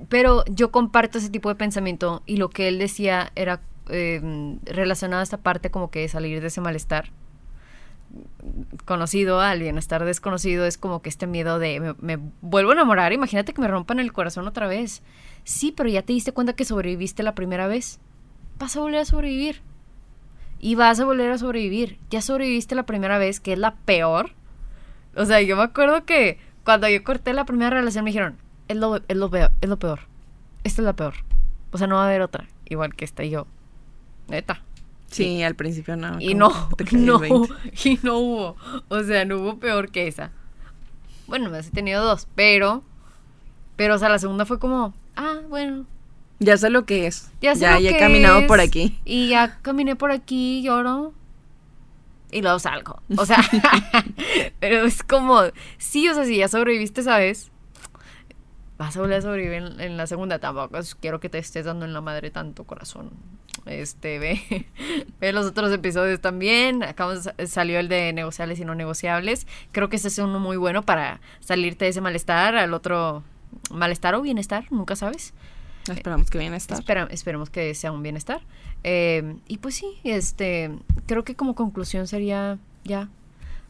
Pero 0.08 0.44
yo 0.46 0.72
comparto 0.72 1.18
ese 1.18 1.30
tipo 1.30 1.48
de 1.48 1.54
pensamiento 1.54 2.22
y 2.26 2.38
lo 2.38 2.50
que 2.50 2.66
él 2.66 2.78
decía 2.78 3.30
era 3.36 3.60
eh, 3.88 4.58
relacionado 4.64 5.20
a 5.20 5.22
esta 5.22 5.36
parte 5.36 5.70
como 5.70 5.90
que 5.90 6.08
salir 6.08 6.40
de 6.40 6.48
ese 6.48 6.60
malestar 6.60 7.12
conocido 8.84 9.40
a 9.40 9.50
alguien, 9.50 9.78
estar 9.78 10.04
desconocido 10.04 10.66
es 10.66 10.76
como 10.78 11.02
que 11.02 11.08
este 11.08 11.26
miedo 11.26 11.58
de 11.58 11.80
me, 11.80 11.94
me 12.00 12.22
vuelvo 12.40 12.70
a 12.70 12.74
enamorar, 12.74 13.12
imagínate 13.12 13.52
que 13.54 13.60
me 13.60 13.68
rompan 13.68 14.00
el 14.00 14.12
corazón 14.12 14.46
otra 14.46 14.66
vez. 14.66 15.02
Sí, 15.44 15.72
pero 15.72 15.88
ya 15.88 16.02
te 16.02 16.12
diste 16.12 16.32
cuenta 16.32 16.54
que 16.54 16.64
sobreviviste 16.64 17.22
la 17.22 17.34
primera 17.34 17.66
vez. 17.66 18.00
Vas 18.62 18.76
a 18.76 18.80
volver 18.80 19.00
a 19.00 19.04
sobrevivir. 19.04 19.60
Y 20.60 20.76
vas 20.76 21.00
a 21.00 21.04
volver 21.04 21.32
a 21.32 21.36
sobrevivir. 21.36 21.98
Ya 22.10 22.22
sobreviviste 22.22 22.76
la 22.76 22.86
primera 22.86 23.18
vez, 23.18 23.40
que 23.40 23.54
es 23.54 23.58
la 23.58 23.74
peor. 23.74 24.34
O 25.16 25.24
sea, 25.24 25.42
yo 25.42 25.56
me 25.56 25.64
acuerdo 25.64 26.04
que 26.04 26.38
cuando 26.62 26.88
yo 26.88 27.02
corté 27.02 27.32
la 27.32 27.44
primera 27.44 27.70
relación 27.70 28.04
me 28.04 28.10
dijeron, 28.10 28.36
es 28.68 28.76
lo, 28.76 28.98
es 28.98 29.16
lo 29.16 29.30
peor, 29.30 29.50
es 29.62 29.68
lo 29.68 29.80
peor. 29.80 30.02
Esta 30.62 30.80
es 30.80 30.84
la 30.84 30.92
peor. 30.92 31.14
O 31.72 31.78
sea, 31.78 31.88
no 31.88 31.96
va 31.96 32.04
a 32.04 32.06
haber 32.06 32.22
otra. 32.22 32.46
Igual 32.68 32.94
que 32.94 33.04
esta 33.04 33.24
y 33.24 33.30
yo. 33.30 33.48
Neta. 34.28 34.62
Sí, 35.08 35.42
al 35.42 35.56
principio 35.56 35.96
no. 35.96 36.20
Y 36.20 36.34
no, 36.34 36.52
no, 36.92 37.18
20. 37.18 37.52
y 37.88 37.98
no 38.04 38.18
hubo. 38.18 38.56
O 38.90 39.02
sea, 39.02 39.24
no 39.24 39.38
hubo 39.38 39.58
peor 39.58 39.90
que 39.90 40.06
esa. 40.06 40.30
Bueno, 41.26 41.50
me 41.50 41.58
he 41.58 41.62
tenido 41.64 42.04
dos, 42.04 42.28
pero. 42.36 42.84
Pero, 43.74 43.96
o 43.96 43.98
sea, 43.98 44.08
la 44.08 44.20
segunda 44.20 44.46
fue 44.46 44.60
como, 44.60 44.94
ah, 45.16 45.40
bueno, 45.48 45.84
Ya 46.42 46.56
sé 46.56 46.70
lo 46.70 46.84
que 46.84 47.06
es. 47.06 47.30
ya 47.40 47.54
sé 47.54 47.62
ya, 47.62 47.74
lo 47.74 47.80
ya 47.80 47.90
he 47.90 47.92
que 47.94 47.98
caminado 47.98 48.46
por 48.46 48.60
aquí. 48.60 48.98
Y 49.04 49.28
ya 49.28 49.58
caminé 49.62 49.96
por 49.96 50.10
aquí, 50.10 50.62
lloro. 50.62 51.12
Y 52.30 52.42
luego 52.42 52.58
salgo. 52.58 53.00
O 53.16 53.26
sea, 53.26 53.38
pero 54.60 54.84
es 54.84 55.02
como, 55.02 55.42
sí, 55.78 56.08
o 56.08 56.14
sea, 56.14 56.24
si 56.24 56.38
ya 56.38 56.48
sobreviviste, 56.48 57.02
¿sabes? 57.02 57.50
Vas 58.78 58.96
a 58.96 59.00
volver 59.00 59.18
a 59.18 59.22
sobrevivir 59.22 59.62
en, 59.62 59.80
en 59.80 59.96
la 59.96 60.06
segunda. 60.06 60.38
Tampoco 60.38 60.78
quiero 61.00 61.20
que 61.20 61.28
te 61.28 61.38
estés 61.38 61.66
dando 61.66 61.84
en 61.84 61.92
la 61.92 62.00
madre 62.00 62.30
tanto 62.30 62.64
corazón. 62.64 63.10
Este, 63.66 64.18
ve, 64.18 64.66
ve 65.20 65.32
los 65.32 65.46
otros 65.46 65.72
episodios 65.72 66.20
también. 66.20 66.82
Acabamos, 66.82 67.30
salió 67.46 67.78
el 67.78 67.88
de 67.88 68.12
negociables 68.12 68.58
y 68.58 68.64
no 68.64 68.74
negociables. 68.74 69.46
Creo 69.70 69.88
que 69.88 69.96
ese 69.96 70.08
es 70.08 70.18
uno 70.18 70.40
muy 70.40 70.56
bueno 70.56 70.82
para 70.82 71.20
salirte 71.40 71.84
de 71.84 71.90
ese 71.90 72.00
malestar 72.00 72.56
al 72.56 72.74
otro 72.74 73.22
malestar 73.70 74.14
o 74.14 74.22
bienestar, 74.22 74.64
nunca 74.70 74.96
sabes. 74.96 75.34
Esperamos 75.88 76.30
que 76.30 76.38
bien 76.38 76.54
estar. 76.54 76.78
Espera- 76.78 77.08
esperemos 77.10 77.50
que 77.50 77.74
sea 77.74 77.90
un 77.92 78.02
bienestar. 78.02 78.40
Eh, 78.84 79.36
y 79.48 79.58
pues 79.58 79.74
sí, 79.74 79.86
este, 80.04 80.70
creo 81.06 81.24
que 81.24 81.34
como 81.34 81.54
conclusión 81.54 82.06
sería 82.06 82.58
ya, 82.84 83.08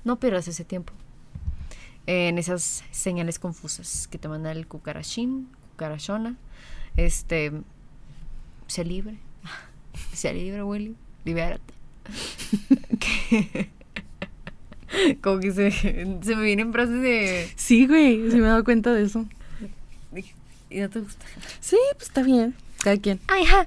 no 0.04 0.18
pierdas 0.18 0.48
ese 0.48 0.64
tiempo 0.64 0.92
en 2.06 2.36
esas 2.38 2.82
señales 2.90 3.38
confusas 3.38 4.08
que 4.08 4.18
te 4.18 4.26
manda 4.28 4.50
el 4.52 4.66
cucarachín, 4.66 5.48
cucarachona. 5.72 6.36
Este, 6.96 7.52
sé 8.66 8.84
libre, 8.84 9.16
sé 10.12 10.32
libre, 10.34 10.62
Willy, 10.62 10.96
libérate. 11.24 11.72
Que- 12.98 13.70
como 15.22 15.40
que 15.40 15.52
se, 15.52 15.70
se 15.70 16.36
me 16.36 16.42
vienen 16.42 16.72
frases 16.72 17.00
de... 17.00 17.48
Sí, 17.56 17.86
güey, 17.86 18.30
sí 18.30 18.36
me 18.36 18.44
he 18.44 18.48
dado 18.48 18.64
cuenta 18.64 18.92
de 18.92 19.04
eso. 19.04 19.24
Y 20.72 20.80
no 20.80 20.90
te 20.90 21.00
gusta. 21.00 21.24
Sí, 21.60 21.76
pues 21.94 22.08
está 22.08 22.22
bien. 22.22 22.54
Cada 22.82 22.96
quien. 22.96 23.20
Ay, 23.28 23.44
ja. 23.44 23.66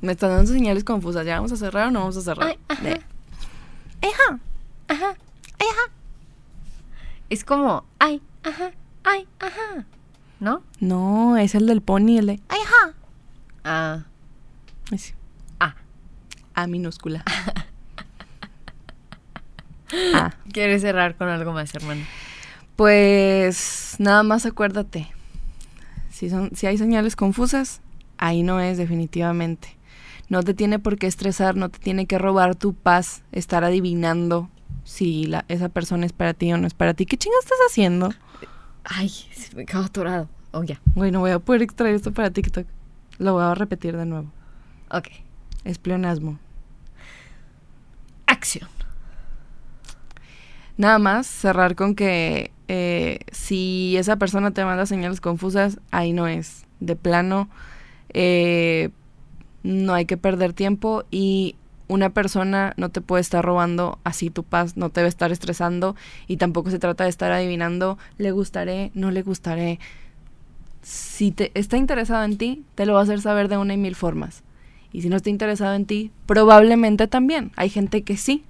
Me 0.00 0.12
están 0.12 0.30
dando 0.30 0.50
señales 0.50 0.84
confusas. 0.84 1.26
¿Ya 1.26 1.36
vamos 1.36 1.52
a 1.52 1.56
cerrar 1.56 1.88
o 1.88 1.90
no 1.90 2.00
vamos 2.00 2.16
a 2.16 2.22
cerrar? 2.22 2.48
Ay, 2.48 2.58
ajá. 2.68 2.82
De- 2.82 3.02
Es 7.30 7.44
como, 7.44 7.84
ay, 7.98 8.22
ajá, 8.44 8.70
ay, 9.02 9.26
ajá. 9.40 9.86
¿No? 10.40 10.62
No, 10.78 11.36
es 11.36 11.54
el 11.54 11.66
del 11.66 11.80
pony, 11.80 12.18
el 12.18 12.26
de... 12.26 12.40
Ay, 12.48 12.58
ajá. 12.64 12.94
Ah, 13.64 14.04
Ay, 14.92 14.98
sí. 14.98 15.14
Ah. 15.58 15.74
A 16.54 16.66
minúscula. 16.66 17.24
ah. 20.14 20.32
¿Quieres 20.52 20.82
cerrar 20.82 21.16
con 21.16 21.28
algo 21.28 21.52
más, 21.52 21.74
hermano? 21.74 22.04
Pues 22.76 23.96
nada 23.98 24.22
más 24.22 24.46
acuérdate. 24.46 25.10
Si, 26.14 26.30
son, 26.30 26.52
si 26.54 26.68
hay 26.68 26.78
señales 26.78 27.16
confusas, 27.16 27.80
ahí 28.18 28.44
no 28.44 28.60
es 28.60 28.78
definitivamente. 28.78 29.76
No 30.28 30.44
te 30.44 30.54
tiene 30.54 30.78
por 30.78 30.96
qué 30.96 31.08
estresar, 31.08 31.56
no 31.56 31.70
te 31.70 31.80
tiene 31.80 32.06
que 32.06 32.18
robar 32.18 32.54
tu 32.54 32.72
paz, 32.72 33.24
estar 33.32 33.64
adivinando 33.64 34.48
si 34.84 35.24
la, 35.24 35.44
esa 35.48 35.70
persona 35.70 36.06
es 36.06 36.12
para 36.12 36.32
ti 36.32 36.52
o 36.52 36.56
no 36.56 36.68
es 36.68 36.74
para 36.74 36.94
ti. 36.94 37.04
¿Qué 37.04 37.16
chingas 37.16 37.40
estás 37.42 37.58
haciendo? 37.68 38.10
Ay, 38.84 39.08
se 39.08 39.56
me 39.56 39.66
quedó 39.66 39.80
atorado. 39.80 40.28
Oh, 40.52 40.62
ya. 40.62 40.80
Güey, 40.94 41.10
no 41.10 41.18
voy 41.18 41.32
a 41.32 41.40
poder 41.40 41.62
extraer 41.62 41.96
esto 41.96 42.12
para 42.12 42.30
TikTok. 42.30 42.68
Lo 43.18 43.32
voy 43.32 43.42
a 43.42 43.52
repetir 43.56 43.96
de 43.96 44.06
nuevo. 44.06 44.30
Ok. 44.92 45.08
Es 45.64 45.78
pleonasmo. 45.78 46.38
Acción. 48.26 48.68
Nada 50.76 51.00
más 51.00 51.26
cerrar 51.26 51.74
con 51.74 51.96
que 51.96 52.52
eh, 52.68 53.20
si 53.32 53.96
esa 53.96 54.16
persona 54.16 54.52
te 54.52 54.64
manda 54.64 54.86
señales 54.86 55.20
confusas, 55.20 55.78
ahí 55.90 56.12
no 56.12 56.26
es. 56.26 56.64
De 56.80 56.96
plano, 56.96 57.48
eh, 58.10 58.90
no 59.62 59.94
hay 59.94 60.06
que 60.06 60.16
perder 60.16 60.52
tiempo 60.52 61.04
y 61.10 61.56
una 61.88 62.10
persona 62.10 62.72
no 62.76 62.88
te 62.88 63.00
puede 63.00 63.20
estar 63.20 63.44
robando 63.44 63.98
así 64.04 64.30
tu 64.30 64.42
paz, 64.42 64.76
no 64.76 64.90
te 64.90 65.00
debe 65.00 65.08
estar 65.08 65.32
estresando 65.32 65.96
y 66.26 66.38
tampoco 66.38 66.70
se 66.70 66.78
trata 66.78 67.04
de 67.04 67.10
estar 67.10 67.32
adivinando, 67.32 67.98
le 68.18 68.30
gustaré, 68.30 68.90
no 68.94 69.10
le 69.10 69.22
gustaré. 69.22 69.78
Si 70.82 71.30
te 71.30 71.50
está 71.54 71.76
interesado 71.76 72.24
en 72.24 72.36
ti, 72.36 72.64
te 72.74 72.86
lo 72.86 72.94
va 72.94 73.00
a 73.00 73.02
hacer 73.04 73.20
saber 73.20 73.48
de 73.48 73.56
una 73.56 73.74
y 73.74 73.78
mil 73.78 73.94
formas. 73.94 74.42
Y 74.92 75.02
si 75.02 75.08
no 75.08 75.16
está 75.16 75.30
interesado 75.30 75.74
en 75.74 75.86
ti, 75.86 76.10
probablemente 76.26 77.08
también. 77.08 77.52
Hay 77.56 77.68
gente 77.68 78.02
que 78.02 78.16
sí, 78.16 78.44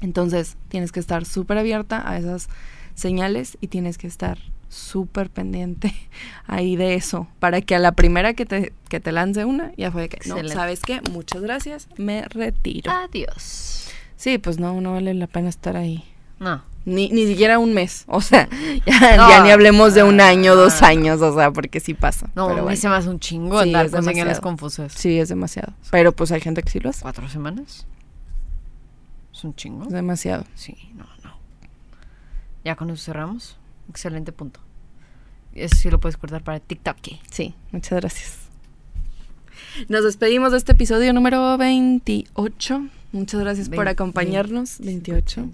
entonces 0.00 0.56
tienes 0.68 0.92
que 0.92 1.00
estar 1.00 1.24
súper 1.24 1.58
abierta 1.58 2.08
a 2.08 2.18
esas 2.18 2.48
señales 2.94 3.58
y 3.60 3.68
tienes 3.68 3.98
que 3.98 4.06
estar 4.06 4.38
súper 4.68 5.28
pendiente 5.30 5.92
ahí 6.46 6.76
de 6.76 6.94
eso 6.94 7.28
para 7.40 7.60
que 7.60 7.74
a 7.74 7.78
la 7.78 7.92
primera 7.92 8.32
que 8.34 8.46
te, 8.46 8.72
que 8.88 9.00
te 9.00 9.12
lance 9.12 9.44
una 9.44 9.72
ya 9.76 9.90
fue 9.90 10.02
de 10.02 10.08
que 10.08 10.28
no. 10.28 10.36
¿sabes 10.48 10.80
qué? 10.80 11.00
Muchas 11.10 11.42
gracias, 11.42 11.88
me 11.98 12.22
retiro. 12.28 12.90
Adiós. 12.90 13.88
Sí, 14.16 14.38
pues 14.38 14.58
no, 14.58 14.80
no 14.80 14.92
vale 14.92 15.14
la 15.14 15.26
pena 15.26 15.48
estar 15.48 15.76
ahí. 15.76 16.04
No. 16.38 16.62
Ni, 16.84 17.08
ni 17.10 17.26
siquiera 17.28 17.58
un 17.60 17.74
mes, 17.74 18.04
o 18.08 18.20
sea, 18.20 18.48
ya, 18.86 19.16
No. 19.16 19.28
ya 19.28 19.42
ni 19.44 19.50
hablemos 19.50 19.94
de 19.94 20.02
un 20.02 20.20
año, 20.20 20.56
dos 20.56 20.82
Ah. 20.82 20.88
años, 20.88 21.20
o 21.22 21.32
sea, 21.36 21.52
porque 21.52 21.78
sí 21.78 21.94
pasa. 21.94 22.28
No, 22.34 22.48
pero 22.48 22.62
bueno. 22.64 22.76
se 22.76 22.88
me 22.88 22.94
hace 22.96 23.08
un 23.08 23.20
chingo 23.20 23.62
Sí, 23.62 23.68
andar 23.68 23.90
con 23.90 24.02
señales 24.02 24.40
confusas. 24.40 24.92
Sí, 24.92 25.18
es 25.20 25.28
demasiado. 25.28 25.74
Pero 25.92 26.10
pues 26.12 26.32
hay 26.32 26.40
gente 26.40 26.62
que 26.62 26.70
sí 26.70 26.80
lo 26.80 26.90
hace. 26.90 27.02
¿Cuatro 27.02 27.28
semanas? 27.28 27.86
¿Es 29.32 29.44
un 29.44 29.54
chingo? 29.54 29.84
Es 29.84 29.92
demasiado. 29.92 30.44
Sí, 30.54 30.76
no. 30.94 31.04
Ya 32.64 32.76
con 32.76 32.90
eso 32.90 33.02
cerramos. 33.04 33.56
Excelente 33.88 34.32
punto. 34.32 34.60
Eso 35.54 35.76
sí 35.76 35.90
lo 35.90 36.00
puedes 36.00 36.16
cortar 36.16 36.42
para 36.42 36.60
TikTok. 36.60 36.96
¿qué? 37.02 37.18
Sí, 37.30 37.54
muchas 37.72 38.00
gracias. 38.00 38.38
Nos 39.88 40.04
despedimos 40.04 40.52
de 40.52 40.58
este 40.58 40.72
episodio 40.72 41.12
número 41.12 41.56
28. 41.58 42.86
Muchas 43.12 43.40
gracias 43.40 43.68
por 43.68 43.88
acompañarnos. 43.88 44.78
28. 44.80 45.48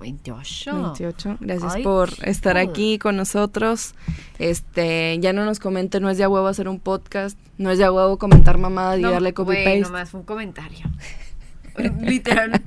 28. 0.00 0.78
28. 0.78 1.36
Gracias 1.40 1.74
Ay, 1.76 1.82
por 1.82 2.10
estar 2.24 2.54
joder. 2.56 2.68
aquí 2.68 2.98
con 2.98 3.16
nosotros. 3.16 3.94
Este, 4.38 5.18
ya 5.20 5.32
no 5.32 5.44
nos 5.46 5.58
comenten, 5.58 6.02
no 6.02 6.10
es 6.10 6.18
de 6.18 6.24
a 6.24 6.28
huevo 6.28 6.46
hacer 6.46 6.68
un 6.68 6.78
podcast, 6.80 7.38
no 7.56 7.70
es 7.70 7.78
de 7.78 7.84
a 7.84 7.92
huevo 7.92 8.18
comentar 8.18 8.58
mamadas 8.58 8.98
y 8.98 9.02
No, 9.02 9.10
darle 9.10 9.32
copy 9.32 9.54
paste. 9.54 9.80
nomás 9.80 10.10
fue 10.10 10.20
un 10.20 10.26
comentario. 10.26 10.86
Literal. 12.00 12.62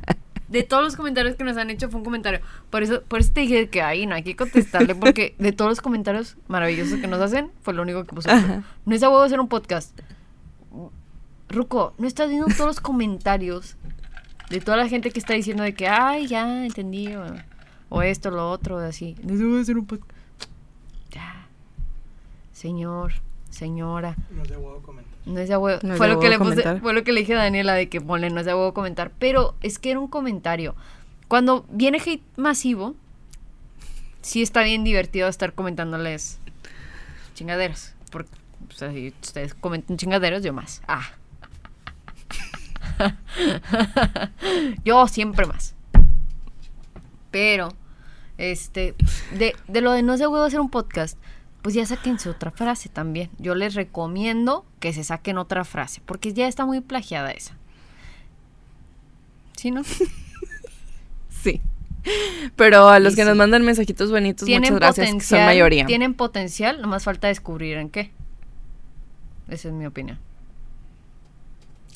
De 0.51 0.63
todos 0.63 0.83
los 0.83 0.97
comentarios 0.97 1.37
que 1.37 1.45
nos 1.45 1.55
han 1.55 1.69
hecho 1.69 1.89
fue 1.89 1.99
un 1.99 2.03
comentario. 2.03 2.41
Por 2.69 2.83
eso, 2.83 3.01
por 3.03 3.21
eso 3.21 3.31
te 3.31 3.39
dije 3.39 3.69
que 3.69 3.81
ahí 3.81 4.05
no 4.05 4.15
hay 4.15 4.23
que 4.23 4.35
contestarle, 4.35 4.95
porque 4.95 5.33
de 5.39 5.53
todos 5.53 5.71
los 5.71 5.79
comentarios 5.81 6.35
maravillosos 6.49 6.99
que 6.99 7.07
nos 7.07 7.21
hacen, 7.21 7.51
fue 7.61 7.73
lo 7.73 7.81
único 7.81 8.03
que 8.03 8.13
puso. 8.13 8.29
No 8.85 8.93
es 8.93 9.01
a 9.01 9.09
huevo 9.09 9.23
hacer 9.23 9.39
un 9.39 9.47
podcast. 9.47 9.97
Ruco, 11.47 11.93
no 11.97 12.05
estás 12.05 12.27
viendo 12.29 12.47
todos 12.47 12.67
los 12.67 12.79
comentarios 12.81 13.77
de 14.49 14.59
toda 14.59 14.75
la 14.75 14.89
gente 14.89 15.11
que 15.11 15.19
está 15.19 15.33
diciendo 15.33 15.63
de 15.63 15.73
que, 15.73 15.87
ay, 15.87 16.27
ya 16.27 16.65
entendí, 16.65 17.15
o, 17.15 17.23
o 17.87 18.01
esto, 18.01 18.29
lo 18.29 18.51
otro, 18.51 18.77
así. 18.79 19.15
No 19.23 19.33
es 19.33 19.39
a 19.39 19.43
huevo 19.43 19.59
hacer 19.59 19.77
un 19.77 19.85
podcast. 19.85 20.11
Ya. 21.11 21.47
Señor, 22.51 23.13
señora. 23.49 24.17
No 24.31 24.43
te 24.43 24.55
puedo 24.55 24.81
comentar. 24.81 25.10
No 25.25 25.39
es 25.39 25.49
huevo. 25.49 25.79
No 25.83 25.95
fue, 25.95 26.07
lo 26.07 26.19
que 26.19 26.29
le 26.29 26.39
puse- 26.39 26.79
fue 26.81 26.93
lo 26.93 27.03
que 27.03 27.11
le 27.11 27.19
dije 27.21 27.33
a 27.35 27.37
Daniela 27.37 27.73
de 27.73 27.89
que 27.89 28.01
ponle, 28.01 28.29
no 28.29 28.39
es 28.39 28.45
de 28.45 28.53
huevo 28.53 28.73
comentar. 28.73 29.11
Pero 29.19 29.55
es 29.61 29.77
que 29.79 29.91
era 29.91 29.99
un 29.99 30.07
comentario. 30.07 30.75
Cuando 31.27 31.65
viene 31.69 31.99
hate 32.03 32.23
masivo, 32.37 32.95
sí 34.21 34.41
está 34.41 34.63
bien 34.63 34.83
divertido 34.83 35.27
estar 35.27 35.53
comentándoles 35.53 36.39
chingaderas. 37.35 37.93
Porque 38.11 38.31
o 38.69 38.73
sea, 38.73 38.91
si 38.91 39.13
ustedes 39.21 39.53
comentan 39.53 39.97
chingaderas, 39.97 40.43
yo 40.43 40.53
más. 40.53 40.81
Ah. 40.87 41.03
yo 44.85 45.07
siempre 45.07 45.45
más. 45.45 45.75
Pero, 47.31 47.69
este, 48.37 48.95
de, 49.37 49.55
de 49.67 49.81
lo 49.81 49.91
de 49.91 50.03
no 50.03 50.13
es 50.13 50.19
de 50.19 50.27
huevo 50.27 50.43
hacer 50.45 50.59
un 50.59 50.69
podcast, 50.69 51.17
pues 51.61 51.75
ya 51.75 51.85
sáquense 51.85 52.29
otra 52.29 52.51
frase 52.51 52.89
también. 52.89 53.29
Yo 53.37 53.55
les 53.55 53.75
recomiendo 53.75 54.65
que 54.79 54.93
se 54.93 55.03
saquen 55.03 55.37
otra 55.37 55.63
frase, 55.63 56.01
porque 56.05 56.33
ya 56.33 56.47
está 56.47 56.65
muy 56.65 56.81
plagiada 56.81 57.31
esa. 57.31 57.55
¿Sí, 59.55 59.71
no? 59.71 59.83
Sí. 61.43 61.59
Pero 62.55 62.87
a 62.87 62.99
los 62.99 63.13
Y 63.13 63.15
que 63.15 63.21
sí. 63.23 63.27
nos 63.27 63.35
mandan 63.37 63.63
mensajitos 63.63 64.11
bonitos, 64.11 64.47
muchas 64.47 64.75
gracias, 64.75 65.11
que 65.11 65.21
son 65.21 65.45
mayoría. 65.45 65.85
Tienen 65.87 66.13
potencial, 66.13 66.81
nomás 66.81 67.03
falta 67.03 67.27
descubrir 67.29 67.77
en 67.77 67.89
qué. 67.89 68.11
Esa 69.47 69.69
es 69.69 69.73
mi 69.73 69.85
opinión. 69.87 70.19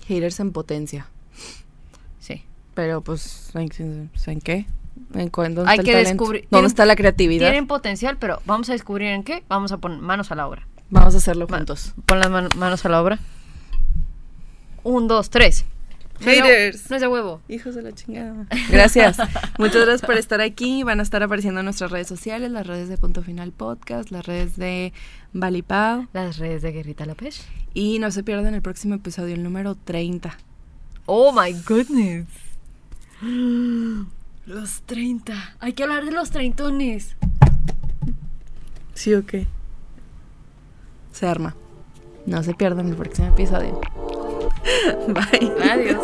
Haters 0.07 0.39
en 0.39 0.51
potencia. 0.51 1.07
Sí. 2.19 2.43
Pero 2.73 3.01
pues, 3.01 3.51
¿en, 3.55 4.09
en 4.25 4.41
qué? 4.41 4.65
¿En 5.13 5.29
cu- 5.29 5.43
¿Dónde 5.43 5.63
Hay 5.67 5.79
que 5.79 5.95
descubrir- 5.95 6.41
¿Dónde 6.41 6.47
tienen- 6.49 6.65
está 6.65 6.85
la 6.85 6.95
creatividad? 6.95 7.47
Tienen 7.47 7.67
potencial, 7.67 8.17
pero 8.17 8.41
vamos 8.45 8.69
a 8.69 8.73
descubrir 8.73 9.09
en 9.09 9.23
qué. 9.23 9.43
Vamos 9.47 9.71
a 9.71 9.77
poner 9.77 9.99
manos 9.99 10.31
a 10.31 10.35
la 10.35 10.47
obra. 10.47 10.67
Vamos 10.89 11.13
a 11.15 11.17
hacerlo 11.17 11.47
Ma- 11.49 11.57
juntos. 11.57 11.93
Pon 12.05 12.19
las 12.19 12.29
man- 12.29 12.49
manos 12.55 12.85
a 12.85 12.89
la 12.89 13.01
obra. 13.01 13.19
Un, 14.83 15.07
dos, 15.07 15.29
tres. 15.29 15.65
Haters. 16.21 16.89
No 16.89 16.95
es 16.95 17.01
de 17.01 17.07
huevo. 17.07 17.41
Hijos 17.49 17.75
de 17.75 17.81
la 17.81 17.91
chingada. 17.91 18.45
Gracias. 18.69 19.17
Muchas 19.59 19.81
gracias 19.83 20.01
por 20.03 20.15
estar 20.15 20.39
aquí. 20.41 20.83
Van 20.83 20.99
a 20.99 21.03
estar 21.03 21.21
apareciendo 21.23 21.59
en 21.59 21.65
nuestras 21.65 21.91
redes 21.91 22.07
sociales, 22.07 22.51
las 22.51 22.65
redes 22.65 22.87
de 22.87 22.97
Punto 22.97 23.21
Final 23.21 23.51
Podcast, 23.51 24.11
las 24.11 24.25
redes 24.25 24.55
de 24.55 24.93
Valipao. 25.33 26.07
Las 26.13 26.37
redes 26.37 26.61
de 26.61 26.71
Guerrita 26.71 27.05
López. 27.05 27.45
Y 27.73 27.99
no 27.99 28.11
se 28.11 28.23
pierdan 28.23 28.53
el 28.53 28.61
próximo 28.61 28.95
episodio, 28.95 29.35
el 29.35 29.43
número 29.43 29.75
30. 29.75 30.37
Oh 31.05 31.33
my 31.33 31.51
goodness. 31.67 32.27
Los 34.45 34.83
30. 34.83 35.33
Hay 35.59 35.73
que 35.73 35.83
hablar 35.83 36.05
de 36.05 36.11
los 36.11 36.29
treintones. 36.29 37.15
¿Sí 38.93 39.13
o 39.15 39.25
qué? 39.25 39.47
Se 41.11 41.27
arma. 41.27 41.55
No 42.27 42.43
se 42.43 42.53
pierdan 42.53 42.89
el 42.89 42.95
próximo 42.95 43.29
episodio. 43.29 43.81
Bye. 45.07 45.51
Adiós. 45.71 45.99